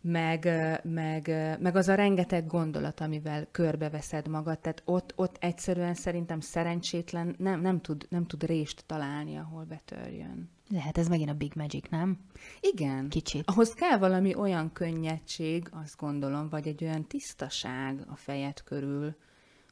meg, 0.00 0.44
ö, 0.44 0.74
meg, 0.82 1.28
ö, 1.28 1.52
meg 1.58 1.76
az 1.76 1.88
a 1.88 1.94
rengeteg 1.94 2.46
gondolat, 2.46 3.00
amivel 3.00 3.46
körbeveszed 3.50 4.28
magad, 4.28 4.58
tehát 4.58 4.82
ott, 4.84 5.12
ott 5.16 5.36
egyszerűen 5.40 5.94
szerintem 5.94 6.40
szerencsétlen 6.40 7.34
nem, 7.38 7.60
nem, 7.60 7.80
tud, 7.80 8.06
nem 8.10 8.26
tud 8.26 8.42
rést 8.44 8.84
találni, 8.86 9.36
ahol 9.36 9.64
betörjön. 9.64 10.50
Lehet 10.70 10.98
ez 10.98 11.08
megint 11.08 11.30
a 11.30 11.34
Big 11.34 11.52
Magic, 11.54 11.88
nem? 11.90 12.18
Igen. 12.60 13.08
Kicsit. 13.08 13.42
Ahhoz 13.46 13.74
kell 13.74 13.98
valami 13.98 14.34
olyan 14.34 14.72
könnyedség, 14.72 15.68
azt 15.70 15.96
gondolom, 15.96 16.48
vagy 16.48 16.66
egy 16.66 16.84
olyan 16.84 17.06
tisztaság 17.06 18.04
a 18.08 18.16
fejed 18.16 18.62
körül, 18.62 19.16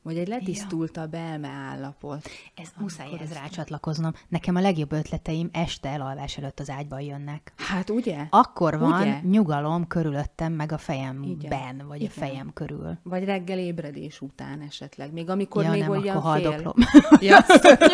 vagy 0.06 0.18
egy 0.18 0.28
letisztultabb 0.28 1.14
elme 1.14 1.48
állapot. 1.48 2.28
Ez 2.54 2.68
muszáj 2.78 3.08
ez 3.22 3.32
rácsatlakoznom. 3.32 4.12
Nekem 4.28 4.54
a 4.56 4.60
legjobb 4.60 4.92
ötleteim 4.92 5.48
este 5.52 5.88
elalvás 5.88 6.38
előtt 6.38 6.60
az 6.60 6.70
ágyban 6.70 7.00
jönnek. 7.00 7.52
Hát 7.56 7.90
ugye? 7.90 8.26
Akkor 8.30 8.78
van 8.78 9.00
Ugye? 9.00 9.20
nyugalom 9.22 9.86
körülöttem, 9.86 10.52
meg 10.52 10.72
a 10.72 10.78
fejemben, 10.78 11.30
Igen. 11.40 11.82
vagy 11.88 12.00
Igen. 12.00 12.12
a 12.16 12.18
fejem 12.18 12.50
körül. 12.52 12.98
Vagy 13.02 13.24
reggel 13.24 13.58
ébredés 13.58 14.20
után 14.20 14.60
esetleg. 14.60 15.12
Még 15.12 15.30
amikor 15.30 15.64
ja, 15.64 15.70
még 15.70 15.80
nem, 15.80 15.90
olyan 15.90 16.16
akkor 16.16 16.38
fél. 16.38 16.50
haldoklom. 16.50 16.74
Ja, 17.20 17.38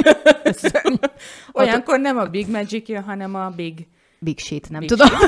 szörnyű. 0.63 0.97
Olyankor 1.53 2.01
nem 2.01 2.17
a 2.17 2.27
Big 2.27 2.51
Magic 2.51 2.89
jön, 2.89 3.03
hanem 3.03 3.35
a 3.35 3.51
Big... 3.51 3.87
Big 4.19 4.39
shit, 4.39 4.71
nem 4.71 4.81
Big 4.81 4.89
tudom. 4.89 5.09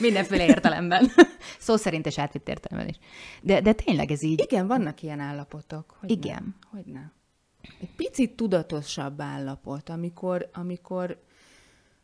Mindenféle 0.00 0.46
értelemben. 0.46 1.06
Szó 1.58 1.76
szerint 1.76 2.06
és 2.06 2.18
átvitt 2.18 2.48
értelemben 2.48 2.88
is. 2.88 2.98
De, 3.42 3.60
de 3.60 3.72
tényleg 3.72 4.10
ez 4.10 4.22
így. 4.22 4.40
Igen, 4.40 4.66
vannak 4.66 5.02
ilyen 5.02 5.20
állapotok. 5.20 5.96
Hogy 6.00 6.10
Igen. 6.10 6.56
Hogy 6.70 6.84
ne? 6.84 7.10
Egy 7.80 7.94
picit 7.96 8.36
tudatosabb 8.36 9.20
állapot, 9.20 9.88
amikor, 9.88 10.50
amikor 10.52 11.22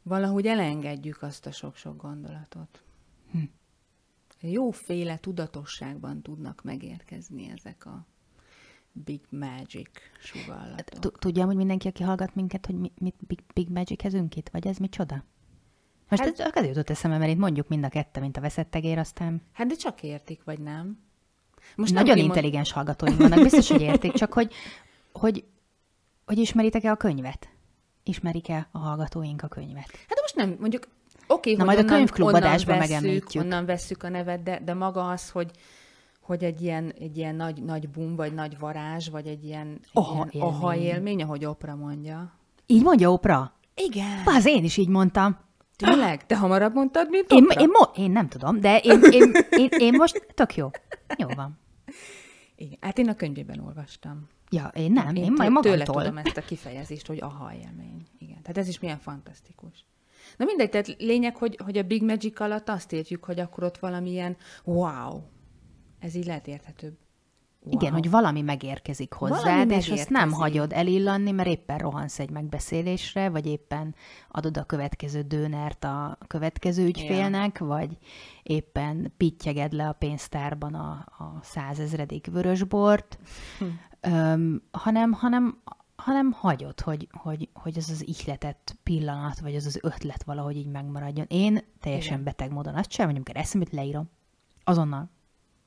valahogy 0.02 0.46
elengedjük 0.46 1.22
azt 1.22 1.46
a 1.46 1.52
sok-sok 1.52 2.02
gondolatot. 2.02 2.82
Hm. 3.30 3.38
Jóféle 4.40 5.18
tudatosságban 5.18 6.22
tudnak 6.22 6.62
megérkezni 6.62 7.50
ezek 7.56 7.86
a 7.86 8.06
big 8.92 9.20
magic 9.28 9.90
sugallatok. 10.20 10.98
T- 10.98 11.18
Tudja, 11.18 11.44
hogy 11.44 11.56
mindenki, 11.56 11.88
aki 11.88 12.02
hallgat 12.02 12.34
minket, 12.34 12.66
hogy 12.66 12.74
mi, 12.74 12.92
mit 12.98 13.14
Big, 13.26 13.42
Big 13.54 13.68
Magic-ezünk 13.68 14.36
itt, 14.36 14.48
vagy 14.48 14.66
ez 14.66 14.76
micsoda? 14.76 15.24
Most 16.16 16.30
Hát- 16.30 16.40
ez 16.40 16.52
azért 16.54 16.66
jutott 16.74 16.90
eszembe, 16.90 17.18
mert 17.18 17.30
itt 17.30 17.38
mondjuk 17.38 17.68
mind 17.68 17.84
a 17.84 17.88
kettő, 17.88 18.20
mint 18.20 18.36
a 18.36 18.40
veszettegér, 18.40 18.98
aztán 18.98 19.42
Hát 19.52 19.66
de 19.66 19.74
csak 19.74 20.02
értik, 20.02 20.44
vagy 20.44 20.58
nem? 20.58 20.98
Most 21.76 21.92
nagyon 21.92 22.14
kimond- 22.14 22.28
intelligens 22.34 22.72
hallgatóink 22.72 23.18
vannak, 23.18 23.42
biztos, 23.42 23.68
hogy 23.70 23.80
értik, 23.80 24.12
csak 24.12 24.32
hogy, 24.32 24.52
hogy, 25.12 25.44
hogy 26.26 26.38
ismeritek-e 26.38 26.90
a 26.90 26.96
könyvet? 26.96 27.48
Ismerik-e 28.02 28.68
a 28.72 28.78
hallgatóink 28.78 29.42
a 29.42 29.48
könyvet? 29.48 29.90
Hát 30.08 30.20
most 30.20 30.34
nem, 30.36 30.56
mondjuk 30.60 30.88
oké, 31.26 31.50
Na, 31.50 31.56
hogy 31.56 31.66
majd 31.66 31.78
a 31.78 31.80
onnan- 31.80 31.96
könyvklub 31.96 32.26
onnan 32.28 32.42
adásban 32.42 32.78
vesszük, 32.78 32.94
megemlítjük. 32.94 33.42
Onnan 33.44 33.64
vesszük 33.64 34.02
a 34.02 34.08
nevet, 34.08 34.42
de, 34.42 34.60
de 34.64 34.74
maga 34.74 35.08
az, 35.08 35.30
hogy 35.30 35.50
hogy 36.20 36.44
egy 36.44 36.62
ilyen, 36.62 36.92
egy 36.98 37.16
ilyen 37.16 37.34
nagy, 37.34 37.62
nagy 37.62 37.88
bum, 37.88 38.16
vagy 38.16 38.34
nagy 38.34 38.58
varázs, 38.58 39.08
vagy 39.08 39.26
egy 39.26 39.44
ilyen, 39.44 39.66
egy 39.68 39.88
Aha 39.92 40.26
ilyen 40.30 40.46
aha 40.46 40.74
élmény. 40.74 40.92
élmény, 40.94 41.22
ahogy 41.22 41.44
Opra 41.44 41.74
mondja. 41.74 42.32
Így 42.66 42.82
mondja 42.82 43.12
Oprah? 43.12 43.48
Igen. 43.74 44.22
Az 44.24 44.46
én 44.46 44.64
is 44.64 44.76
így 44.76 44.88
mondtam. 44.88 45.38
Tényleg? 45.76 46.26
Te 46.26 46.36
hamarabb 46.36 46.74
mondtad, 46.74 47.10
mint 47.10 47.30
Én, 47.30 47.46
én, 47.58 47.68
mo- 47.68 47.96
én 47.96 48.10
nem 48.10 48.28
tudom, 48.28 48.60
de 48.60 48.78
én, 48.78 49.00
én, 49.10 49.32
én, 49.50 49.68
én 49.78 49.92
most 49.92 50.26
tök 50.34 50.56
jó. 50.56 50.70
Jó 51.18 51.28
van. 51.28 51.58
Igen. 52.56 52.78
Hát 52.80 52.98
én 52.98 53.08
a 53.08 53.14
könyvében 53.14 53.60
olvastam. 53.60 54.28
Ja, 54.50 54.70
én 54.74 54.92
nem, 54.92 55.14
én, 55.14 55.24
én 55.24 55.32
majd 55.32 55.52
tőle 55.60 55.76
magamtól. 55.76 56.02
tudom 56.02 56.18
ezt 56.18 56.36
a 56.36 56.40
kifejezést, 56.40 57.06
hogy 57.06 57.18
aha 57.20 57.52
élmény. 57.54 58.06
Igen. 58.18 58.42
Tehát 58.42 58.58
ez 58.58 58.68
is 58.68 58.78
milyen 58.80 58.98
fantasztikus. 58.98 59.84
Na 60.36 60.44
mindegy, 60.44 60.70
tehát 60.70 60.94
lényeg, 60.98 61.36
hogy, 61.36 61.58
hogy 61.64 61.78
a 61.78 61.82
Big 61.82 62.02
Magic 62.02 62.40
alatt 62.40 62.68
azt 62.68 62.92
értjük, 62.92 63.24
hogy 63.24 63.40
akkor 63.40 63.64
ott 63.64 63.78
valamilyen 63.78 64.36
wow. 64.64 65.20
Ez 65.98 66.14
így 66.14 66.26
lehet 66.26 66.46
érthetőbb. 66.46 66.96
Wow. 67.64 67.72
Igen, 67.80 67.92
hogy 67.92 68.10
valami 68.10 68.40
megérkezik 68.40 69.12
hozzád, 69.12 69.44
Valami 69.44 69.74
és 69.74 69.88
azt 69.90 70.08
nem 70.10 70.28
megérkezik. 70.28 70.36
hagyod 70.38 70.72
elillanni, 70.72 71.30
mert 71.30 71.48
éppen 71.48 71.78
rohansz 71.78 72.18
egy 72.18 72.30
megbeszélésre, 72.30 73.28
vagy 73.28 73.46
éppen 73.46 73.94
adod 74.30 74.56
a 74.56 74.64
következő 74.64 75.22
dőnert 75.22 75.84
a 75.84 76.18
következő 76.26 76.84
ügyfélnek, 76.86 77.58
vagy 77.58 77.98
éppen 78.42 79.12
pittyeged 79.16 79.72
le 79.72 79.88
a 79.88 79.92
pénztárban 79.92 80.74
a, 80.74 80.90
a 81.18 81.38
százezredik 81.42 82.26
vörösbort, 82.26 83.18
Hm. 83.58 83.64
Öm, 84.12 84.62
hanem, 84.70 85.12
hanem, 85.12 85.62
hanem 85.96 86.32
hagyod, 86.32 86.80
hogy, 86.80 87.08
hogy, 87.12 87.48
hogy 87.52 87.76
az 87.78 87.90
az 87.90 88.08
ihletett 88.08 88.76
pillanat, 88.82 89.40
vagy 89.40 89.54
az 89.54 89.66
az 89.66 89.78
ötlet 89.82 90.22
valahogy 90.22 90.56
így 90.56 90.66
megmaradjon. 90.70 91.26
Én 91.28 91.58
teljesen 91.80 92.12
Igen. 92.12 92.24
beteg 92.24 92.50
módon 92.52 92.74
azt 92.74 92.90
sem, 92.90 93.06
hogy 93.06 93.14
amikor 93.14 93.36
eszembe 93.36 93.66
jut, 93.70 93.78
leírom. 93.80 94.10
Azonnal. 94.64 95.10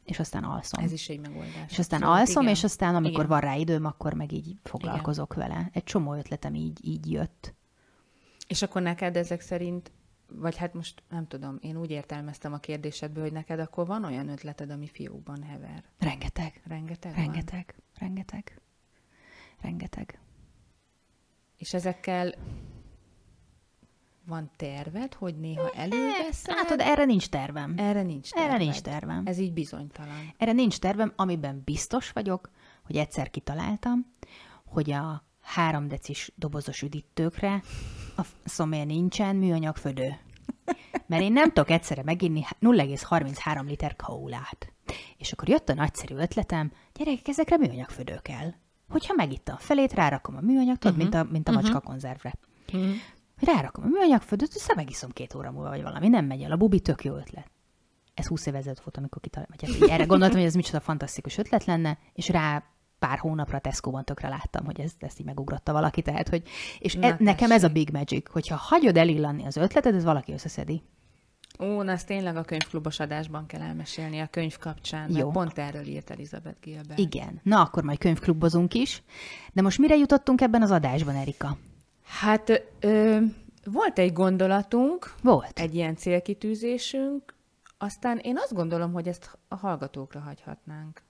És 0.08 0.20
aztán 0.20 0.44
alszom. 0.44 0.84
Ez 0.84 0.92
is 0.92 1.10
egy 1.10 1.20
megoldás. 1.20 1.72
És 1.72 1.80
aztán 1.80 2.02
Abszolút, 2.02 2.20
alszom, 2.20 2.42
igen. 2.42 2.56
és 2.56 2.64
aztán, 2.64 2.96
amikor 2.96 3.14
Igen. 3.24 3.28
van 3.28 3.40
rá 3.40 3.56
időm, 3.56 3.86
akkor 3.86 4.14
meg 4.14 4.32
így 4.32 4.56
foglalkozok 4.64 5.34
vele. 5.34 5.70
Egy 5.74 5.84
csomó 5.84 6.14
ötletem 6.14 6.56
így, 6.56 6.80
így 6.88 7.12
jött. 7.12 7.54
És 8.48 8.62
akkor 8.62 8.82
neked 8.82 9.16
ezek 9.16 9.42
szerint, 9.42 9.92
vagy 10.28 10.56
hát 10.58 10.74
most 10.74 11.04
nem 11.10 11.28
tudom, 11.28 11.58
én 11.62 11.78
úgy 11.78 11.90
értelmeztem 11.92 12.54
a 12.54 12.58
kérdésedből, 12.58 13.24
hogy 13.24 13.32
neked 13.32 13.60
akkor 13.60 13.86
van 13.86 14.04
olyan 14.04 14.30
ötleted, 14.30 14.70
ami 14.72 14.88
fiókban 14.88 15.44
hever. 15.44 15.84
Rengeteg, 16.00 16.62
Rengeteg 16.66 17.14
van. 17.16 17.24
rengeteg, 17.24 17.76
rengeteg, 18.00 18.62
rengeteg. 19.62 20.20
És 21.58 21.74
ezekkel 21.74 22.34
van 24.28 24.52
terved, 24.56 25.14
hogy 25.14 25.36
néha 25.40 25.70
előveszed? 25.70 26.56
Látod, 26.56 26.80
erre 26.80 27.06
nincs 27.06 27.28
tervem. 27.28 27.74
Erre 27.78 28.02
nincs 28.02 28.30
terved. 28.30 28.50
Erre 28.50 28.64
nincs 28.64 28.80
tervem. 28.80 29.22
Ez 29.26 29.38
így 29.38 29.54
bizonytalan. 29.54 30.34
Erre 30.38 30.52
nincs 30.52 30.78
tervem, 30.80 31.14
amiben 31.16 31.62
biztos 31.66 32.12
vagyok, 32.12 32.50
hogy 32.86 32.96
egyszer 32.96 33.30
kitaláltam, 33.30 34.06
hogy 34.66 34.92
a 34.92 35.24
három 35.42 35.88
decis 35.88 36.32
dobozos 36.36 36.82
üdítőkre 36.82 37.62
a 38.18 38.22
szomér 38.46 38.86
nincsen 38.86 39.36
műanyag 39.36 39.76
födő. 39.76 40.20
Mert 41.06 41.22
én 41.22 41.32
nem 41.32 41.48
tudok 41.48 41.70
egyszerre 41.70 42.04
meginni 42.04 42.44
0,33 42.62 43.66
liter 43.66 43.96
kaulát. 43.96 44.74
És 45.18 45.32
akkor 45.32 45.50
jött 45.50 45.70
a 45.70 45.74
nagyszerű 45.74 46.16
ötletem, 46.16 46.72
gyerekek, 46.94 47.28
ezekre 47.28 47.58
műanyag 47.58 47.90
födő 47.90 48.20
kell. 48.22 48.54
Hogyha 48.90 49.14
megittam 49.14 49.56
a 49.56 49.62
felét, 49.62 49.94
rárakom 49.94 50.36
a 50.36 50.42
műanyag, 50.42 50.78
tudod, 50.78 50.98
uh-huh. 50.98 51.12
mint 51.12 51.28
a, 51.28 51.32
mint 51.32 51.48
a 51.48 51.52
macska 51.52 51.80
konzervre. 51.80 52.34
Uh-huh. 52.74 52.92
Rárakom 53.40 53.84
a 53.84 53.88
műanyag 53.88 54.22
födőt, 54.22 54.54
aztán 54.56 54.76
megiszom 54.76 55.12
két 55.12 55.36
óra 55.36 55.52
múlva, 55.52 55.70
vagy 55.70 55.82
valami. 55.82 56.08
Nem 56.08 56.26
megy 56.26 56.42
el. 56.42 56.52
A 56.52 56.56
bubi 56.56 56.80
tök 56.80 57.04
jó 57.04 57.16
ötlet. 57.16 57.52
Ez 58.14 58.28
20 58.28 58.46
év 58.46 58.56
ezelőtt 58.56 58.80
volt, 58.80 58.98
amikor 58.98 59.22
kitaláltam. 59.22 59.58
Vagy 59.60 59.80
hát 59.80 59.90
erre 59.90 60.06
gondoltam, 60.06 60.38
hogy 60.38 60.48
ez 60.48 60.56
micsoda 60.56 60.80
fantasztikus 60.80 61.38
ötlet 61.38 61.66
lenne, 61.66 61.98
és 62.14 62.30
rá 62.30 62.64
pár 63.00 63.18
hónapra 63.18 63.60
Tesco-ban 63.60 64.06
tökre 64.06 64.28
láttam, 64.28 64.66
hogy 64.66 64.80
ezt, 64.80 65.04
ezt 65.04 65.20
így 65.20 65.26
megugrotta 65.26 65.72
valaki, 65.72 66.02
tehát, 66.02 66.30
hogy, 66.30 66.44
és 66.80 66.98
e, 67.00 67.16
nekem 67.20 67.52
ez 67.52 67.64
a 67.64 67.70
big 67.70 67.90
magic, 67.90 68.32
hogyha 68.32 68.56
hagyod 68.56 68.98
elillanni 68.98 69.46
az 69.46 69.56
ötletet, 69.56 69.94
ez 69.94 70.04
valaki 70.04 70.34
összeszedi. 70.34 70.82
Ó, 71.60 71.82
na 71.82 71.92
ezt 71.92 72.08
tényleg 72.08 72.36
a 72.36 72.44
könyvklubos 72.44 73.00
adásban 73.00 73.46
kell 73.46 73.62
elmesélni 73.62 74.20
a 74.20 74.28
könyv 74.28 74.58
kapcsán, 74.58 75.16
Jó. 75.16 75.30
pont 75.30 75.58
erről 75.58 75.86
írt 75.86 76.10
Elizabeth 76.10 76.60
Gilbert. 76.62 77.00
Igen, 77.00 77.40
na 77.44 77.62
akkor 77.62 77.84
majd 77.84 77.98
könyvklubozunk 77.98 78.74
is. 78.74 79.04
De 79.54 79.62
most 79.62 79.78
mire 79.78 79.96
jutottunk 79.96 80.42
ebben 80.42 80.62
az 80.62 80.72
adásban, 80.72 81.16
Erika? 81.16 81.58
Hát 82.08 82.64
ö, 82.80 83.18
volt 83.64 84.00
egy 84.00 84.14
gondolatunk, 84.14 85.14
volt. 85.24 85.60
egy 85.60 85.76
ilyen 85.76 85.96
célkitűzésünk, 85.96 87.36
aztán 87.78 88.18
én 88.18 88.38
azt 88.38 88.54
gondolom, 88.54 88.94
hogy 88.94 89.08
ezt 89.08 89.38
a 89.48 89.56
hallgatókra 89.56 90.20
hagyhatnánk 90.20 91.06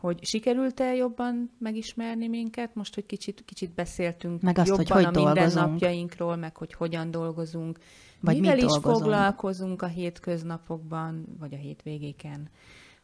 hogy 0.00 0.24
sikerült-e 0.24 0.94
jobban 0.94 1.50
megismerni 1.58 2.28
minket, 2.28 2.74
most, 2.74 2.94
hogy 2.94 3.06
kicsit, 3.06 3.44
kicsit 3.44 3.74
beszéltünk 3.74 4.42
meg 4.42 4.58
azt, 4.58 4.68
jobban 4.68 4.84
hogy 4.84 5.04
hogy 5.04 5.16
a 5.16 5.24
mindennapjainkról, 5.24 6.36
meg 6.36 6.56
hogy 6.56 6.72
hogyan 6.72 7.10
dolgozunk, 7.10 7.78
vagy 8.20 8.40
mivel 8.40 8.56
is 8.56 8.62
dolgozunk. 8.62 8.96
foglalkozunk 8.96 9.82
a 9.82 9.86
hétköznapokban, 9.86 11.36
vagy 11.38 11.54
a 11.54 11.56
hétvégéken, 11.56 12.48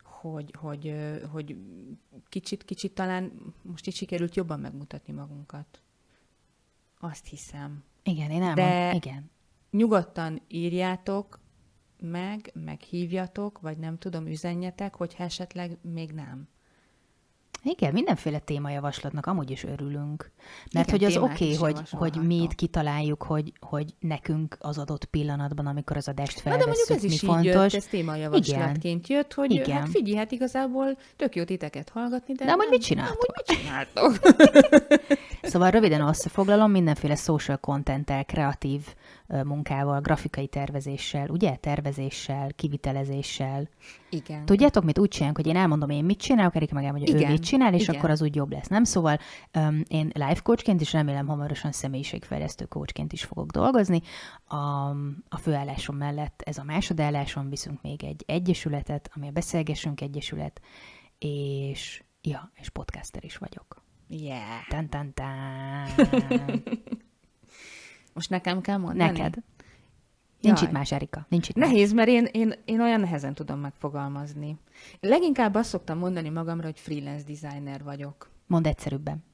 hogy, 0.03 0.55
hogy, 0.59 0.95
hogy 1.33 1.57
kicsit, 2.29 2.65
kicsit 2.65 2.93
talán 2.93 3.33
most 3.63 3.87
is 3.87 3.95
sikerült 3.95 4.37
jobban 4.37 4.61
megmutatni 4.61 5.13
magunkat. 5.13 5.81
Azt 7.01 7.27
hiszem. 7.27 7.85
Igen, 8.03 8.31
én 8.31 8.43
elmond, 8.43 8.57
De 8.57 8.95
igen. 8.95 9.31
nyugodtan 9.71 10.43
írjátok 10.49 11.41
meg, 12.01 12.51
meg 12.65 12.81
hívjatok, 12.81 13.61
vagy 13.61 13.77
nem 13.79 13.99
tudom, 13.99 14.27
üzenjetek, 14.27 14.95
hogyha 14.95 15.25
esetleg 15.25 15.79
még 15.83 16.11
nem. 16.11 16.49
Igen, 17.63 17.93
mindenféle 17.93 18.39
témajavaslatnak 18.39 19.27
amúgy 19.27 19.51
is 19.51 19.65
örülünk. 19.65 20.31
Mert 20.73 20.89
Igen, 20.93 21.01
hogy 21.01 21.05
az 21.05 21.23
oké, 21.23 21.55
okay, 21.55 21.73
hogy, 21.73 21.91
hogy 21.91 22.27
mi 22.27 22.43
itt 22.43 22.55
kitaláljuk, 22.55 23.23
hogy, 23.23 23.53
hogy 23.61 23.95
nekünk 24.01 24.57
az 24.61 24.79
adott 24.79 25.05
pillanatban, 25.05 25.67
amikor 25.67 25.97
az 25.97 26.09
adást 26.09 26.41
felveszünk, 26.41 26.67
Na 26.67 26.73
de 26.73 26.79
mondjuk 26.79 27.05
ez 27.05 27.13
is 27.13 27.21
fontos. 27.21 27.47
így 27.47 27.53
jött, 27.53 27.75
ez 27.75 27.87
témajavaslatként 27.87 29.05
Igen. 29.09 29.17
jött, 29.17 29.33
hogy 29.35 29.51
Igen. 29.53 29.77
hát 29.77 29.89
figyelj, 29.89 30.17
hát 30.17 30.33
igazából 30.33 30.99
tök 31.17 31.35
jó 31.37 31.45
titeket 31.45 31.89
hallgatni, 31.89 32.35
de... 32.35 32.45
De 32.45 32.53
amúgy 32.53 32.69
mit 32.71 32.83
csináltok? 32.83 33.25
Amúgy 33.25 33.47
mit 33.47 33.59
csináltok? 33.59 34.19
szóval 35.47 35.71
röviden 35.71 36.09
összefoglalom, 36.09 36.71
mindenféle 36.71 37.15
social 37.15 37.57
content 37.57 38.13
kreatív 38.27 38.95
munkával, 39.27 40.01
grafikai 40.01 40.47
tervezéssel, 40.47 41.29
ugye? 41.29 41.57
Tervezéssel, 41.57 42.53
kivitelezéssel. 42.53 43.69
Igen. 44.11 44.45
Tudjátok, 44.45 44.85
mit 44.85 44.99
úgy 44.99 45.09
csinálunk, 45.09 45.37
hogy 45.37 45.47
én 45.47 45.57
elmondom, 45.57 45.91
én 45.91 46.05
mit 46.05 46.19
csinálok, 46.19 46.55
Erika 46.57 46.75
meg 46.75 46.85
elmondja, 46.85 47.15
Igen. 47.15 47.29
ő 47.29 47.33
mit 47.33 47.45
csinál, 47.45 47.75
és 47.75 47.83
Igen. 47.83 47.95
akkor 47.95 48.11
az 48.11 48.23
úgy 48.23 48.35
jobb 48.35 48.53
lesz, 48.53 48.69
nem? 48.69 48.85
Szóval 48.85 49.19
um, 49.55 49.83
én 49.89 50.11
life 50.13 50.41
coachként 50.43 50.81
is 50.81 50.93
remélem 50.93 51.27
hamarosan 51.27 51.73
személyiségfejlesztő 51.73 52.65
coachként 52.65 53.13
is 53.13 53.25
fogok 53.25 53.51
dolgozni. 53.51 54.01
A, 54.45 54.57
a 55.29 55.37
főállásom 55.41 55.97
mellett 55.97 56.43
ez 56.45 56.59
a 56.59 56.65
másodállásom, 56.65 57.49
viszünk 57.49 57.83
még 57.83 58.05
egy 58.05 58.25
egyesületet, 58.27 59.11
ami 59.15 59.29
a 59.29 59.31
Beszélgessünk 59.31 60.01
Egyesület, 60.01 60.61
és 61.19 62.03
ja, 62.21 62.51
és 62.55 62.69
podcaster 62.69 63.25
is 63.25 63.37
vagyok. 63.37 63.85
Yeah. 64.09 64.67
Tan, 64.69 64.89
tan, 64.89 65.15
tan. 65.15 65.89
Most 68.15 68.31
nekem 68.31 68.61
kell 68.61 68.77
mondani? 68.77 69.11
Neked. 69.11 69.35
Nincs 70.41 70.61
Jaj. 70.61 70.69
itt 70.69 70.75
más, 70.75 70.93
Erika. 70.93 71.27
Nincs 71.29 71.49
itt 71.49 71.55
Nehéz, 71.55 71.93
más. 71.93 72.07
mert 72.07 72.09
én, 72.09 72.43
én, 72.43 72.55
én 72.65 72.81
olyan 72.81 73.01
nehezen 73.01 73.35
tudom 73.35 73.61
megfogalmazni. 73.61 74.59
Leginkább 75.01 75.55
azt 75.55 75.69
szoktam 75.69 75.99
mondani 75.99 76.29
magamra, 76.29 76.65
hogy 76.65 76.81
freelance 76.81 77.25
designer 77.25 77.83
vagyok. 77.83 78.31
Mondd 78.47 78.67
egyszerűbben. 78.67 79.25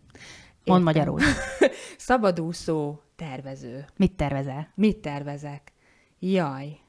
Mondd 0.64 0.83
magyarul. 0.83 1.20
Szabadúszó 1.97 3.01
tervező. 3.16 3.85
Mit 3.97 4.12
tervezel? 4.12 4.68
Mit 4.75 4.97
tervezek? 4.97 5.73
Jaj. 6.18 6.82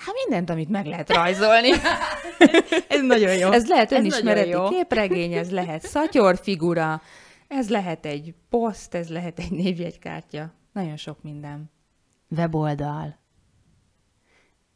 Hát 0.00 0.14
mindent, 0.24 0.50
amit 0.50 0.68
meg 0.68 0.86
lehet 0.86 1.10
rajzolni. 1.10 1.70
ez 2.88 3.02
nagyon 3.02 3.36
jó. 3.36 3.50
Ez 3.52 3.66
lehet 3.66 3.92
önismereti 3.92 4.52
ez 4.52 4.68
képregény, 4.68 5.32
ez 5.32 5.50
lehet 5.50 5.82
szatyorfigura, 5.82 7.02
ez 7.48 7.70
lehet 7.70 8.06
egy 8.06 8.34
poszt, 8.50 8.94
ez 8.94 9.08
lehet 9.08 9.38
egy 9.38 9.50
névjegykártya. 9.50 10.52
Nagyon 10.72 10.96
sok 10.96 11.22
minden. 11.22 11.70
Weboldal. 12.28 13.18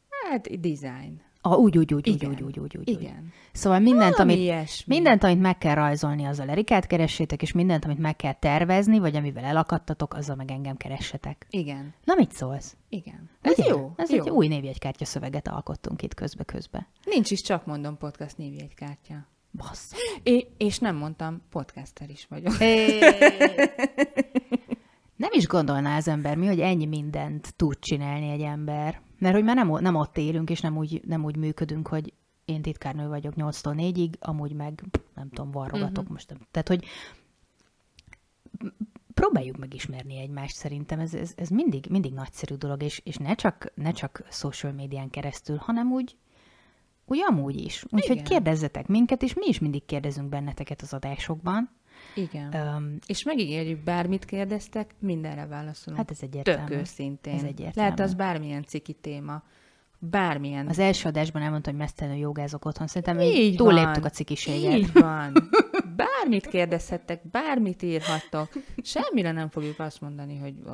Hát, 0.09 0.59
design. 0.59 1.21
A, 1.47 1.55
úgy, 1.55 1.77
úgy, 1.77 1.93
úgy, 1.93 2.07
igen. 2.07 2.29
úgy, 2.29 2.41
úgy, 2.41 2.59
úgy, 2.59 2.77
úgy, 2.77 2.89
Igen. 2.89 3.33
Szóval 3.51 3.79
mindent, 3.79 4.11
Valami 4.11 4.33
amit, 4.33 4.43
ilyesmi. 4.43 4.95
mindent, 4.95 5.23
amit 5.23 5.39
meg 5.39 5.57
kell 5.57 5.73
rajzolni, 5.73 6.25
azzal 6.25 6.49
Erikát 6.49 6.87
keressétek, 6.87 7.41
és 7.41 7.51
mindent, 7.51 7.85
amit 7.85 7.97
meg 7.97 8.15
kell 8.15 8.33
tervezni, 8.33 8.99
vagy 8.99 9.15
amivel 9.15 9.43
elakadtatok, 9.43 10.13
azzal 10.13 10.35
meg 10.35 10.51
engem 10.51 10.77
keressetek. 10.77 11.47
Igen. 11.49 11.93
Na, 12.03 12.13
mit 12.15 12.31
szólsz? 12.31 12.75
Igen. 12.89 13.29
Ez 13.41 13.59
Ugye? 13.59 13.69
jó. 13.69 13.91
Ez 13.95 14.11
jó. 14.11 14.23
egy 14.23 14.29
új 14.29 14.47
névjegykártya 14.47 15.05
szöveget 15.05 15.47
alkottunk 15.47 16.01
itt 16.01 16.13
közbe-közbe. 16.13 16.87
Nincs 17.03 17.31
is, 17.31 17.41
csak 17.41 17.65
mondom 17.65 17.97
podcast 17.97 18.37
névjegykártya. 18.37 19.27
Bassz. 19.51 19.91
É, 20.23 20.47
és 20.57 20.79
nem 20.79 20.95
mondtam, 20.95 21.41
podcaster 21.49 22.09
is 22.09 22.25
vagyok. 22.29 22.59
É. 22.59 22.99
Nem 25.15 25.29
is 25.31 25.47
gondolná 25.47 25.97
az 25.97 26.07
ember 26.07 26.37
mi, 26.37 26.45
hogy 26.45 26.59
ennyi 26.59 26.85
mindent 26.85 27.55
tud 27.55 27.79
csinálni 27.79 28.29
egy 28.29 28.41
ember. 28.41 29.01
Mert 29.17 29.35
hogy 29.35 29.43
már 29.43 29.55
nem, 29.55 29.67
nem 29.67 29.95
ott 29.95 30.17
élünk, 30.17 30.49
és 30.49 30.61
nem 30.61 30.77
úgy, 30.77 31.01
nem 31.05 31.23
úgy 31.23 31.35
működünk, 31.35 31.87
hogy 31.87 32.13
én 32.45 32.61
titkárnő 32.61 33.07
vagyok 33.07 33.33
8-tól 33.37 33.73
4-ig, 33.77 34.19
amúgy 34.19 34.53
meg 34.53 34.83
nem 35.15 35.29
tudom, 35.29 35.51
varrogatok 35.51 35.97
uh-huh. 35.97 36.11
most. 36.11 36.33
Tehát, 36.51 36.67
hogy 36.67 36.85
próbáljuk 39.13 39.57
megismerni 39.57 40.17
egymást, 40.17 40.55
szerintem 40.55 40.99
ez, 40.99 41.13
ez, 41.13 41.33
ez 41.35 41.49
mindig, 41.49 41.85
mindig 41.89 42.13
nagyszerű 42.13 42.55
dolog, 42.55 42.83
és, 42.83 43.01
és 43.03 43.15
ne, 43.15 43.35
csak, 43.35 43.71
ne 43.75 43.91
csak 43.91 44.23
social 44.31 44.71
médián 44.71 45.09
keresztül, 45.09 45.57
hanem 45.57 45.91
úgy, 45.91 46.15
úgy 47.05 47.19
amúgy 47.27 47.55
is. 47.55 47.85
Úgyhogy 47.89 48.21
kérdezzetek 48.21 48.87
minket, 48.87 49.23
és 49.23 49.33
mi 49.33 49.47
is 49.47 49.59
mindig 49.59 49.85
kérdezünk 49.85 50.29
benneteket 50.29 50.81
az 50.81 50.93
adásokban. 50.93 51.69
Igen. 52.15 52.53
Um, 52.53 52.97
és 53.07 53.23
megígérjük, 53.23 53.83
bármit 53.83 54.25
kérdeztek, 54.25 54.95
mindenre 54.99 55.45
válaszolunk. 55.45 56.01
Hát 56.01 56.11
ez 56.11 56.21
egyértelmű. 56.21 56.67
Tök 56.67 56.79
őszintén. 56.79 57.33
Ez 57.33 57.43
egyértelmű. 57.43 57.73
Lehet 57.75 57.99
az 57.99 58.13
bármilyen 58.13 58.63
ciki 58.63 58.93
téma. 58.93 59.43
Bármilyen. 59.99 60.67
Az 60.67 60.79
első 60.79 61.07
adásban 61.07 61.41
elmondta, 61.41 61.69
hogy 61.69 61.79
mesztelenül 61.79 62.19
jogázok 62.19 62.65
otthon. 62.65 62.87
Szerintem 62.87 63.19
így 63.19 63.55
túlléptük 63.55 64.05
a 64.05 64.09
cikiséget. 64.09 64.77
Így 64.77 64.93
van. 64.93 65.33
Bármit 65.95 66.47
kérdezhettek, 66.47 67.29
bármit 67.29 67.81
írhattok. 67.81 68.49
Semmire 68.83 69.31
nem 69.31 69.49
fogjuk 69.49 69.79
azt 69.79 70.01
mondani, 70.01 70.37
hogy... 70.37 70.53
Oh. 70.65 70.73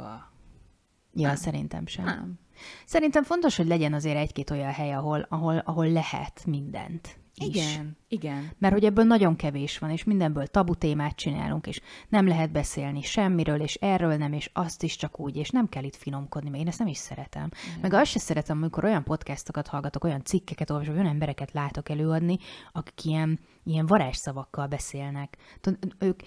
Ja, 1.14 1.28
nem. 1.28 1.36
szerintem 1.36 1.86
sem. 1.86 2.06
Nem. 2.06 2.40
Szerintem 2.86 3.24
fontos, 3.24 3.56
hogy 3.56 3.68
legyen 3.68 3.94
azért 3.94 4.18
egy-két 4.18 4.50
olyan 4.50 4.72
hely, 4.72 4.94
ahol, 4.94 5.26
ahol, 5.30 5.58
ahol 5.58 5.92
lehet 5.92 6.46
mindent. 6.46 7.20
Is. 7.42 7.56
Igen, 7.56 7.98
igen. 8.08 8.52
Mert 8.58 8.74
hogy 8.74 8.86
ebből 8.86 9.06
nagyon 9.06 9.36
kevés 9.36 9.78
van, 9.78 9.90
és 9.90 10.04
mindenből 10.04 10.48
tabu 10.48 10.76
témát 10.76 11.16
csinálunk, 11.16 11.68
és 11.68 11.82
nem 12.10 12.28
lehet 12.28 12.52
beszélni 12.52 13.02
semmiről, 13.02 13.62
és 13.62 13.76
erről 13.76 14.16
nem, 14.16 14.34
és 14.34 14.50
azt 14.54 14.84
is 14.84 14.96
csak 14.96 15.20
úgy, 15.20 15.36
és 15.36 15.50
nem 15.50 15.70
kell 15.70 15.84
itt 15.84 15.96
finomkodni, 15.96 16.50
mert 16.50 16.62
én 16.62 16.68
ezt 16.68 16.80
nem 16.80 16.88
is 16.88 16.98
szeretem. 16.98 17.50
Igen. 17.68 17.80
Meg 17.82 17.94
azt 17.94 18.12
sem 18.12 18.22
szeretem, 18.22 18.58
amikor 18.58 18.84
olyan 18.84 19.04
podcastokat 19.04 19.68
hallgatok, 19.68 20.04
olyan 20.04 20.24
cikkeket 20.24 20.70
olvasok, 20.70 20.94
olyan 20.94 21.06
embereket 21.06 21.52
látok 21.52 21.90
előadni, 21.90 22.38
akik 22.72 23.06
ilyen, 23.06 23.40
ilyen 23.64 23.86
varázsszavakkal 23.86 24.68
beszélnek. 24.68 25.38
Tud, 25.62 25.78
ők, 26.00 26.20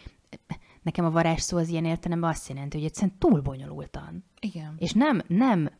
nekem 0.82 1.04
a 1.04 1.10
varázsszó 1.10 1.56
az 1.56 1.68
ilyen 1.68 1.84
értelemben 1.84 2.30
azt 2.30 2.48
jelenti, 2.48 2.76
hogy 2.76 2.86
egyszerűen 2.86 3.18
túl 3.18 3.40
bonyolultan. 3.40 4.24
Igen. 4.40 4.74
És 4.78 4.92
nem, 4.92 5.22
nem 5.26 5.70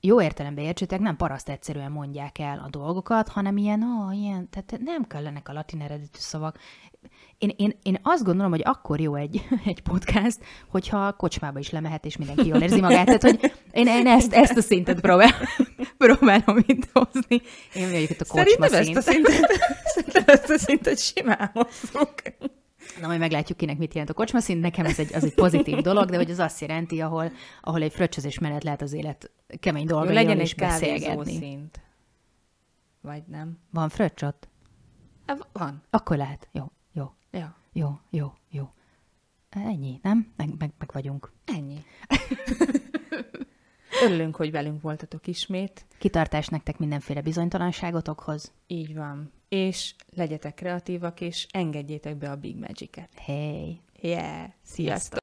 jó 0.00 0.22
értelemben 0.22 0.64
értsétek, 0.64 1.00
nem 1.00 1.16
paraszt 1.16 1.48
egyszerűen 1.48 1.90
mondják 1.90 2.38
el 2.38 2.62
a 2.66 2.68
dolgokat, 2.70 3.28
hanem 3.28 3.56
ilyen, 3.56 3.82
ó, 3.82 4.10
ilyen, 4.12 4.48
tehát 4.50 4.78
nem 4.84 5.06
kellenek 5.06 5.48
a 5.48 5.52
latin 5.52 5.80
eredetű 5.80 6.18
szavak. 6.18 6.58
Én, 7.38 7.52
én, 7.56 7.78
én 7.82 7.98
azt 8.02 8.24
gondolom, 8.24 8.50
hogy 8.50 8.62
akkor 8.64 9.00
jó 9.00 9.14
egy, 9.14 9.48
egy 9.64 9.80
podcast, 9.80 10.38
hogyha 10.68 11.12
kocsmába 11.12 11.58
is 11.58 11.70
lemehet, 11.70 12.04
és 12.04 12.16
mindenki 12.16 12.46
jól 12.46 12.62
érzi 12.62 12.80
magát. 12.80 13.04
Tehát, 13.04 13.22
hogy 13.22 13.52
én, 13.72 13.86
én 13.86 14.06
ezt, 14.06 14.32
ezt 14.32 14.56
a 14.56 14.62
szintet 14.62 15.00
próbál, 15.00 15.34
próbálom 15.98 16.56
itt 16.66 16.88
hozni. 16.92 17.42
Én 17.74 17.90
vagyok 17.90 18.10
itt 18.10 18.20
a 18.20 18.24
kocsma 18.28 18.68
Szerintem 18.68 18.82
szint. 18.82 18.96
ezt 18.96 19.08
a 19.08 19.10
szintet, 19.10 19.50
szerintem 19.94 20.24
ezt 20.26 20.50
a 20.50 20.58
szintet 20.58 20.98
simán 20.98 21.50
hozzuk. 21.52 22.14
Na, 23.00 23.06
majd 23.06 23.18
meglátjuk, 23.18 23.58
kinek 23.58 23.78
mit 23.78 23.92
jelent 23.92 24.10
a 24.10 24.14
kocsmaszint. 24.14 24.60
Nekem 24.60 24.86
ez 24.86 24.98
egy, 24.98 25.14
az 25.14 25.24
egy 25.24 25.34
pozitív 25.34 25.76
dolog, 25.90 26.10
de 26.10 26.16
hogy 26.16 26.30
az 26.30 26.38
azt 26.38 26.60
jelenti, 26.60 27.00
ahol, 27.00 27.32
ahol 27.60 27.82
egy 27.82 27.92
fröccsözés 27.92 28.38
mellett 28.38 28.62
lehet 28.62 28.82
az 28.82 28.92
élet 28.92 29.30
kemény 29.60 29.82
Jó, 29.82 29.88
dolgairól 29.88 30.22
legyen 30.22 30.40
is 30.40 30.54
beszélgetni. 30.54 31.36
szint. 31.36 31.80
Vagy 33.00 33.22
nem? 33.26 33.58
Van 33.70 33.88
fröccs 33.88 34.22
ott? 34.22 34.48
Hát 35.26 35.46
Van. 35.52 35.82
Akkor 35.90 36.16
lehet. 36.16 36.48
Jó, 36.52 36.64
jó, 36.92 37.12
Ja. 37.30 37.56
jó, 37.72 37.98
jó, 38.10 38.32
jó. 38.50 38.68
Ennyi, 39.48 39.98
nem? 40.02 40.32
Meg, 40.36 40.48
meg, 40.58 40.70
meg 40.78 40.90
vagyunk. 40.92 41.32
Ennyi. 41.44 41.84
Örülünk, 44.04 44.36
hogy 44.36 44.50
velünk 44.50 44.82
voltatok 44.82 45.26
ismét. 45.26 45.86
Kitartás 45.98 46.46
nektek 46.48 46.78
mindenféle 46.78 47.20
bizonytalanságotokhoz. 47.20 48.52
Így 48.66 48.94
van. 48.94 49.32
És 49.50 49.94
legyetek 50.14 50.54
kreatívak, 50.54 51.20
és 51.20 51.46
engedjétek 51.50 52.16
be 52.16 52.30
a 52.30 52.36
Big 52.36 52.56
Magic-et. 52.56 53.10
Hey! 53.14 53.80
Yeah! 54.00 54.50
Sziasztok! 54.62 55.19